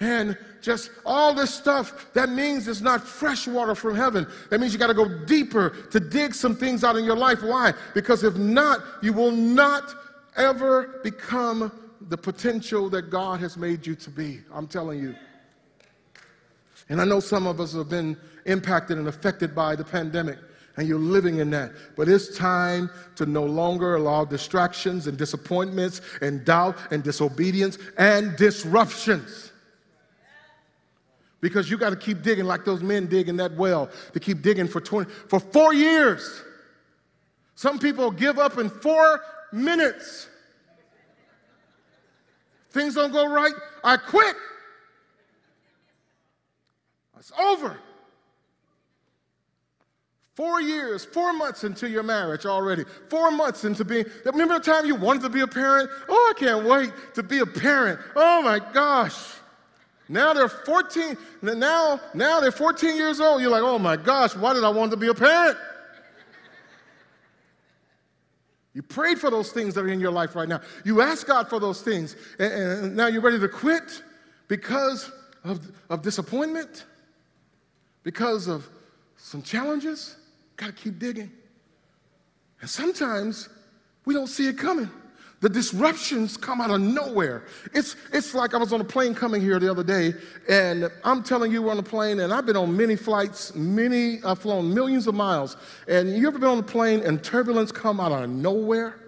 and 0.00 0.36
just 0.62 0.90
all 1.04 1.34
this 1.34 1.52
stuff, 1.52 2.12
that 2.14 2.30
means 2.30 2.66
it's 2.66 2.80
not 2.80 3.06
fresh 3.06 3.46
water 3.46 3.74
from 3.74 3.94
heaven. 3.94 4.26
That 4.50 4.60
means 4.60 4.72
you 4.72 4.78
got 4.78 4.88
to 4.88 4.94
go 4.94 5.24
deeper 5.24 5.70
to 5.90 6.00
dig 6.00 6.34
some 6.34 6.56
things 6.56 6.82
out 6.82 6.96
in 6.96 7.04
your 7.04 7.16
life. 7.16 7.42
Why? 7.42 7.72
Because 7.94 8.24
if 8.24 8.36
not, 8.36 8.80
you 9.02 9.12
will 9.12 9.30
not 9.30 9.94
ever 10.36 11.00
become 11.02 11.72
the 12.08 12.16
potential 12.16 12.88
that 12.90 13.10
God 13.10 13.40
has 13.40 13.56
made 13.56 13.86
you 13.86 13.94
to 13.96 14.10
be. 14.10 14.40
I'm 14.52 14.66
telling 14.66 15.00
you. 15.00 15.14
And 16.88 17.00
I 17.00 17.04
know 17.04 17.20
some 17.20 17.46
of 17.46 17.60
us 17.60 17.74
have 17.74 17.88
been 17.88 18.16
impacted 18.46 18.98
and 18.98 19.08
affected 19.08 19.54
by 19.54 19.76
the 19.76 19.84
pandemic, 19.84 20.38
and 20.76 20.88
you're 20.88 20.98
living 20.98 21.38
in 21.38 21.50
that. 21.50 21.72
But 21.96 22.08
it's 22.08 22.36
time 22.36 22.90
to 23.16 23.26
no 23.26 23.44
longer 23.44 23.96
allow 23.96 24.24
distractions 24.24 25.06
and 25.06 25.18
disappointments 25.18 26.00
and 26.22 26.44
doubt 26.44 26.76
and 26.90 27.02
disobedience 27.02 27.78
and 27.98 28.36
disruptions. 28.36 29.52
Because 31.40 31.70
you 31.70 31.78
got 31.78 31.90
to 31.90 31.96
keep 31.96 32.22
digging 32.22 32.46
like 32.46 32.64
those 32.64 32.82
men 32.82 33.06
dig 33.06 33.28
in 33.28 33.36
that 33.36 33.54
well 33.54 33.90
to 34.12 34.18
keep 34.18 34.42
digging 34.42 34.66
for 34.66 34.80
20 34.80 35.10
for 35.28 35.38
4 35.38 35.74
years. 35.74 36.42
Some 37.54 37.78
people 37.78 38.10
give 38.10 38.38
up 38.38 38.58
in 38.58 38.70
4 38.70 39.20
minutes. 39.52 40.28
Things 42.70 42.94
don't 42.94 43.12
go 43.12 43.26
right, 43.26 43.52
I 43.84 43.96
quit. 43.96 44.36
It's 47.18 47.32
over. 47.38 47.76
Four 50.34 50.60
years, 50.60 51.04
four 51.04 51.32
months 51.32 51.64
into 51.64 51.88
your 51.88 52.04
marriage 52.04 52.46
already. 52.46 52.84
Four 53.08 53.32
months 53.32 53.64
into 53.64 53.84
being, 53.84 54.04
remember 54.24 54.54
the 54.54 54.64
time 54.64 54.86
you 54.86 54.94
wanted 54.94 55.22
to 55.22 55.28
be 55.28 55.40
a 55.40 55.48
parent? 55.48 55.90
Oh, 56.08 56.32
I 56.36 56.38
can't 56.38 56.64
wait 56.64 56.92
to 57.14 57.24
be 57.24 57.40
a 57.40 57.46
parent. 57.46 57.98
Oh 58.14 58.40
my 58.42 58.60
gosh. 58.72 59.18
Now 60.08 60.32
they're 60.32 60.48
14, 60.48 61.16
now, 61.42 62.00
now 62.14 62.38
they're 62.38 62.52
14 62.52 62.96
years 62.96 63.20
old. 63.20 63.42
You're 63.42 63.50
like, 63.50 63.64
oh 63.64 63.80
my 63.80 63.96
gosh, 63.96 64.36
why 64.36 64.54
did 64.54 64.62
I 64.62 64.68
want 64.68 64.92
to 64.92 64.96
be 64.96 65.08
a 65.08 65.14
parent? 65.14 65.58
You 68.74 68.82
prayed 68.82 69.18
for 69.18 69.28
those 69.28 69.50
things 69.50 69.74
that 69.74 69.84
are 69.84 69.88
in 69.88 69.98
your 69.98 70.12
life 70.12 70.36
right 70.36 70.48
now. 70.48 70.60
You 70.84 71.00
asked 71.00 71.26
God 71.26 71.48
for 71.48 71.58
those 71.58 71.82
things, 71.82 72.14
and, 72.38 72.52
and 72.52 72.96
now 72.96 73.08
you're 73.08 73.22
ready 73.22 73.40
to 73.40 73.48
quit 73.48 74.04
because 74.46 75.10
of, 75.42 75.68
of 75.90 76.02
disappointment, 76.02 76.84
because 78.08 78.48
of 78.48 78.66
some 79.18 79.42
challenges. 79.42 80.16
Got 80.56 80.68
to 80.68 80.72
keep 80.72 80.98
digging. 80.98 81.30
And 82.62 82.70
sometimes 82.70 83.50
we 84.06 84.14
don't 84.14 84.28
see 84.28 84.48
it 84.48 84.56
coming. 84.56 84.88
The 85.42 85.50
disruptions 85.50 86.38
come 86.38 86.62
out 86.62 86.70
of 86.70 86.80
nowhere. 86.80 87.44
It's, 87.74 87.96
it's 88.10 88.32
like 88.32 88.54
I 88.54 88.56
was 88.56 88.72
on 88.72 88.80
a 88.80 88.84
plane 88.84 89.14
coming 89.14 89.42
here 89.42 89.60
the 89.60 89.70
other 89.70 89.84
day, 89.84 90.14
and 90.48 90.90
I'm 91.04 91.22
telling 91.22 91.52
you, 91.52 91.60
we're 91.60 91.70
on 91.70 91.78
a 91.78 91.82
plane, 91.82 92.20
and 92.20 92.32
I've 92.32 92.46
been 92.46 92.56
on 92.56 92.74
many 92.74 92.96
flights, 92.96 93.54
many, 93.54 94.20
I've 94.24 94.38
flown 94.38 94.72
millions 94.72 95.06
of 95.06 95.14
miles. 95.14 95.58
And 95.86 96.16
you 96.16 96.26
ever 96.28 96.38
been 96.38 96.48
on 96.48 96.60
a 96.60 96.62
plane 96.62 97.02
and 97.02 97.22
turbulence 97.22 97.70
come 97.70 98.00
out 98.00 98.10
of 98.10 98.30
nowhere? 98.30 98.98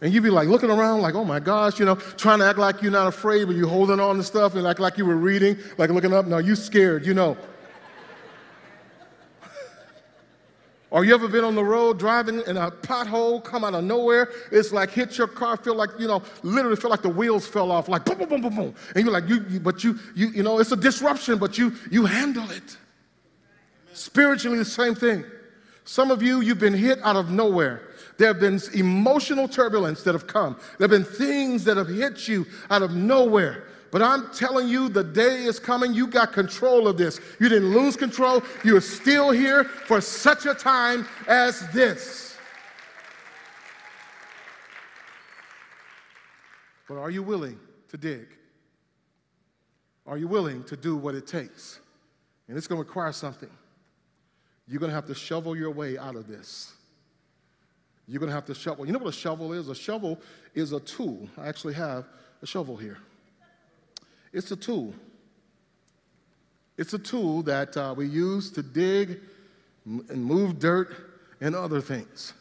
And 0.00 0.10
you'd 0.14 0.22
be 0.22 0.30
like 0.30 0.48
looking 0.48 0.70
around, 0.70 1.02
like, 1.02 1.14
oh 1.14 1.24
my 1.26 1.38
gosh, 1.38 1.78
you 1.78 1.84
know, 1.84 1.96
trying 1.96 2.38
to 2.38 2.46
act 2.46 2.58
like 2.58 2.80
you're 2.80 2.90
not 2.90 3.08
afraid, 3.08 3.44
but 3.44 3.56
you're 3.56 3.68
holding 3.68 4.00
on 4.00 4.16
to 4.16 4.22
stuff 4.22 4.54
and 4.54 4.66
act 4.66 4.80
like 4.80 4.96
you 4.96 5.04
were 5.04 5.16
reading, 5.16 5.58
like 5.76 5.90
looking 5.90 6.14
up. 6.14 6.24
No, 6.24 6.38
you 6.38 6.56
scared, 6.56 7.04
you 7.04 7.12
know. 7.12 7.36
Or 10.90 11.04
you 11.04 11.14
ever 11.14 11.28
been 11.28 11.44
on 11.44 11.54
the 11.54 11.64
road 11.64 12.00
driving 12.00 12.42
and 12.48 12.58
a 12.58 12.70
pothole 12.70 13.42
come 13.44 13.62
out 13.64 13.74
of 13.74 13.84
nowhere? 13.84 14.30
It's 14.50 14.72
like 14.72 14.90
hit 14.90 15.16
your 15.16 15.28
car, 15.28 15.56
feel 15.56 15.76
like, 15.76 15.90
you 16.00 16.08
know, 16.08 16.22
literally 16.42 16.76
feel 16.76 16.90
like 16.90 17.02
the 17.02 17.08
wheels 17.08 17.46
fell 17.46 17.70
off, 17.70 17.88
like 17.88 18.04
boom, 18.04 18.18
boom, 18.18 18.28
boom, 18.28 18.40
boom, 18.40 18.56
boom. 18.56 18.74
And 18.96 19.04
you're 19.04 19.12
like, 19.12 19.28
you, 19.28 19.44
you 19.48 19.60
but 19.60 19.84
you, 19.84 19.98
you, 20.16 20.28
you 20.30 20.42
know, 20.42 20.58
it's 20.58 20.72
a 20.72 20.76
disruption, 20.76 21.38
but 21.38 21.56
you, 21.56 21.72
you 21.92 22.06
handle 22.06 22.50
it. 22.50 22.76
Spiritually, 23.92 24.58
the 24.58 24.64
same 24.64 24.96
thing. 24.96 25.24
Some 25.84 26.10
of 26.10 26.22
you, 26.22 26.40
you've 26.40 26.58
been 26.58 26.74
hit 26.74 26.98
out 27.02 27.16
of 27.16 27.30
nowhere. 27.30 27.82
There 28.18 28.28
have 28.28 28.40
been 28.40 28.60
emotional 28.74 29.48
turbulence 29.48 30.02
that 30.02 30.14
have 30.14 30.26
come. 30.26 30.56
There 30.78 30.88
have 30.88 30.90
been 30.90 31.04
things 31.04 31.64
that 31.64 31.76
have 31.76 31.88
hit 31.88 32.28
you 32.28 32.46
out 32.68 32.82
of 32.82 32.94
nowhere. 32.94 33.64
But 33.90 34.02
I'm 34.02 34.32
telling 34.32 34.68
you, 34.68 34.88
the 34.88 35.02
day 35.02 35.44
is 35.44 35.58
coming. 35.58 35.92
You 35.92 36.06
got 36.06 36.32
control 36.32 36.86
of 36.86 36.96
this. 36.96 37.20
You 37.40 37.48
didn't 37.48 37.70
lose 37.70 37.96
control. 37.96 38.42
You're 38.64 38.80
still 38.80 39.30
here 39.30 39.64
for 39.64 40.00
such 40.00 40.46
a 40.46 40.54
time 40.54 41.06
as 41.26 41.66
this. 41.72 42.36
But 46.88 46.98
are 46.98 47.10
you 47.10 47.22
willing 47.22 47.58
to 47.88 47.96
dig? 47.96 48.28
Are 50.06 50.18
you 50.18 50.28
willing 50.28 50.64
to 50.64 50.76
do 50.76 50.96
what 50.96 51.14
it 51.14 51.26
takes? 51.26 51.80
And 52.48 52.56
it's 52.56 52.66
going 52.66 52.80
to 52.80 52.86
require 52.86 53.12
something. 53.12 53.50
You're 54.66 54.80
going 54.80 54.90
to 54.90 54.94
have 54.94 55.06
to 55.06 55.14
shovel 55.14 55.56
your 55.56 55.70
way 55.70 55.98
out 55.98 56.14
of 56.14 56.28
this. 56.28 56.72
You're 58.06 58.20
going 58.20 58.30
to 58.30 58.34
have 58.34 58.46
to 58.46 58.54
shovel. 58.54 58.86
You 58.86 58.92
know 58.92 58.98
what 58.98 59.08
a 59.08 59.16
shovel 59.16 59.52
is? 59.52 59.68
A 59.68 59.74
shovel 59.74 60.20
is 60.54 60.72
a 60.72 60.80
tool. 60.80 61.28
I 61.38 61.48
actually 61.48 61.74
have 61.74 62.06
a 62.42 62.46
shovel 62.46 62.76
here. 62.76 62.98
It's 64.32 64.50
a 64.50 64.56
tool. 64.56 64.94
It's 66.76 66.94
a 66.94 66.98
tool 66.98 67.42
that 67.42 67.76
uh, 67.76 67.94
we 67.96 68.06
use 68.06 68.50
to 68.52 68.62
dig 68.62 69.20
and 69.84 70.24
move 70.24 70.58
dirt 70.58 70.94
and 71.40 71.54
other 71.54 71.80
things. 71.80 72.32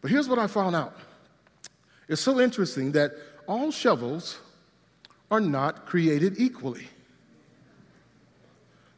But 0.00 0.10
here's 0.10 0.28
what 0.28 0.38
I 0.38 0.46
found 0.46 0.74
out 0.74 0.96
it's 2.08 2.22
so 2.22 2.40
interesting 2.40 2.92
that 2.92 3.12
all 3.46 3.70
shovels 3.70 4.38
are 5.30 5.40
not 5.40 5.86
created 5.86 6.34
equally. 6.38 6.88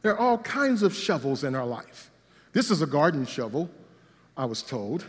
There 0.01 0.13
are 0.13 0.19
all 0.19 0.37
kinds 0.37 0.83
of 0.83 0.93
shovels 0.93 1.43
in 1.43 1.55
our 1.55 1.65
life. 1.65 2.11
This 2.53 2.69
is 2.71 2.81
a 2.81 2.87
garden 2.87 3.25
shovel, 3.25 3.69
I 4.37 4.45
was 4.45 4.61
told. 4.61 5.05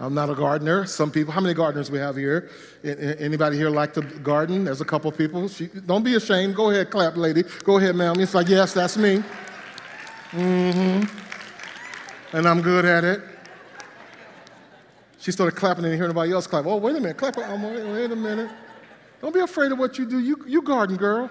I'm 0.00 0.12
not 0.12 0.28
a 0.28 0.34
gardener. 0.34 0.86
Some 0.86 1.10
people, 1.10 1.32
how 1.32 1.40
many 1.40 1.54
gardeners 1.54 1.90
we 1.90 1.98
have 1.98 2.16
here? 2.16 2.50
Anybody 2.82 3.56
here 3.56 3.70
like 3.70 3.94
to 3.94 4.02
garden? 4.02 4.64
There's 4.64 4.80
a 4.80 4.84
couple 4.84 5.10
people. 5.12 5.48
She, 5.48 5.68
don't 5.68 6.02
be 6.02 6.16
ashamed. 6.16 6.56
Go 6.56 6.70
ahead, 6.70 6.90
clap, 6.90 7.16
lady. 7.16 7.44
Go 7.62 7.78
ahead, 7.78 7.94
ma'am. 7.94 8.18
It's 8.18 8.34
like, 8.34 8.48
yes, 8.48 8.74
that's 8.74 8.96
me. 8.96 9.22
Mm-hmm. 10.32 12.36
And 12.36 12.48
I'm 12.48 12.60
good 12.60 12.84
at 12.84 13.04
it. 13.04 13.22
She 15.18 15.30
started 15.30 15.56
clapping 15.56 15.84
and 15.84 15.94
hearing 15.94 16.10
everybody 16.10 16.32
else 16.32 16.46
clap. 16.46 16.66
Oh, 16.66 16.76
wait 16.76 16.96
a 16.96 17.00
minute, 17.00 17.16
clap. 17.16 17.38
Oh, 17.38 17.56
wait, 17.56 17.86
wait 17.86 18.10
a 18.10 18.16
minute. 18.16 18.50
Don't 19.22 19.32
be 19.32 19.40
afraid 19.40 19.72
of 19.72 19.78
what 19.78 19.96
you 19.96 20.04
do. 20.04 20.18
You, 20.18 20.44
you 20.46 20.60
garden 20.60 20.96
girl. 20.96 21.30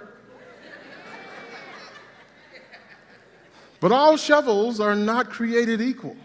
But 3.81 3.91
all 3.91 4.15
shovels 4.15 4.79
are 4.79 4.95
not 4.95 5.29
created 5.29 5.81
equal. 5.81 6.15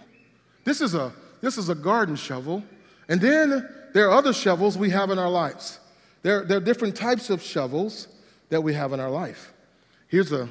This 0.62 0.80
is 0.80 0.94
a, 0.94 1.12
this 1.40 1.58
is 1.58 1.68
a 1.68 1.74
garden 1.74 2.16
shovel. 2.16 2.62
And 3.08 3.20
then 3.20 3.68
there 3.94 4.08
are 4.08 4.16
other 4.16 4.32
shovels 4.32 4.76
we 4.76 4.90
have 4.90 5.10
in 5.10 5.18
our 5.18 5.30
lives. 5.30 5.80
There, 6.22 6.44
there 6.44 6.58
are 6.58 6.60
different 6.60 6.96
types 6.96 7.30
of 7.30 7.42
shovels 7.42 8.08
that 8.48 8.60
we 8.60 8.74
have 8.74 8.92
in 8.92 9.00
our 9.00 9.10
life. 9.10 9.52
Here's 10.08 10.32
a, 10.32 10.48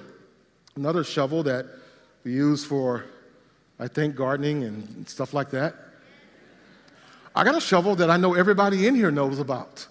another 0.75 1.03
shovel 1.03 1.43
that 1.43 1.65
we 2.23 2.33
use 2.33 2.65
for, 2.65 3.05
I 3.79 3.87
think, 3.87 4.15
gardening 4.15 4.63
and 4.63 5.07
stuff 5.07 5.33
like 5.33 5.49
that. 5.51 5.75
I 7.35 7.43
got 7.43 7.55
a 7.55 7.61
shovel 7.61 7.95
that 7.97 8.09
I 8.09 8.17
know 8.17 8.33
everybody 8.33 8.87
in 8.87 8.95
here 8.95 9.11
knows 9.11 9.39
about. 9.39 9.85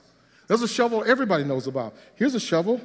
There's 0.49 0.63
a 0.63 0.69
shovel 0.69 1.05
everybody 1.07 1.45
knows 1.45 1.67
about. 1.67 1.95
Here's 2.15 2.35
a 2.35 2.41
shovel. 2.41 2.81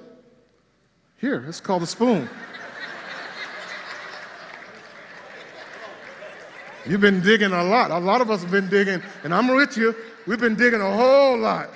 Here, 1.17 1.45
it's 1.47 1.61
called 1.61 1.83
a 1.83 1.87
spoon. 1.87 2.29
You've 6.85 7.01
been 7.01 7.21
digging 7.21 7.51
a 7.51 7.63
lot. 7.63 7.91
A 7.91 7.99
lot 7.99 8.21
of 8.21 8.31
us 8.31 8.41
have 8.41 8.51
been 8.51 8.69
digging, 8.69 9.01
and 9.23 9.33
I'm 9.33 9.47
with 9.47 9.77
you. 9.77 9.95
We've 10.25 10.39
been 10.39 10.55
digging 10.55 10.81
a 10.81 10.95
whole 10.95 11.37
lot. 11.37 11.69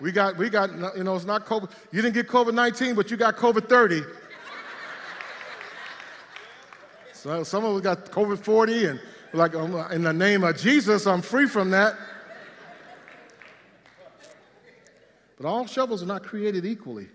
We 0.00 0.10
got, 0.12 0.36
we 0.36 0.50
got, 0.50 0.70
you 0.96 1.04
know, 1.04 1.14
it's 1.14 1.24
not 1.24 1.46
COVID. 1.46 1.70
You 1.92 2.02
didn't 2.02 2.14
get 2.14 2.26
COVID 2.26 2.54
19, 2.54 2.94
but 2.94 3.10
you 3.10 3.16
got 3.16 3.36
COVID 3.36 3.68
30. 3.68 4.02
So 7.12 7.44
some 7.44 7.64
of 7.64 7.76
us 7.76 7.82
got 7.82 8.06
COVID 8.06 8.38
40, 8.38 8.86
and 8.86 9.00
like, 9.32 9.54
in 9.54 10.02
the 10.02 10.12
name 10.12 10.42
of 10.42 10.56
Jesus, 10.56 11.06
I'm 11.06 11.22
free 11.22 11.46
from 11.46 11.70
that. 11.70 11.96
But 15.36 15.46
all 15.46 15.66
shovels 15.66 16.02
are 16.02 16.06
not 16.06 16.24
created 16.24 16.66
equally. 16.66 17.08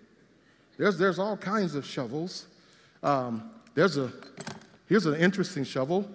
There's, 0.78 0.98
there's 0.98 1.20
all 1.20 1.36
kinds 1.36 1.76
of 1.76 1.86
shovels. 1.86 2.48
Um, 3.04 3.52
there's 3.74 3.98
a, 3.98 4.12
here's 4.88 5.06
an 5.06 5.16
interesting 5.16 5.64
shovel. 5.64 6.10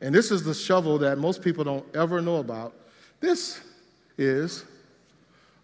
And 0.00 0.14
this 0.14 0.30
is 0.30 0.42
the 0.42 0.54
shovel 0.54 0.98
that 0.98 1.18
most 1.18 1.42
people 1.42 1.64
don't 1.64 1.86
ever 1.94 2.20
know 2.20 2.36
about. 2.36 2.74
This 3.20 3.60
is 4.18 4.64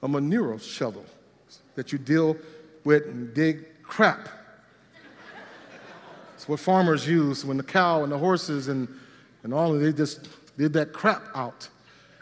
a 0.02 0.08
manure 0.08 0.58
shovel 0.58 1.04
that 1.74 1.92
you 1.92 1.98
deal 1.98 2.36
with 2.84 3.06
and 3.06 3.34
dig 3.34 3.82
crap. 3.82 4.28
It's 6.34 6.48
what 6.48 6.60
farmers 6.60 7.06
use 7.06 7.44
when 7.44 7.58
the 7.58 7.62
cow 7.62 8.02
and 8.02 8.10
the 8.10 8.18
horses 8.18 8.68
and 8.68 8.88
and 9.42 9.54
all, 9.54 9.74
of 9.74 9.80
they 9.80 9.92
just 9.92 10.28
did 10.58 10.72
that 10.74 10.92
crap 10.92 11.22
out. 11.34 11.68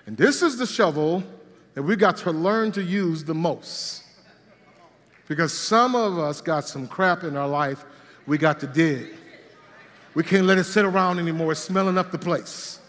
And 0.07 0.17
this 0.17 0.43
is 0.43 0.57
the 0.57 0.67
shovel 0.67 1.23
that 1.75 1.83
we 1.83 1.97
got 1.97 2.17
to 2.19 2.31
learn 2.31 2.73
to 2.73 2.83
use 2.83 3.25
the 3.25 3.35
most. 3.35 4.05
Because 5.27 5.53
some 5.53 5.95
of 5.95 6.19
us 6.19 6.41
got 6.41 6.67
some 6.67 6.87
crap 6.87 7.25
in 7.25 7.37
our 7.37 7.49
life 7.49 7.85
we 8.27 8.39
got 8.39 8.61
to 8.61 8.67
dig. 8.67 9.15
We 10.19 10.25
can't 10.25 10.47
let 10.47 10.59
it 10.59 10.65
sit 10.65 10.85
around 10.85 11.21
anymore, 11.21 11.53
it's 11.53 11.61
smelling 11.61 11.97
up 11.97 12.11
the 12.11 12.19
place. 12.19 12.81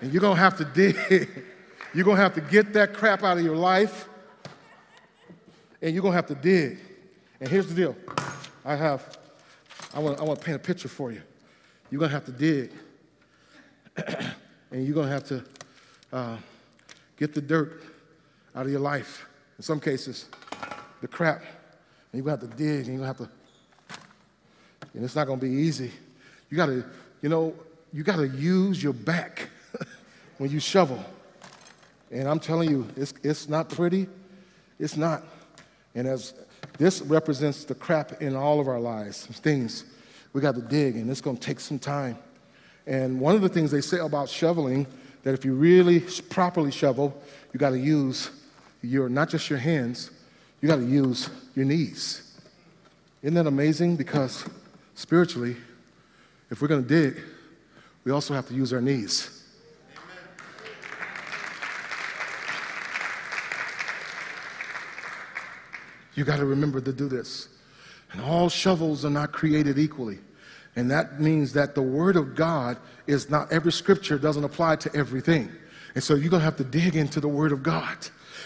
And 0.00 0.10
you're 0.10 0.22
gonna 0.22 0.40
have 0.40 0.56
to 0.56 0.64
dig. 0.64 1.44
You're 1.92 2.06
gonna 2.06 2.16
have 2.16 2.32
to 2.36 2.40
get 2.40 2.72
that 2.72 2.94
crap 2.94 3.22
out 3.22 3.36
of 3.36 3.44
your 3.44 3.56
life, 3.56 4.08
and 5.82 5.92
you're 5.92 6.02
gonna 6.02 6.14
have 6.14 6.28
to 6.28 6.34
dig. 6.34 6.78
And 7.40 7.50
here's 7.50 7.66
the 7.66 7.74
deal 7.74 7.94
I 8.64 8.74
have, 8.74 9.18
I 9.92 9.98
wanna, 9.98 10.18
I 10.18 10.24
wanna 10.24 10.40
paint 10.40 10.56
a 10.56 10.58
picture 10.60 10.88
for 10.88 11.12
you. 11.12 11.20
You're 11.90 11.98
gonna 11.98 12.10
have 12.10 12.24
to 12.24 12.32
dig. 12.32 12.72
and 14.70 14.86
you're 14.86 14.94
going 14.94 15.08
to 15.08 15.12
have 15.12 15.24
to 15.24 15.44
uh, 16.10 16.38
get 17.18 17.34
the 17.34 17.42
dirt 17.42 17.82
out 18.56 18.64
of 18.64 18.72
your 18.72 18.80
life. 18.80 19.26
In 19.58 19.62
some 19.62 19.78
cases, 19.78 20.24
the 21.02 21.08
crap. 21.08 21.42
And 21.42 21.44
you're 22.14 22.24
going 22.24 22.38
to 22.38 22.46
have 22.46 22.56
to 22.56 22.56
dig, 22.56 22.86
and 22.86 22.98
you're 22.98 23.06
going 23.06 23.14
to 23.14 23.24
have 23.24 23.28
to, 23.28 23.28
and 24.94 25.04
it's 25.04 25.14
not 25.14 25.26
going 25.26 25.38
to 25.38 25.44
be 25.44 25.52
easy. 25.52 25.92
You 26.52 26.58
got 26.58 26.66
to, 26.66 26.84
you 27.22 27.30
know, 27.30 27.54
you 27.94 28.02
got 28.02 28.16
to 28.16 28.28
use 28.28 28.82
your 28.82 28.92
back 28.92 29.48
when 30.36 30.50
you 30.50 30.60
shovel. 30.60 31.02
And 32.10 32.28
I'm 32.28 32.38
telling 32.38 32.68
you, 32.68 32.86
it's, 32.94 33.14
it's 33.22 33.48
not 33.48 33.70
pretty. 33.70 34.06
It's 34.78 34.98
not. 34.98 35.24
And 35.94 36.06
as 36.06 36.34
this 36.76 37.00
represents 37.00 37.64
the 37.64 37.74
crap 37.74 38.20
in 38.20 38.36
all 38.36 38.60
of 38.60 38.68
our 38.68 38.78
lives, 38.78 39.24
things 39.24 39.86
we 40.34 40.42
got 40.42 40.54
to 40.54 40.60
dig, 40.60 40.96
and 40.96 41.10
it's 41.10 41.22
going 41.22 41.38
to 41.38 41.42
take 41.42 41.58
some 41.58 41.78
time. 41.78 42.18
And 42.86 43.18
one 43.18 43.34
of 43.34 43.40
the 43.40 43.48
things 43.48 43.70
they 43.70 43.80
say 43.80 44.00
about 44.00 44.28
shoveling, 44.28 44.86
that 45.22 45.32
if 45.32 45.46
you 45.46 45.54
really 45.54 46.00
properly 46.28 46.70
shovel, 46.70 47.18
you 47.54 47.60
got 47.60 47.70
to 47.70 47.78
use 47.78 48.30
your, 48.82 49.08
not 49.08 49.30
just 49.30 49.48
your 49.48 49.58
hands, 49.58 50.10
you 50.60 50.68
got 50.68 50.76
to 50.76 50.86
use 50.86 51.30
your 51.56 51.64
knees. 51.64 52.30
Isn't 53.22 53.36
that 53.36 53.46
amazing? 53.46 53.96
Because 53.96 54.44
spiritually, 54.94 55.56
if 56.52 56.60
we're 56.60 56.68
going 56.68 56.84
to 56.84 56.88
dig, 56.88 57.18
we 58.04 58.12
also 58.12 58.34
have 58.34 58.46
to 58.46 58.54
use 58.54 58.74
our 58.74 58.80
knees. 58.82 59.42
You 66.14 66.24
got 66.24 66.36
to 66.36 66.44
remember 66.44 66.78
to 66.82 66.92
do 66.92 67.08
this. 67.08 67.48
And 68.12 68.20
all 68.20 68.50
shovels 68.50 69.02
are 69.06 69.10
not 69.10 69.32
created 69.32 69.78
equally. 69.78 70.18
And 70.76 70.90
that 70.90 71.22
means 71.22 71.54
that 71.54 71.74
the 71.74 71.80
Word 71.80 72.16
of 72.16 72.34
God 72.34 72.76
is 73.06 73.30
not 73.30 73.50
every 73.50 73.72
scripture 73.72 74.18
doesn't 74.18 74.44
apply 74.44 74.76
to 74.76 74.94
everything. 74.94 75.50
And 75.94 76.04
so 76.04 76.14
you're 76.14 76.28
going 76.28 76.40
to 76.40 76.44
have 76.44 76.56
to 76.58 76.64
dig 76.64 76.96
into 76.96 77.18
the 77.18 77.28
Word 77.28 77.52
of 77.52 77.62
God. 77.62 77.96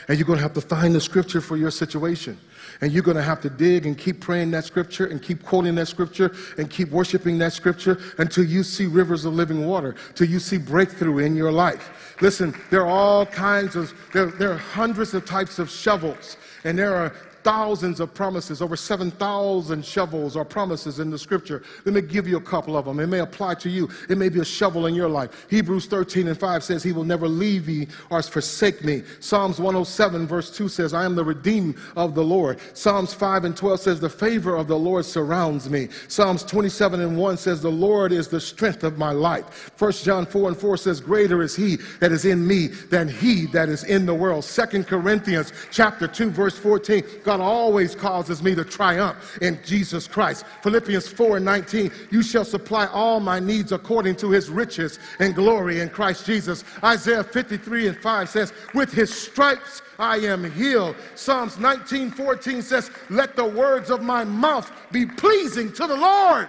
And 0.08 0.18
you're 0.18 0.26
going 0.26 0.38
to 0.38 0.42
have 0.42 0.54
to 0.54 0.60
find 0.60 0.94
the 0.94 1.00
scripture 1.00 1.40
for 1.40 1.56
your 1.56 1.70
situation. 1.70 2.38
And 2.80 2.92
you're 2.92 3.02
going 3.02 3.16
to 3.16 3.22
have 3.22 3.40
to 3.40 3.50
dig 3.50 3.86
and 3.86 3.96
keep 3.96 4.20
praying 4.20 4.50
that 4.52 4.64
scripture 4.64 5.06
and 5.06 5.20
keep 5.20 5.42
quoting 5.42 5.74
that 5.76 5.88
scripture 5.88 6.34
and 6.58 6.70
keep 6.70 6.90
worshiping 6.90 7.38
that 7.38 7.52
scripture 7.52 7.98
until 8.18 8.44
you 8.44 8.62
see 8.62 8.86
rivers 8.86 9.24
of 9.24 9.34
living 9.34 9.66
water, 9.66 9.96
till 10.14 10.28
you 10.28 10.38
see 10.38 10.58
breakthrough 10.58 11.18
in 11.18 11.34
your 11.34 11.50
life. 11.50 12.16
Listen, 12.20 12.54
there 12.70 12.82
are 12.82 12.88
all 12.88 13.26
kinds 13.26 13.76
of, 13.76 13.92
there, 14.12 14.26
there 14.26 14.52
are 14.52 14.58
hundreds 14.58 15.14
of 15.14 15.24
types 15.24 15.58
of 15.58 15.70
shovels, 15.70 16.36
and 16.64 16.78
there 16.78 16.94
are 16.94 17.12
thousands 17.46 18.00
of 18.00 18.12
promises, 18.12 18.60
over 18.60 18.74
7,000 18.74 19.84
shovels 19.84 20.34
or 20.34 20.44
promises 20.44 20.98
in 20.98 21.10
the 21.10 21.18
scripture. 21.18 21.62
Let 21.84 21.94
me 21.94 22.00
give 22.00 22.26
you 22.26 22.38
a 22.38 22.40
couple 22.40 22.76
of 22.76 22.86
them. 22.86 22.98
It 22.98 23.06
may 23.06 23.20
apply 23.20 23.54
to 23.54 23.70
you, 23.70 23.88
it 24.10 24.18
may 24.18 24.28
be 24.28 24.40
a 24.40 24.44
shovel 24.44 24.86
in 24.86 24.96
your 24.96 25.08
life. 25.08 25.46
Hebrews 25.48 25.86
13 25.86 26.26
and 26.26 26.36
5 26.36 26.64
says, 26.64 26.82
He 26.82 26.90
will 26.90 27.04
never 27.04 27.28
leave 27.28 27.68
me 27.68 27.86
or 28.10 28.20
forsake 28.20 28.82
me. 28.82 29.04
Psalms 29.20 29.60
107, 29.60 30.26
verse 30.26 30.50
2 30.56 30.68
says, 30.68 30.92
I 30.92 31.04
am 31.04 31.14
the 31.14 31.24
redeemed 31.24 31.76
of 31.94 32.16
the 32.16 32.24
Lord. 32.24 32.58
Psalms 32.74 33.14
5 33.14 33.44
and 33.44 33.56
12 33.56 33.78
says, 33.78 34.00
The 34.00 34.10
favor 34.10 34.56
of 34.56 34.66
the 34.66 34.76
Lord 34.76 35.04
surrounds 35.04 35.70
me. 35.70 35.86
Psalms 36.08 36.42
27 36.42 37.00
and 37.00 37.16
1 37.16 37.36
says, 37.36 37.62
The 37.62 37.70
Lord 37.70 38.10
is 38.10 38.26
the 38.26 38.40
strength 38.40 38.82
of 38.82 38.98
my 38.98 39.12
life. 39.12 39.70
1 39.78 39.92
John 39.92 40.26
4 40.26 40.48
and 40.48 40.56
4 40.56 40.76
says, 40.78 41.00
Greater 41.00 41.42
is 41.42 41.54
He 41.54 41.76
that 42.00 42.10
is 42.10 42.24
in 42.24 42.44
me 42.44 42.66
than 42.66 43.06
He 43.06 43.46
that 43.52 43.68
is 43.68 43.84
in 43.84 44.04
the 44.04 44.14
world. 44.14 44.42
2 44.42 44.82
Corinthians 44.82 45.52
chapter 45.70 46.08
2, 46.08 46.30
verse 46.30 46.58
14, 46.58 47.04
God 47.22 47.35
always 47.40 47.94
causes 47.94 48.42
me 48.42 48.54
to 48.54 48.64
triumph 48.64 49.38
in 49.42 49.58
Jesus 49.64 50.06
Christ. 50.06 50.44
Philippians 50.62 51.08
4 51.08 51.36
and 51.36 51.44
19, 51.44 51.90
You 52.10 52.22
shall 52.22 52.44
supply 52.44 52.86
all 52.86 53.20
my 53.20 53.40
needs 53.40 53.72
according 53.72 54.16
to 54.16 54.30
His 54.30 54.50
riches 54.50 54.98
and 55.18 55.34
glory 55.34 55.80
in 55.80 55.88
Christ 55.88 56.26
Jesus. 56.26 56.64
Isaiah 56.82 57.24
53 57.24 57.88
and 57.88 57.96
5 57.96 58.28
says, 58.28 58.52
With 58.74 58.92
His 58.92 59.14
stripes 59.14 59.82
I 59.98 60.18
am 60.18 60.50
healed. 60.52 60.96
Psalms 61.14 61.58
19 61.58 62.10
14 62.10 62.62
says, 62.62 62.90
Let 63.10 63.36
the 63.36 63.44
words 63.44 63.90
of 63.90 64.02
my 64.02 64.24
mouth 64.24 64.70
be 64.92 65.06
pleasing 65.06 65.72
to 65.72 65.86
the 65.86 65.96
Lord. 65.96 66.48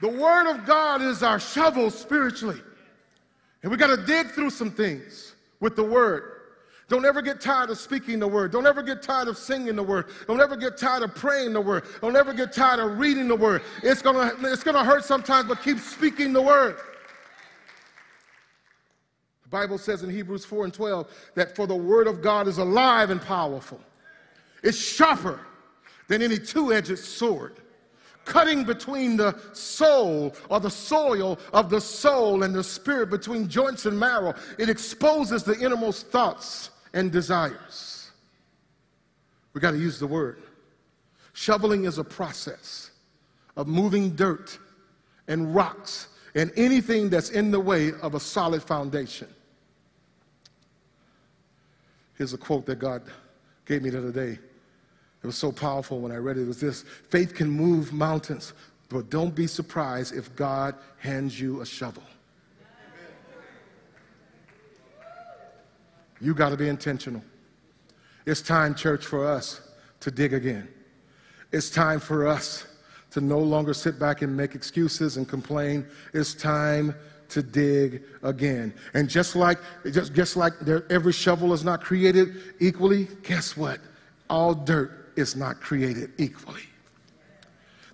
The 0.00 0.08
Word 0.08 0.50
of 0.50 0.66
God 0.66 1.00
is 1.02 1.22
our 1.22 1.40
shovel 1.40 1.90
spiritually. 1.90 2.60
And 3.66 3.72
we 3.72 3.76
got 3.76 3.88
to 3.88 3.96
dig 3.96 4.28
through 4.28 4.50
some 4.50 4.70
things 4.70 5.34
with 5.58 5.74
the 5.74 5.82
Word. 5.82 6.34
Don't 6.86 7.04
ever 7.04 7.20
get 7.20 7.40
tired 7.40 7.68
of 7.68 7.78
speaking 7.78 8.20
the 8.20 8.28
word. 8.28 8.52
Don't 8.52 8.64
ever 8.64 8.80
get 8.80 9.02
tired 9.02 9.26
of 9.26 9.36
singing 9.36 9.74
the 9.74 9.82
word. 9.82 10.06
Don't 10.28 10.40
ever 10.40 10.54
get 10.54 10.78
tired 10.78 11.02
of 11.02 11.16
praying 11.16 11.52
the 11.52 11.60
word. 11.60 11.82
Don't 12.00 12.14
ever 12.14 12.32
get 12.32 12.52
tired 12.52 12.78
of 12.78 12.96
reading 13.00 13.26
the 13.26 13.34
word. 13.34 13.62
It's 13.82 14.02
gonna, 14.02 14.32
it's 14.42 14.62
gonna 14.62 14.84
hurt 14.84 15.04
sometimes, 15.04 15.48
but 15.48 15.64
keep 15.64 15.80
speaking 15.80 16.32
the 16.32 16.42
word. 16.42 16.76
The 19.42 19.48
Bible 19.48 19.78
says 19.78 20.04
in 20.04 20.10
Hebrews 20.10 20.44
4 20.44 20.66
and 20.66 20.72
12 20.72 21.08
that 21.34 21.56
for 21.56 21.66
the 21.66 21.74
word 21.74 22.06
of 22.06 22.22
God 22.22 22.46
is 22.46 22.58
alive 22.58 23.10
and 23.10 23.20
powerful. 23.20 23.80
It's 24.62 24.78
sharper 24.78 25.40
than 26.06 26.22
any 26.22 26.38
two-edged 26.38 27.00
sword, 27.00 27.56
cutting 28.26 28.64
between 28.64 29.16
the 29.16 29.38
soul 29.54 30.34
or 30.50 30.60
the 30.60 30.70
soil 30.70 31.38
of 31.54 31.70
the 31.70 31.80
soul 31.80 32.42
and 32.42 32.54
the 32.54 32.62
spirit, 32.62 33.08
between 33.08 33.48
joints 33.48 33.86
and 33.86 33.98
marrow. 33.98 34.34
It 34.58 34.68
exposes 34.68 35.42
the 35.42 35.58
innermost 35.58 36.08
thoughts 36.08 36.70
and 36.92 37.10
desires. 37.10 38.10
We 39.54 39.62
got 39.62 39.70
to 39.70 39.78
use 39.78 39.98
the 39.98 40.06
word. 40.06 40.42
Shoveling 41.32 41.84
is 41.84 41.96
a 41.96 42.04
process 42.04 42.90
of 43.56 43.66
moving 43.66 44.10
dirt 44.10 44.58
and 45.28 45.54
rocks 45.54 46.08
and 46.34 46.52
anything 46.56 47.08
that's 47.08 47.30
in 47.30 47.50
the 47.50 47.60
way 47.60 47.92
of 48.02 48.14
a 48.14 48.20
solid 48.20 48.62
foundation. 48.62 49.28
Here's 52.14 52.32
a 52.32 52.38
quote 52.38 52.66
that 52.66 52.78
God 52.78 53.02
gave 53.64 53.82
me 53.82 53.90
the 53.90 53.98
other 53.98 54.12
day. 54.12 54.38
It 55.26 55.30
was 55.30 55.36
so 55.36 55.50
powerful 55.50 55.98
when 55.98 56.12
I 56.12 56.18
read 56.18 56.38
it. 56.38 56.42
It 56.42 56.46
was 56.46 56.60
this 56.60 56.82
Faith 56.82 57.34
can 57.34 57.50
move 57.50 57.92
mountains, 57.92 58.52
but 58.88 59.10
don't 59.10 59.34
be 59.34 59.48
surprised 59.48 60.14
if 60.14 60.36
God 60.36 60.76
hands 60.98 61.40
you 61.40 61.62
a 61.62 61.66
shovel. 61.66 62.04
You 66.20 66.32
got 66.32 66.50
to 66.50 66.56
be 66.56 66.68
intentional. 66.68 67.24
It's 68.24 68.40
time, 68.40 68.76
church, 68.76 69.04
for 69.04 69.26
us 69.26 69.60
to 69.98 70.12
dig 70.12 70.32
again. 70.32 70.68
It's 71.50 71.70
time 71.70 71.98
for 71.98 72.28
us 72.28 72.64
to 73.10 73.20
no 73.20 73.40
longer 73.40 73.74
sit 73.74 73.98
back 73.98 74.22
and 74.22 74.36
make 74.36 74.54
excuses 74.54 75.16
and 75.16 75.28
complain. 75.28 75.88
It's 76.14 76.34
time 76.34 76.94
to 77.30 77.42
dig 77.42 78.04
again. 78.22 78.72
And 78.94 79.10
just 79.10 79.34
like 79.34 79.58
just, 79.90 80.14
just 80.14 80.36
like 80.36 80.52
every 80.88 81.12
shovel 81.12 81.52
is 81.52 81.64
not 81.64 81.80
created 81.80 82.54
equally, 82.60 83.08
guess 83.24 83.56
what? 83.56 83.80
All 84.30 84.54
dirt 84.54 85.02
is 85.16 85.36
not 85.36 85.60
created 85.60 86.12
equally. 86.18 86.62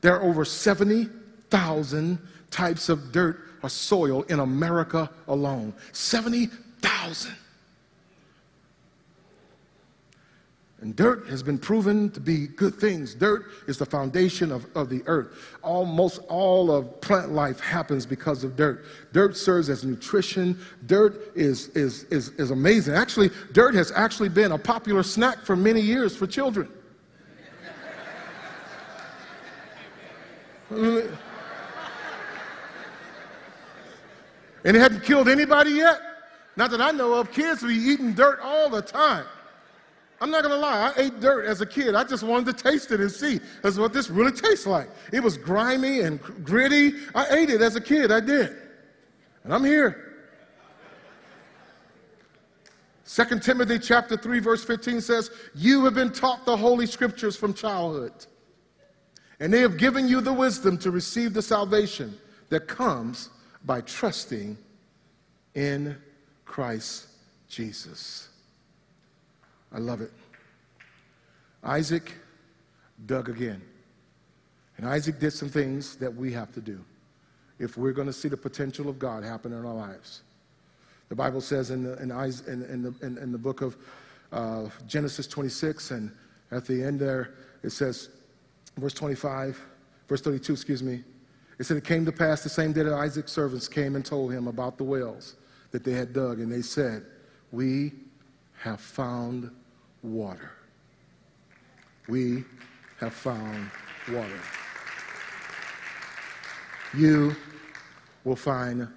There 0.00 0.14
are 0.14 0.22
over 0.22 0.44
70,000 0.44 2.18
types 2.50 2.88
of 2.88 3.12
dirt 3.12 3.40
or 3.62 3.68
soil 3.68 4.22
in 4.24 4.40
America 4.40 5.10
alone. 5.28 5.72
70,000. 5.92 7.32
And 10.82 10.96
dirt 10.96 11.28
has 11.28 11.44
been 11.44 11.58
proven 11.58 12.10
to 12.10 12.18
be 12.18 12.48
good 12.48 12.74
things. 12.74 13.14
Dirt 13.14 13.44
is 13.68 13.78
the 13.78 13.86
foundation 13.86 14.50
of, 14.50 14.66
of 14.74 14.90
the 14.90 15.00
earth. 15.06 15.56
Almost 15.62 16.22
all 16.28 16.72
of 16.72 17.00
plant 17.00 17.30
life 17.30 17.60
happens 17.60 18.04
because 18.04 18.42
of 18.42 18.56
dirt. 18.56 18.84
Dirt 19.12 19.36
serves 19.36 19.70
as 19.70 19.84
nutrition. 19.84 20.58
Dirt 20.86 21.30
is, 21.36 21.68
is, 21.68 22.02
is, 22.04 22.30
is 22.30 22.50
amazing. 22.50 22.94
Actually, 22.94 23.30
dirt 23.52 23.76
has 23.76 23.92
actually 23.92 24.28
been 24.28 24.50
a 24.50 24.58
popular 24.58 25.04
snack 25.04 25.44
for 25.44 25.54
many 25.54 25.80
years 25.80 26.16
for 26.16 26.26
children. 26.26 26.68
and 34.64 34.76
it 34.76 34.80
hadn't 34.80 35.04
killed 35.04 35.28
anybody 35.28 35.72
yet. 35.72 36.00
Not 36.56 36.70
that 36.70 36.80
I 36.80 36.90
know 36.90 37.14
of. 37.14 37.32
Kids 37.32 37.62
be 37.62 37.74
eating 37.74 38.14
dirt 38.14 38.40
all 38.42 38.70
the 38.70 38.82
time. 38.82 39.26
I'm 40.22 40.30
not 40.30 40.44
gonna 40.44 40.56
lie, 40.56 40.92
I 40.96 41.00
ate 41.00 41.20
dirt 41.20 41.46
as 41.46 41.62
a 41.62 41.66
kid. 41.66 41.96
I 41.96 42.04
just 42.04 42.22
wanted 42.22 42.56
to 42.56 42.62
taste 42.62 42.92
it 42.92 43.00
and 43.00 43.10
see 43.10 43.40
that's 43.60 43.76
what 43.76 43.92
this 43.92 44.08
really 44.08 44.30
tastes 44.30 44.66
like. 44.66 44.88
It 45.12 45.20
was 45.20 45.36
grimy 45.36 46.02
and 46.02 46.22
gritty. 46.44 46.92
I 47.12 47.26
ate 47.30 47.50
it 47.50 47.60
as 47.60 47.74
a 47.74 47.80
kid, 47.80 48.12
I 48.12 48.20
did. 48.20 48.56
And 49.42 49.52
I'm 49.52 49.64
here. 49.64 50.12
2 53.04 53.40
Timothy 53.40 53.80
chapter 53.80 54.16
3 54.16 54.38
verse 54.38 54.64
15 54.64 55.00
says, 55.00 55.32
"You 55.56 55.84
have 55.84 55.94
been 55.94 56.12
taught 56.12 56.46
the 56.46 56.56
holy 56.56 56.86
scriptures 56.86 57.36
from 57.36 57.52
childhood, 57.52 58.12
and 59.42 59.52
they 59.52 59.60
have 59.60 59.76
given 59.76 60.06
you 60.06 60.20
the 60.20 60.32
wisdom 60.32 60.78
to 60.78 60.92
receive 60.92 61.34
the 61.34 61.42
salvation 61.42 62.16
that 62.48 62.68
comes 62.68 63.28
by 63.64 63.80
trusting 63.80 64.56
in 65.54 65.96
Christ 66.44 67.08
Jesus." 67.48 68.28
I 69.72 69.78
love 69.78 70.00
it. 70.00 70.12
Isaac 71.64 72.12
dug 73.06 73.28
again. 73.28 73.60
And 74.76 74.86
Isaac 74.86 75.18
did 75.18 75.32
some 75.32 75.48
things 75.48 75.96
that 75.96 76.14
we 76.14 76.32
have 76.32 76.52
to 76.52 76.60
do 76.60 76.84
if 77.58 77.76
we're 77.76 77.92
going 77.92 78.06
to 78.06 78.12
see 78.12 78.28
the 78.28 78.36
potential 78.36 78.88
of 78.88 78.98
God 78.98 79.22
happen 79.22 79.52
in 79.52 79.64
our 79.64 79.74
lives. 79.74 80.22
The 81.08 81.14
Bible 81.14 81.40
says 81.40 81.70
in 81.70 81.84
the, 81.84 81.96
in, 82.02 82.10
in, 82.10 82.82
the, 82.82 83.22
in 83.22 83.32
the 83.32 83.38
book 83.38 83.60
of 83.60 83.76
uh, 84.32 84.68
Genesis 84.86 85.26
26, 85.26 85.90
and 85.90 86.10
at 86.50 86.64
the 86.64 86.82
end 86.82 86.98
there, 86.98 87.34
it 87.62 87.70
says, 87.70 88.08
verse 88.76 88.94
25, 88.94 89.60
verse 90.08 90.20
32, 90.20 90.52
excuse 90.52 90.82
me, 90.82 91.02
it 91.58 91.64
said, 91.64 91.76
It 91.76 91.84
came 91.84 92.04
to 92.06 92.12
pass 92.12 92.42
the 92.42 92.48
same 92.48 92.72
day 92.72 92.82
that 92.82 92.92
Isaac's 92.92 93.32
servants 93.32 93.68
came 93.68 93.96
and 93.96 94.04
told 94.04 94.32
him 94.32 94.48
about 94.48 94.78
the 94.78 94.84
wells 94.84 95.36
that 95.70 95.84
they 95.84 95.92
had 95.92 96.12
dug, 96.12 96.40
and 96.40 96.50
they 96.50 96.62
said, 96.62 97.04
We 97.50 97.92
have 98.58 98.80
found 98.80 99.50
water. 100.02 100.52
We 102.08 102.44
have 102.98 103.12
found 103.12 103.70
water. 104.10 104.40
You 106.94 107.34
will 108.24 108.36
find 108.36 108.88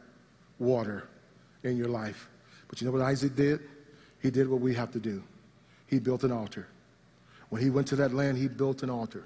water 0.59 1.07
in 1.63 1.78
your 1.78 1.88
life. 1.88 2.28
But 2.67 2.82
you 2.82 2.86
know 2.86 2.91
what 2.91 3.01
Isaac 3.01 3.36
did? 3.36 3.61
He 4.21 4.32
did 4.32 4.47
what 4.47 4.59
we 4.59 4.73
have 4.73 4.91
to 4.91 4.99
do. 4.99 5.23
He 5.88 5.99
built 5.99 6.23
an 6.23 6.32
altar. 6.32 6.67
When 7.49 7.61
he 7.61 7.69
went 7.69 7.88
to 7.89 7.95
that 7.97 8.13
land, 8.13 8.38
he 8.38 8.47
built 8.47 8.84
an 8.84 8.89
altar. 8.89 9.26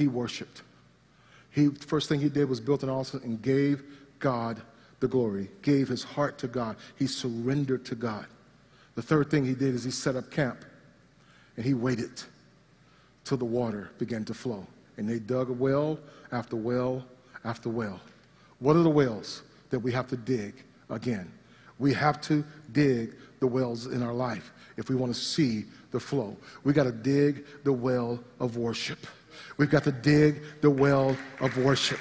He 0.00 0.08
worshiped. 0.08 0.62
He 1.50 1.68
first 1.68 2.08
thing 2.08 2.20
he 2.20 2.30
did 2.30 2.48
was 2.48 2.58
built 2.58 2.82
an 2.82 2.88
altar 2.88 3.20
and 3.22 3.42
gave 3.42 3.82
God 4.18 4.62
the 4.98 5.06
glory, 5.06 5.50
gave 5.60 5.88
his 5.88 6.02
heart 6.02 6.38
to 6.38 6.48
God. 6.48 6.76
He 6.96 7.06
surrendered 7.06 7.84
to 7.84 7.94
God. 7.94 8.24
The 8.94 9.02
third 9.02 9.30
thing 9.30 9.44
he 9.44 9.52
did 9.52 9.74
is 9.74 9.84
he 9.84 9.90
set 9.90 10.16
up 10.16 10.30
camp. 10.30 10.64
And 11.58 11.66
he 11.66 11.74
waited 11.74 12.22
till 13.24 13.36
the 13.36 13.44
water 13.44 13.90
began 13.98 14.24
to 14.24 14.32
flow. 14.32 14.66
And 14.96 15.06
they 15.06 15.18
dug 15.18 15.50
a 15.50 15.52
well 15.52 15.98
after 16.32 16.56
well 16.56 17.04
after 17.44 17.68
well. 17.68 18.00
What 18.58 18.76
are 18.76 18.82
the 18.82 18.88
wells 18.88 19.42
that 19.68 19.80
we 19.80 19.92
have 19.92 20.08
to 20.08 20.16
dig 20.16 20.64
again? 20.88 21.30
We 21.78 21.92
have 21.92 22.22
to 22.22 22.42
dig 22.72 23.16
the 23.38 23.46
wells 23.46 23.84
in 23.84 24.02
our 24.02 24.14
life 24.14 24.50
if 24.78 24.88
we 24.88 24.96
want 24.96 25.12
to 25.14 25.20
see 25.20 25.66
the 25.90 26.00
flow. 26.00 26.38
We 26.64 26.72
got 26.72 26.84
to 26.84 26.92
dig 26.92 27.44
the 27.64 27.72
well 27.74 28.18
of 28.38 28.56
worship. 28.56 29.06
We've 29.56 29.70
got 29.70 29.84
to 29.84 29.92
dig 29.92 30.42
the 30.60 30.70
well 30.70 31.16
of 31.40 31.56
worship 31.58 32.00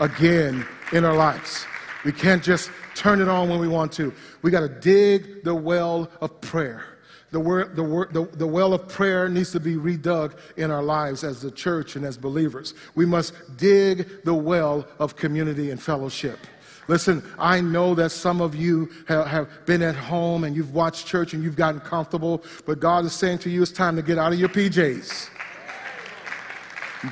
again 0.00 0.66
in 0.92 1.04
our 1.04 1.14
lives. 1.14 1.66
We 2.04 2.12
can't 2.12 2.42
just 2.42 2.70
turn 2.94 3.20
it 3.20 3.28
on 3.28 3.48
when 3.48 3.58
we 3.58 3.68
want 3.68 3.92
to. 3.92 4.12
We 4.42 4.50
got 4.50 4.60
to 4.60 4.68
dig 4.68 5.44
the 5.44 5.54
well 5.54 6.10
of 6.20 6.40
prayer. 6.40 6.84
The, 7.30 7.40
word, 7.40 7.74
the, 7.74 7.82
word, 7.82 8.12
the, 8.12 8.24
the 8.24 8.46
well 8.46 8.72
of 8.74 8.86
prayer 8.88 9.28
needs 9.28 9.50
to 9.52 9.60
be 9.60 9.74
redug 9.74 10.38
in 10.56 10.70
our 10.70 10.82
lives 10.82 11.24
as 11.24 11.42
the 11.42 11.50
church 11.50 11.96
and 11.96 12.04
as 12.04 12.16
believers. 12.16 12.74
We 12.94 13.06
must 13.06 13.34
dig 13.56 14.24
the 14.24 14.34
well 14.34 14.86
of 15.00 15.16
community 15.16 15.70
and 15.70 15.82
fellowship. 15.82 16.38
Listen, 16.86 17.24
I 17.38 17.60
know 17.60 17.94
that 17.94 18.10
some 18.10 18.40
of 18.40 18.54
you 18.54 18.90
have, 19.08 19.26
have, 19.26 19.66
been 19.66 19.82
at 19.82 19.96
home 19.96 20.44
and 20.44 20.54
you've 20.54 20.74
watched 20.74 21.06
church 21.06 21.32
and 21.32 21.42
you've 21.42 21.56
gotten 21.56 21.80
comfortable, 21.80 22.44
but 22.66 22.78
God 22.78 23.04
is 23.06 23.14
saying 23.14 23.38
to 23.38 23.50
you, 23.50 23.62
it's 23.62 23.72
time 23.72 23.96
to 23.96 24.02
get 24.02 24.18
out 24.18 24.32
of 24.32 24.38
your 24.38 24.50
PJs 24.50 25.30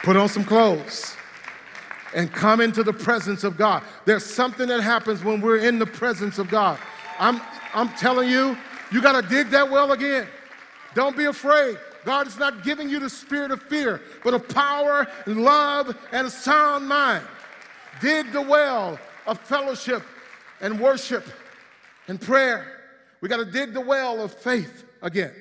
put 0.01 0.17
on 0.17 0.29
some 0.29 0.45
clothes 0.45 1.17
and 2.15 2.33
come 2.33 2.61
into 2.61 2.83
the 2.83 2.93
presence 2.93 3.45
of 3.45 3.57
God. 3.57 3.83
There's 4.05 4.25
something 4.25 4.69
that 4.69 4.81
happens 4.81 5.25
when 5.25 5.41
we're 5.41 5.59
in 5.59 5.79
the 5.79 5.87
presence 5.87 6.39
of 6.39 6.49
God. 6.49 6.79
I'm, 7.19 7.41
I'm 7.75 7.89
telling 7.91 8.29
you, 8.29 8.57
you 8.91 9.01
got 9.01 9.21
to 9.21 9.27
dig 9.27 9.51
that 9.51 9.71
well 9.71 9.93
again. 9.93 10.27
Don't 10.95 11.17
be 11.17 11.25
afraid. 11.25 11.79
God 12.05 12.27
is 12.27 12.39
not 12.39 12.65
giving 12.65 12.89
you 12.89 12.99
the 12.99 13.09
spirit 13.09 13.51
of 13.51 13.63
fear, 13.63 14.01
but 14.25 14.35
of 14.35 14.49
power 14.49 15.07
and 15.27 15.43
love 15.43 15.97
and 16.11 16.27
a 16.27 16.31
sound 16.31 16.89
mind. 16.89 17.25
Dig 18.01 18.33
the 18.33 18.43
well 18.43 18.99
of 19.27 19.39
fellowship 19.41 20.03
and 20.61 20.81
worship 20.81 21.25
and 22.09 22.21
prayer. 22.21 22.81
We 23.21 23.29
got 23.29 23.39
to 23.39 23.45
dig 23.45 23.73
the 23.73 23.81
well 23.81 24.21
of 24.23 24.35
faith 24.35 24.85
again. 25.01 25.33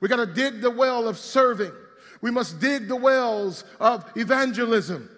We 0.00 0.08
got 0.08 0.16
to 0.16 0.26
dig 0.26 0.60
the 0.60 0.70
well 0.70 1.08
of 1.08 1.18
serving. 1.18 1.72
We 2.20 2.30
must 2.30 2.60
dig 2.60 2.88
the 2.88 2.96
wells 2.96 3.64
of 3.78 4.04
evangelism. 4.16 5.08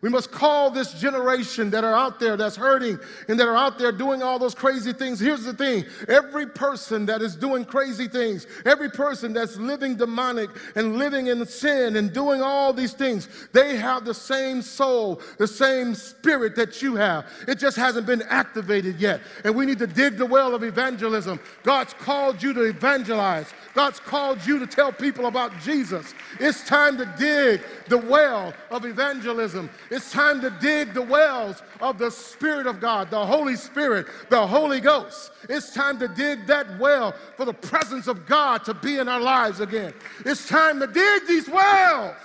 We 0.00 0.08
must 0.08 0.30
call 0.30 0.70
this 0.70 0.92
generation 0.92 1.70
that 1.70 1.82
are 1.82 1.94
out 1.94 2.20
there 2.20 2.36
that's 2.36 2.54
hurting 2.54 3.00
and 3.26 3.40
that 3.40 3.48
are 3.48 3.56
out 3.56 3.80
there 3.80 3.90
doing 3.90 4.22
all 4.22 4.38
those 4.38 4.54
crazy 4.54 4.92
things. 4.92 5.18
Here's 5.18 5.42
the 5.42 5.52
thing 5.52 5.86
every 6.06 6.46
person 6.46 7.04
that 7.06 7.20
is 7.20 7.34
doing 7.34 7.64
crazy 7.64 8.06
things, 8.06 8.46
every 8.64 8.90
person 8.90 9.32
that's 9.32 9.56
living 9.56 9.96
demonic 9.96 10.50
and 10.76 10.98
living 10.98 11.26
in 11.26 11.44
sin 11.46 11.96
and 11.96 12.12
doing 12.12 12.40
all 12.40 12.72
these 12.72 12.92
things, 12.92 13.28
they 13.52 13.74
have 13.74 14.04
the 14.04 14.14
same 14.14 14.62
soul, 14.62 15.20
the 15.36 15.48
same 15.48 15.96
spirit 15.96 16.54
that 16.54 16.80
you 16.80 16.94
have. 16.94 17.26
It 17.48 17.58
just 17.58 17.76
hasn't 17.76 18.06
been 18.06 18.22
activated 18.22 19.00
yet. 19.00 19.20
And 19.42 19.56
we 19.56 19.66
need 19.66 19.80
to 19.80 19.88
dig 19.88 20.16
the 20.16 20.26
well 20.26 20.54
of 20.54 20.62
evangelism. 20.62 21.40
God's 21.64 21.94
called 21.94 22.40
you 22.40 22.52
to 22.52 22.62
evangelize, 22.62 23.52
God's 23.74 23.98
called 23.98 24.46
you 24.46 24.60
to 24.60 24.66
tell 24.66 24.92
people 24.92 25.26
about 25.26 25.58
Jesus. 25.60 26.14
It's 26.38 26.64
time 26.64 26.96
to 26.98 27.14
dig 27.18 27.62
the 27.88 27.98
well 27.98 28.54
of 28.70 28.84
evangelism. 28.84 29.68
It's 29.90 30.12
time 30.12 30.40
to 30.42 30.50
dig 30.50 30.94
the 30.94 31.02
wells 31.02 31.62
of 31.80 31.98
the 31.98 32.10
Spirit 32.10 32.66
of 32.66 32.80
God, 32.80 33.10
the 33.10 33.24
Holy 33.24 33.56
Spirit, 33.56 34.06
the 34.28 34.46
Holy 34.46 34.80
Ghost. 34.80 35.30
It's 35.48 35.72
time 35.72 35.98
to 35.98 36.08
dig 36.08 36.46
that 36.46 36.78
well 36.78 37.14
for 37.36 37.44
the 37.44 37.54
presence 37.54 38.06
of 38.06 38.26
God 38.26 38.64
to 38.64 38.74
be 38.74 38.98
in 38.98 39.08
our 39.08 39.20
lives 39.20 39.60
again. 39.60 39.94
It's 40.24 40.48
time 40.48 40.80
to 40.80 40.86
dig 40.86 41.26
these 41.26 41.48
wells. 41.48 42.16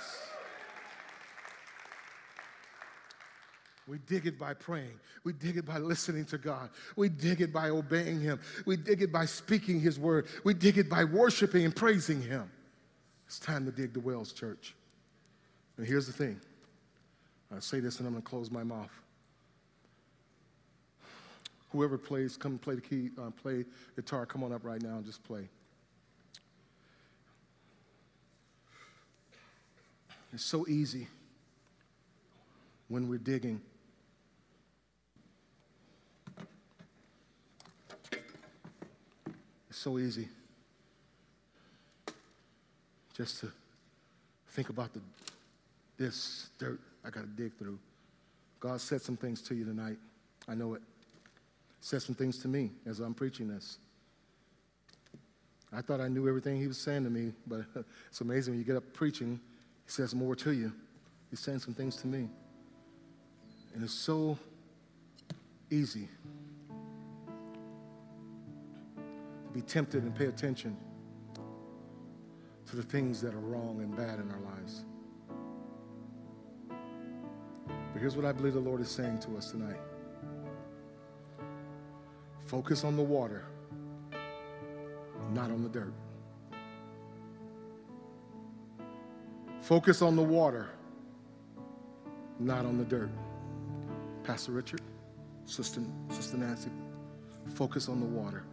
We 3.86 3.98
dig 3.98 4.26
it 4.26 4.38
by 4.38 4.54
praying. 4.54 4.98
We 5.24 5.34
dig 5.34 5.58
it 5.58 5.66
by 5.66 5.78
listening 5.78 6.24
to 6.26 6.38
God. 6.38 6.70
We 6.96 7.10
dig 7.10 7.40
it 7.42 7.52
by 7.52 7.68
obeying 7.68 8.20
Him. 8.20 8.40
We 8.64 8.76
dig 8.76 9.02
it 9.02 9.12
by 9.12 9.26
speaking 9.26 9.78
His 9.78 9.98
word. 9.98 10.26
We 10.42 10.54
dig 10.54 10.78
it 10.78 10.88
by 10.88 11.04
worshiping 11.04 11.64
and 11.64 11.76
praising 11.76 12.22
Him. 12.22 12.50
It's 13.26 13.38
time 13.38 13.64
to 13.66 13.72
dig 13.72 13.92
the 13.92 14.00
wells, 14.00 14.32
church. 14.32 14.74
And 15.76 15.86
here's 15.86 16.06
the 16.06 16.12
thing 16.12 16.40
I 17.54 17.60
say 17.60 17.78
this 17.78 17.98
and 17.98 18.06
I'm 18.06 18.14
going 18.14 18.22
to 18.22 18.28
close 18.28 18.50
my 18.50 18.64
mouth. 18.64 18.90
Whoever 21.70 21.98
plays, 21.98 22.36
come 22.36 22.58
play 22.58 22.74
the 22.74 22.80
key, 22.80 23.10
uh, 23.18 23.30
play 23.30 23.64
guitar, 23.94 24.26
come 24.26 24.42
on 24.42 24.52
up 24.52 24.64
right 24.64 24.82
now 24.82 24.96
and 24.96 25.04
just 25.04 25.22
play. 25.24 25.48
It's 30.32 30.44
so 30.44 30.66
easy 30.66 31.06
when 32.88 33.08
we're 33.08 33.18
digging. 33.18 33.60
It's 39.68 39.78
so 39.78 39.98
easy 39.98 40.28
just 43.16 43.40
to 43.40 43.52
think 44.50 44.70
about 44.70 44.92
the, 44.92 45.00
this 45.98 46.48
dirt 46.58 46.80
I 47.04 47.10
got 47.10 47.22
to 47.22 47.26
dig 47.26 47.56
through. 47.58 47.78
God 48.60 48.80
said 48.80 49.02
some 49.02 49.16
things 49.16 49.42
to 49.42 49.54
you 49.54 49.64
tonight. 49.64 49.98
I 50.48 50.54
know 50.54 50.74
it. 50.74 50.82
Said 51.80 52.02
some 52.02 52.14
things 52.14 52.38
to 52.38 52.48
me 52.48 52.70
as 52.86 53.00
I'm 53.00 53.12
preaching 53.12 53.46
this. 53.48 53.78
I 55.72 55.82
thought 55.82 56.00
I 56.00 56.08
knew 56.08 56.28
everything 56.28 56.58
he 56.58 56.66
was 56.66 56.78
saying 56.78 57.04
to 57.04 57.10
me, 57.10 57.32
but 57.46 57.64
it's 58.08 58.20
amazing 58.20 58.54
when 58.54 58.58
you 58.58 58.64
get 58.64 58.76
up 58.76 58.84
preaching, 58.92 59.40
he 59.84 59.90
says 59.90 60.14
more 60.14 60.34
to 60.36 60.52
you. 60.52 60.72
He's 61.30 61.40
saying 61.40 61.58
some 61.58 61.74
things 61.74 61.96
to 61.96 62.06
me. 62.06 62.28
And 63.74 63.82
it's 63.82 63.92
so 63.92 64.38
easy 65.70 66.08
to 69.46 69.52
be 69.52 69.60
tempted 69.62 70.04
and 70.04 70.14
pay 70.14 70.26
attention 70.26 70.76
to 72.66 72.76
the 72.76 72.82
things 72.82 73.20
that 73.20 73.34
are 73.34 73.40
wrong 73.40 73.80
and 73.80 73.96
bad 73.96 74.20
in 74.20 74.30
our 74.30 74.40
lives. 74.40 74.84
Here's 78.04 78.16
what 78.16 78.26
I 78.26 78.32
believe 78.32 78.52
the 78.52 78.60
Lord 78.60 78.82
is 78.82 78.90
saying 78.90 79.20
to 79.20 79.34
us 79.38 79.50
tonight 79.50 79.80
focus 82.42 82.84
on 82.84 82.96
the 82.98 83.02
water, 83.02 83.46
not 85.32 85.50
on 85.50 85.62
the 85.62 85.70
dirt. 85.70 85.94
Focus 89.62 90.02
on 90.02 90.16
the 90.16 90.22
water, 90.22 90.68
not 92.38 92.66
on 92.66 92.76
the 92.76 92.84
dirt. 92.84 93.08
Pastor 94.22 94.52
Richard, 94.52 94.82
Sister, 95.46 95.80
Sister 96.10 96.36
Nancy, 96.36 96.68
focus 97.54 97.88
on 97.88 98.00
the 98.00 98.06
water, 98.06 98.44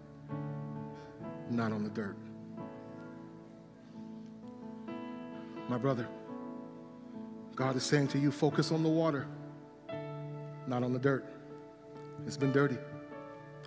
not 1.50 1.74
on 1.74 1.84
the 1.84 1.90
dirt. 1.90 2.16
My 5.68 5.78
brother, 5.78 6.08
God 7.54 7.76
is 7.76 7.84
saying 7.84 8.08
to 8.10 8.18
you, 8.18 8.32
focus 8.32 8.72
on 8.72 8.82
the 8.82 8.90
water, 8.90 9.28
not 10.68 10.84
on 10.84 10.94
the 10.94 11.00
dirt. 11.00 11.26
It's 12.26 12.38
been 12.38 12.52
dirty. 12.52 12.78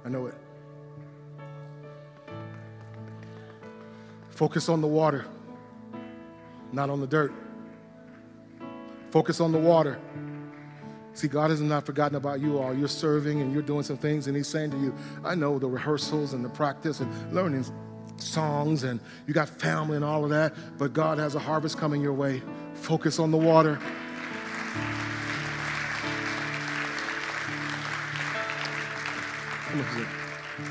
I 0.05 0.09
know 0.09 0.26
it. 0.26 0.34
Focus 4.30 4.68
on 4.68 4.80
the 4.80 4.88
water, 4.88 5.26
not 6.72 6.90
on 6.90 7.01
the 7.01 7.07
dirt. 7.07 7.32
Focus 9.11 9.40
on 9.40 9.53
the 9.53 9.59
water. 9.59 9.99
See, 11.12 11.28
God 11.28 11.51
has 11.51 11.61
not 11.61 11.86
forgotten 11.86 12.16
about 12.16 12.40
you 12.40 12.59
all. 12.59 12.74
You're 12.74 12.88
serving 12.88 13.40
and 13.40 13.53
you're 13.53 13.62
doing 13.62 13.84
some 13.84 13.97
things, 13.97 14.26
and 14.26 14.36
He's 14.36 14.49
saying 14.49 14.72
to 14.72 14.76
you, 14.78 14.92
I 15.24 15.36
know 15.36 15.61
the 15.61 15.68
rehearsals 15.68 16.32
and 16.32 16.45
the 16.45 16.49
practice 16.49 16.99
and 16.99 17.32
learning 17.32 17.64
songs, 18.16 18.82
and 18.82 18.99
you 19.28 19.34
got 19.34 19.49
family 19.49 19.95
and 19.95 20.05
all 20.05 20.24
of 20.24 20.30
that, 20.30 20.53
but 20.78 20.92
God 20.92 21.18
has 21.18 21.36
a 21.36 21.38
harvest 21.38 21.78
coming 21.78 22.03
your 22.03 22.12
way. 22.12 22.42
Focus 22.74 23.20
on 23.20 23.30
the 23.30 23.38
water. 23.38 23.78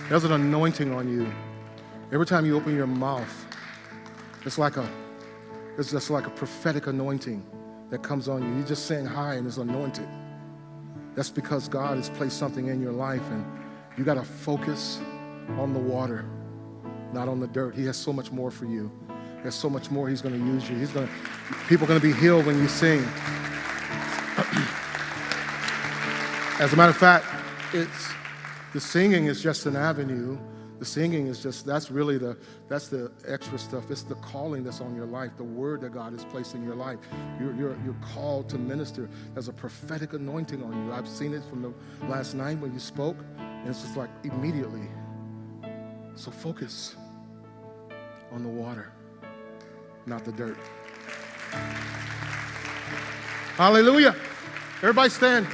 There's 0.09 0.23
an 0.23 0.31
anointing 0.31 0.93
on 0.93 1.09
you. 1.09 1.31
Every 2.11 2.25
time 2.25 2.45
you 2.45 2.55
open 2.55 2.75
your 2.75 2.87
mouth, 2.87 3.45
it's 4.45 4.57
like 4.57 4.77
a 4.77 4.87
it's 5.77 5.91
just 5.91 6.09
like 6.09 6.27
a 6.27 6.29
prophetic 6.29 6.87
anointing 6.87 7.43
that 7.89 8.03
comes 8.03 8.27
on 8.27 8.43
you. 8.43 8.57
You're 8.57 8.67
just 8.67 8.85
saying 8.85 9.05
hi 9.05 9.35
and 9.35 9.47
it's 9.47 9.57
anointed. 9.57 10.07
That's 11.15 11.29
because 11.29 11.67
God 11.67 11.97
has 11.97 12.09
placed 12.09 12.37
something 12.37 12.67
in 12.67 12.81
your 12.81 12.91
life 12.91 13.23
and 13.31 13.45
you 13.97 14.03
got 14.03 14.15
to 14.15 14.23
focus 14.23 14.99
on 15.57 15.73
the 15.73 15.79
water, 15.79 16.25
not 17.11 17.27
on 17.27 17.39
the 17.39 17.47
dirt. 17.47 17.75
He 17.75 17.85
has 17.85 17.97
so 17.97 18.13
much 18.13 18.31
more 18.31 18.51
for 18.51 18.65
you. 18.65 18.91
There's 19.41 19.55
so 19.55 19.69
much 19.69 19.91
more 19.91 20.07
He's 20.09 20.21
going 20.21 20.39
to 20.39 20.45
use 20.45 20.69
you. 20.69 20.77
He's 20.77 20.91
going 20.91 21.07
to, 21.07 21.13
people 21.67 21.85
are 21.85 21.87
going 21.87 21.99
to 21.99 22.05
be 22.05 22.13
healed 22.13 22.45
when 22.45 22.57
you 22.59 22.67
sing. 22.67 22.99
As 26.59 26.71
a 26.71 26.75
matter 26.75 26.91
of 26.91 26.97
fact, 26.97 27.25
it's 27.73 28.09
the 28.73 28.79
singing 28.79 29.25
is 29.25 29.41
just 29.41 29.65
an 29.65 29.75
avenue. 29.75 30.37
The 30.79 30.85
singing 30.85 31.27
is 31.27 31.41
just 31.41 31.65
that's 31.65 31.89
really 31.89 32.17
the 32.17 32.37
that's 32.67 32.89
the 32.89 33.11
extra 33.25 33.57
stuff. 33.57 33.89
It's 33.89 34.03
the 34.03 34.15
calling 34.15 34.63
that's 34.63 34.81
on 34.81 34.95
your 34.95 35.05
life, 35.05 35.31
the 35.37 35.43
word 35.43 35.81
that 35.81 35.93
God 35.93 36.11
has 36.11 36.25
placed 36.25 36.55
in 36.55 36.63
your 36.63 36.75
life. 36.75 36.99
You're, 37.39 37.55
you're, 37.55 37.77
you're 37.85 37.95
called 38.13 38.49
to 38.49 38.57
minister. 38.57 39.09
There's 39.33 39.47
a 39.47 39.53
prophetic 39.53 40.13
anointing 40.13 40.61
on 40.61 40.85
you. 40.85 40.91
I've 40.91 41.07
seen 41.07 41.33
it 41.33 41.43
from 41.45 41.61
the 41.61 41.73
last 42.07 42.33
night 42.33 42.57
when 42.59 42.73
you 42.73 42.79
spoke, 42.79 43.17
and 43.37 43.69
it's 43.69 43.81
just 43.81 43.95
like 43.95 44.09
immediately. 44.23 44.89
So 46.15 46.31
focus 46.31 46.95
on 48.31 48.43
the 48.43 48.49
water 48.49 48.91
not 50.05 50.25
the 50.25 50.31
dirt. 50.31 50.57
Hallelujah. 53.55 54.15
Everybody 54.77 55.09
stand. 55.09 55.47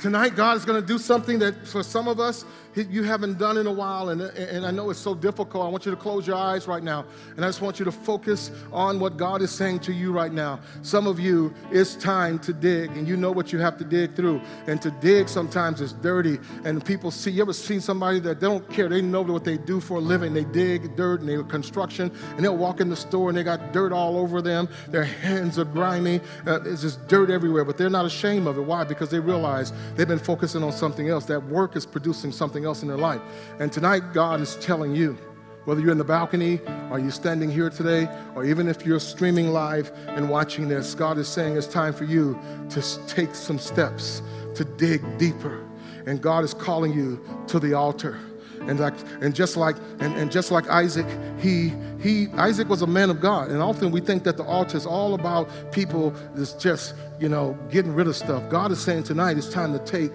Tonight, 0.00 0.36
God 0.36 0.56
is 0.56 0.64
going 0.64 0.80
to 0.80 0.86
do 0.86 0.96
something 0.96 1.40
that 1.40 1.66
for 1.66 1.82
some 1.82 2.06
of 2.06 2.20
us, 2.20 2.44
you 2.84 3.02
haven't 3.02 3.38
done 3.38 3.56
in 3.56 3.66
a 3.66 3.72
while. 3.72 4.10
And, 4.10 4.22
and 4.22 4.66
I 4.66 4.70
know 4.70 4.90
it's 4.90 5.00
so 5.00 5.14
difficult. 5.14 5.64
I 5.64 5.68
want 5.68 5.84
you 5.84 5.90
to 5.90 5.96
close 5.96 6.26
your 6.26 6.36
eyes 6.36 6.68
right 6.68 6.82
now. 6.82 7.04
And 7.36 7.44
I 7.44 7.48
just 7.48 7.60
want 7.60 7.78
you 7.78 7.84
to 7.84 7.92
focus 7.92 8.50
on 8.72 9.00
what 9.00 9.16
God 9.16 9.42
is 9.42 9.50
saying 9.50 9.80
to 9.80 9.92
you 9.92 10.12
right 10.12 10.32
now. 10.32 10.60
Some 10.82 11.06
of 11.06 11.18
you, 11.18 11.54
it's 11.70 11.94
time 11.94 12.38
to 12.40 12.52
dig, 12.52 12.90
and 12.96 13.08
you 13.08 13.16
know 13.16 13.32
what 13.32 13.52
you 13.52 13.58
have 13.58 13.76
to 13.78 13.84
dig 13.84 14.14
through. 14.14 14.40
And 14.66 14.80
to 14.82 14.90
dig 14.90 15.28
sometimes 15.28 15.80
is 15.80 15.92
dirty. 15.92 16.38
And 16.64 16.84
people 16.84 17.10
see, 17.10 17.30
you 17.30 17.42
ever 17.42 17.52
seen 17.52 17.80
somebody 17.80 18.20
that 18.20 18.40
they 18.40 18.46
don't 18.46 18.68
care? 18.70 18.88
They 18.88 19.02
know 19.02 19.22
what 19.22 19.44
they 19.44 19.58
do 19.58 19.80
for 19.80 19.98
a 19.98 20.00
living. 20.00 20.34
They 20.34 20.44
dig 20.44 20.96
dirt 20.96 21.20
and 21.20 21.28
they 21.28 21.42
construction, 21.48 22.12
and 22.36 22.44
they'll 22.44 22.56
walk 22.56 22.80
in 22.80 22.88
the 22.88 22.96
store 22.96 23.30
and 23.30 23.38
they 23.38 23.42
got 23.42 23.72
dirt 23.72 23.92
all 23.92 24.16
over 24.16 24.42
them. 24.42 24.68
Their 24.88 25.04
hands 25.04 25.58
are 25.58 25.64
grimy. 25.64 26.20
Uh, 26.46 26.60
it's 26.62 26.82
just 26.82 27.06
dirt 27.08 27.30
everywhere, 27.30 27.64
but 27.64 27.76
they're 27.78 27.90
not 27.90 28.06
ashamed 28.06 28.46
of 28.46 28.58
it. 28.58 28.62
Why? 28.62 28.84
Because 28.84 29.10
they 29.10 29.20
realize 29.20 29.72
They've 29.96 30.06
been 30.06 30.18
focusing 30.18 30.62
on 30.62 30.70
something 30.70 31.08
else. 31.08 31.24
That 31.24 31.44
work 31.46 31.74
is 31.74 31.84
producing 31.84 32.30
something 32.30 32.64
else 32.64 32.67
in 32.82 32.88
their 32.88 32.96
life. 32.96 33.20
And 33.58 33.72
tonight, 33.72 34.12
God 34.12 34.40
is 34.40 34.56
telling 34.56 34.94
you, 34.94 35.18
whether 35.64 35.80
you're 35.80 35.92
in 35.92 35.98
the 35.98 36.04
balcony 36.04 36.60
or 36.90 36.98
you're 36.98 37.10
standing 37.10 37.50
here 37.50 37.68
today, 37.68 38.08
or 38.34 38.44
even 38.44 38.68
if 38.68 38.86
you're 38.86 39.00
streaming 39.00 39.48
live 39.48 39.92
and 40.08 40.30
watching 40.30 40.68
this, 40.68 40.94
God 40.94 41.18
is 41.18 41.28
saying 41.28 41.56
it's 41.56 41.66
time 41.66 41.92
for 41.92 42.04
you 42.04 42.38
to 42.70 42.82
take 43.06 43.34
some 43.34 43.58
steps 43.58 44.22
to 44.54 44.64
dig 44.64 45.02
deeper. 45.18 45.62
And 46.06 46.22
God 46.22 46.42
is 46.42 46.54
calling 46.54 46.94
you 46.94 47.22
to 47.48 47.58
the 47.58 47.74
altar. 47.74 48.18
And 48.62 48.80
like, 48.80 48.94
and 49.20 49.34
just 49.34 49.56
like, 49.56 49.76
and, 50.00 50.16
and 50.16 50.30
just 50.30 50.50
like 50.50 50.68
Isaac, 50.68 51.06
he, 51.38 51.72
he, 52.00 52.28
Isaac 52.34 52.68
was 52.68 52.82
a 52.82 52.86
man 52.86 53.10
of 53.10 53.20
God. 53.20 53.50
And 53.50 53.62
often 53.62 53.90
we 53.90 54.00
think 54.00 54.24
that 54.24 54.36
the 54.36 54.44
altar 54.44 54.76
is 54.76 54.86
all 54.86 55.14
about 55.14 55.48
people 55.72 56.10
that's 56.34 56.54
just, 56.54 56.94
you 57.20 57.28
know, 57.28 57.58
getting 57.70 57.94
rid 57.94 58.06
of 58.06 58.16
stuff. 58.16 58.48
God 58.50 58.72
is 58.72 58.80
saying 58.80 59.04
tonight 59.04 59.36
it's 59.36 59.48
time 59.50 59.72
to 59.72 59.78
take 59.84 60.12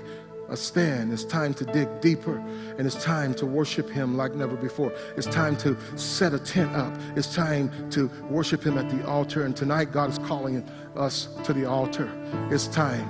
a 0.53 0.57
stand. 0.57 1.11
It's 1.11 1.25
time 1.25 1.53
to 1.55 1.65
dig 1.65 1.89
deeper, 1.99 2.37
and 2.77 2.85
it's 2.85 3.03
time 3.03 3.33
to 3.35 3.45
worship 3.45 3.89
Him 3.89 4.15
like 4.15 4.35
never 4.35 4.55
before. 4.55 4.93
It's 5.17 5.25
time 5.27 5.57
to 5.57 5.75
set 5.97 6.33
a 6.33 6.39
tent 6.39 6.73
up. 6.75 6.93
It's 7.15 7.33
time 7.33 7.89
to 7.89 8.09
worship 8.29 8.63
Him 8.63 8.77
at 8.77 8.87
the 8.89 9.05
altar. 9.07 9.45
And 9.45 9.57
tonight, 9.57 9.91
God 9.91 10.11
is 10.11 10.19
calling 10.19 10.63
us 10.95 11.27
to 11.43 11.53
the 11.53 11.65
altar. 11.65 12.09
It's 12.51 12.67
time 12.67 13.09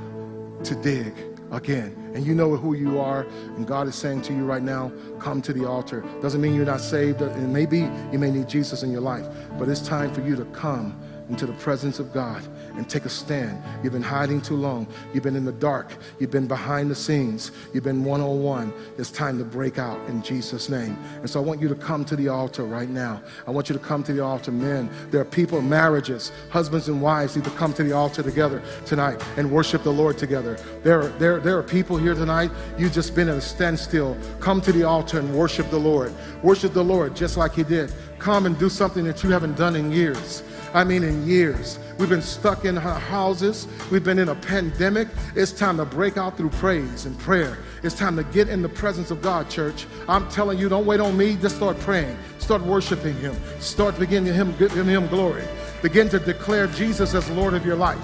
to 0.64 0.74
dig 0.76 1.14
again. 1.52 1.96
And 2.16 2.26
you 2.26 2.34
know 2.34 2.56
who 2.56 2.76
you 2.76 3.00
are, 3.00 3.28
and 3.58 3.68
God 3.68 3.88
is 3.88 3.96
saying 3.96 4.22
to 4.24 4.34
you 4.34 4.46
right 4.46 4.64
now, 4.64 4.92
come 5.20 5.42
to 5.42 5.52
the 5.52 5.68
altar. 5.68 6.02
Doesn't 6.22 6.40
mean 6.40 6.56
you're 6.56 6.66
not 6.66 6.82
saved, 6.82 7.22
uh, 7.22 7.30
and 7.32 7.52
maybe 7.52 7.80
you 8.12 8.20
may 8.20 8.32
need 8.32 8.48
Jesus 8.48 8.84
in 8.84 8.92
your 8.92 9.02
life, 9.02 9.26
but 9.60 9.68
it's 9.68 9.82
time 9.82 10.14
for 10.14 10.22
you 10.22 10.38
to 10.38 10.46
come 10.46 11.00
into 11.30 11.46
the 11.46 11.54
presence 11.54 12.00
of 12.00 12.14
God 12.14 12.42
and 12.76 12.90
take 12.90 13.06
a 13.06 13.10
stand. 13.10 13.62
You've 13.84 13.94
been 13.94 14.02
hiding 14.02 14.42
too 14.42 14.56
long. 14.56 14.88
You've 15.14 15.24
been 15.24 15.36
in 15.36 15.46
the 15.46 15.52
dark. 15.52 15.96
You've 16.20 16.32
been 16.32 16.48
behind 16.48 16.90
the 16.90 16.96
scenes. 16.96 17.52
You've 17.74 17.84
been 17.84 18.04
one 18.04 18.22
on 18.22 18.42
one. 18.42 18.74
It's 18.98 19.12
time 19.12 19.38
to 19.38 19.46
break 19.46 19.78
out 19.78 20.00
in 20.08 20.22
Jesus' 20.22 20.70
name. 20.70 20.98
And 21.18 21.30
so 21.30 21.40
I 21.40 21.44
want 21.44 21.62
you 21.62 21.68
to 21.68 21.76
come 21.76 22.06
to 22.06 22.16
the 22.16 22.30
altar 22.30 22.64
right 22.64 22.90
now. 22.90 23.22
I 23.48 23.52
want 23.52 23.70
you 23.70 23.74
to 23.74 23.84
come 23.84 24.04
to 24.04 24.14
the 24.14 24.24
altar, 24.24 24.52
men. 24.52 24.90
There 25.12 25.22
are 25.22 25.26
people, 25.26 25.62
marriages, 25.62 26.32
husbands 26.50 26.90
and 26.90 27.02
wives 27.02 27.36
need 27.36 27.46
to 27.46 27.52
come 27.52 27.74
to 27.74 27.84
the 27.84 27.94
altar 27.94 28.24
together 28.24 28.62
tonight 28.86 29.24
and 29.38 29.52
worship 29.52 29.84
the 29.84 29.94
Lord 29.94 30.18
together. 30.18 30.58
There 30.84 31.02
are, 31.02 31.10
there, 31.20 31.40
there 31.40 31.58
are 31.58 31.64
people 31.64 31.98
here 31.98 32.14
tonight, 32.14 32.52
you've 32.78 32.94
just 32.94 33.16
been 33.16 33.30
at 33.30 33.38
a 33.38 33.42
standstill. 33.42 34.18
Come 34.40 34.62
to 34.62 34.72
the 34.72 34.84
altar 34.84 35.20
and 35.20 35.36
worship 35.36 35.70
the 35.70 35.80
Lord. 35.80 36.14
Worship 36.42 36.74
the 36.74 36.84
Lord 36.84 37.16
just 37.16 37.38
like 37.38 37.54
He 37.54 37.64
did. 37.64 37.94
Come 38.20 38.46
and 38.46 38.58
do 38.58 38.70
something 38.70 39.04
that 39.06 39.24
you 39.24 39.30
haven't 39.32 39.58
done 39.58 39.76
in 39.76 39.92
years. 39.92 40.44
I 40.74 40.84
mean, 40.84 41.04
in 41.04 41.28
years. 41.28 41.78
We've 42.00 42.10
been 42.10 42.22
stuck 42.22 42.66
in 42.66 42.78
our 42.78 43.00
houses. 43.00 43.68
We've 43.92 44.04
been 44.04 44.18
in 44.18 44.30
a 44.30 44.36
pandemic. 44.36 45.08
It's 45.36 45.52
time 45.52 45.78
to 45.78 45.86
break 45.86 46.18
out 46.18 46.36
through 46.36 46.50
praise 46.50 47.06
and 47.06 47.18
prayer. 47.20 47.60
It's 47.84 47.96
time 47.96 48.16
to 48.16 48.24
get 48.24 48.50
in 48.50 48.62
the 48.64 48.70
presence 48.70 49.12
of 49.12 49.22
God, 49.22 49.50
church. 49.50 49.86
I'm 50.10 50.28
telling 50.30 50.58
you, 50.58 50.70
don't 50.70 50.86
wait 50.86 51.00
on 51.00 51.16
me. 51.16 51.36
Just 51.36 51.58
start 51.58 51.80
praying. 51.82 52.18
Start 52.40 52.64
worshiping 52.64 53.16
Him. 53.18 53.36
Start 53.60 54.00
beginning 54.00 54.34
Him, 54.34 54.56
giving 54.58 54.88
Him 54.88 55.08
glory. 55.08 55.44
Begin 55.84 56.10
to 56.10 56.20
declare 56.20 56.68
Jesus 56.68 57.14
as 57.14 57.30
Lord 57.32 57.54
of 57.54 57.66
your 57.66 57.76
life. 57.76 58.00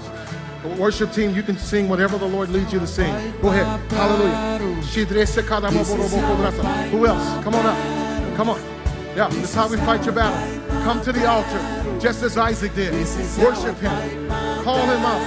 Worship 0.78 1.12
team, 1.12 1.34
you 1.34 1.42
can 1.42 1.56
sing 1.56 1.88
whatever 1.88 2.18
the 2.18 2.26
Lord 2.26 2.50
leads 2.50 2.72
you 2.72 2.78
to 2.78 2.86
sing. 2.86 3.12
Go 3.40 3.48
ahead. 3.48 3.80
Hallelujah. 3.90 4.58
Who 6.90 7.06
else? 7.06 7.44
Come 7.44 7.54
on 7.54 7.66
up. 7.66 8.36
Come 8.36 8.50
on. 8.50 8.60
Yeah, 9.16 9.28
this 9.28 9.48
is 9.50 9.54
how 9.54 9.68
we 9.68 9.76
fight 9.78 10.04
your 10.04 10.14
battle. 10.14 10.59
Come 10.84 11.00
to 11.02 11.12
the 11.12 11.26
altar, 11.28 12.00
just 12.00 12.22
as 12.22 12.36
Isaac 12.38 12.74
did. 12.74 12.92
Worship 13.38 13.76
him. 13.78 14.28
Call 14.64 14.80
him 14.86 15.04
up. 15.04 15.20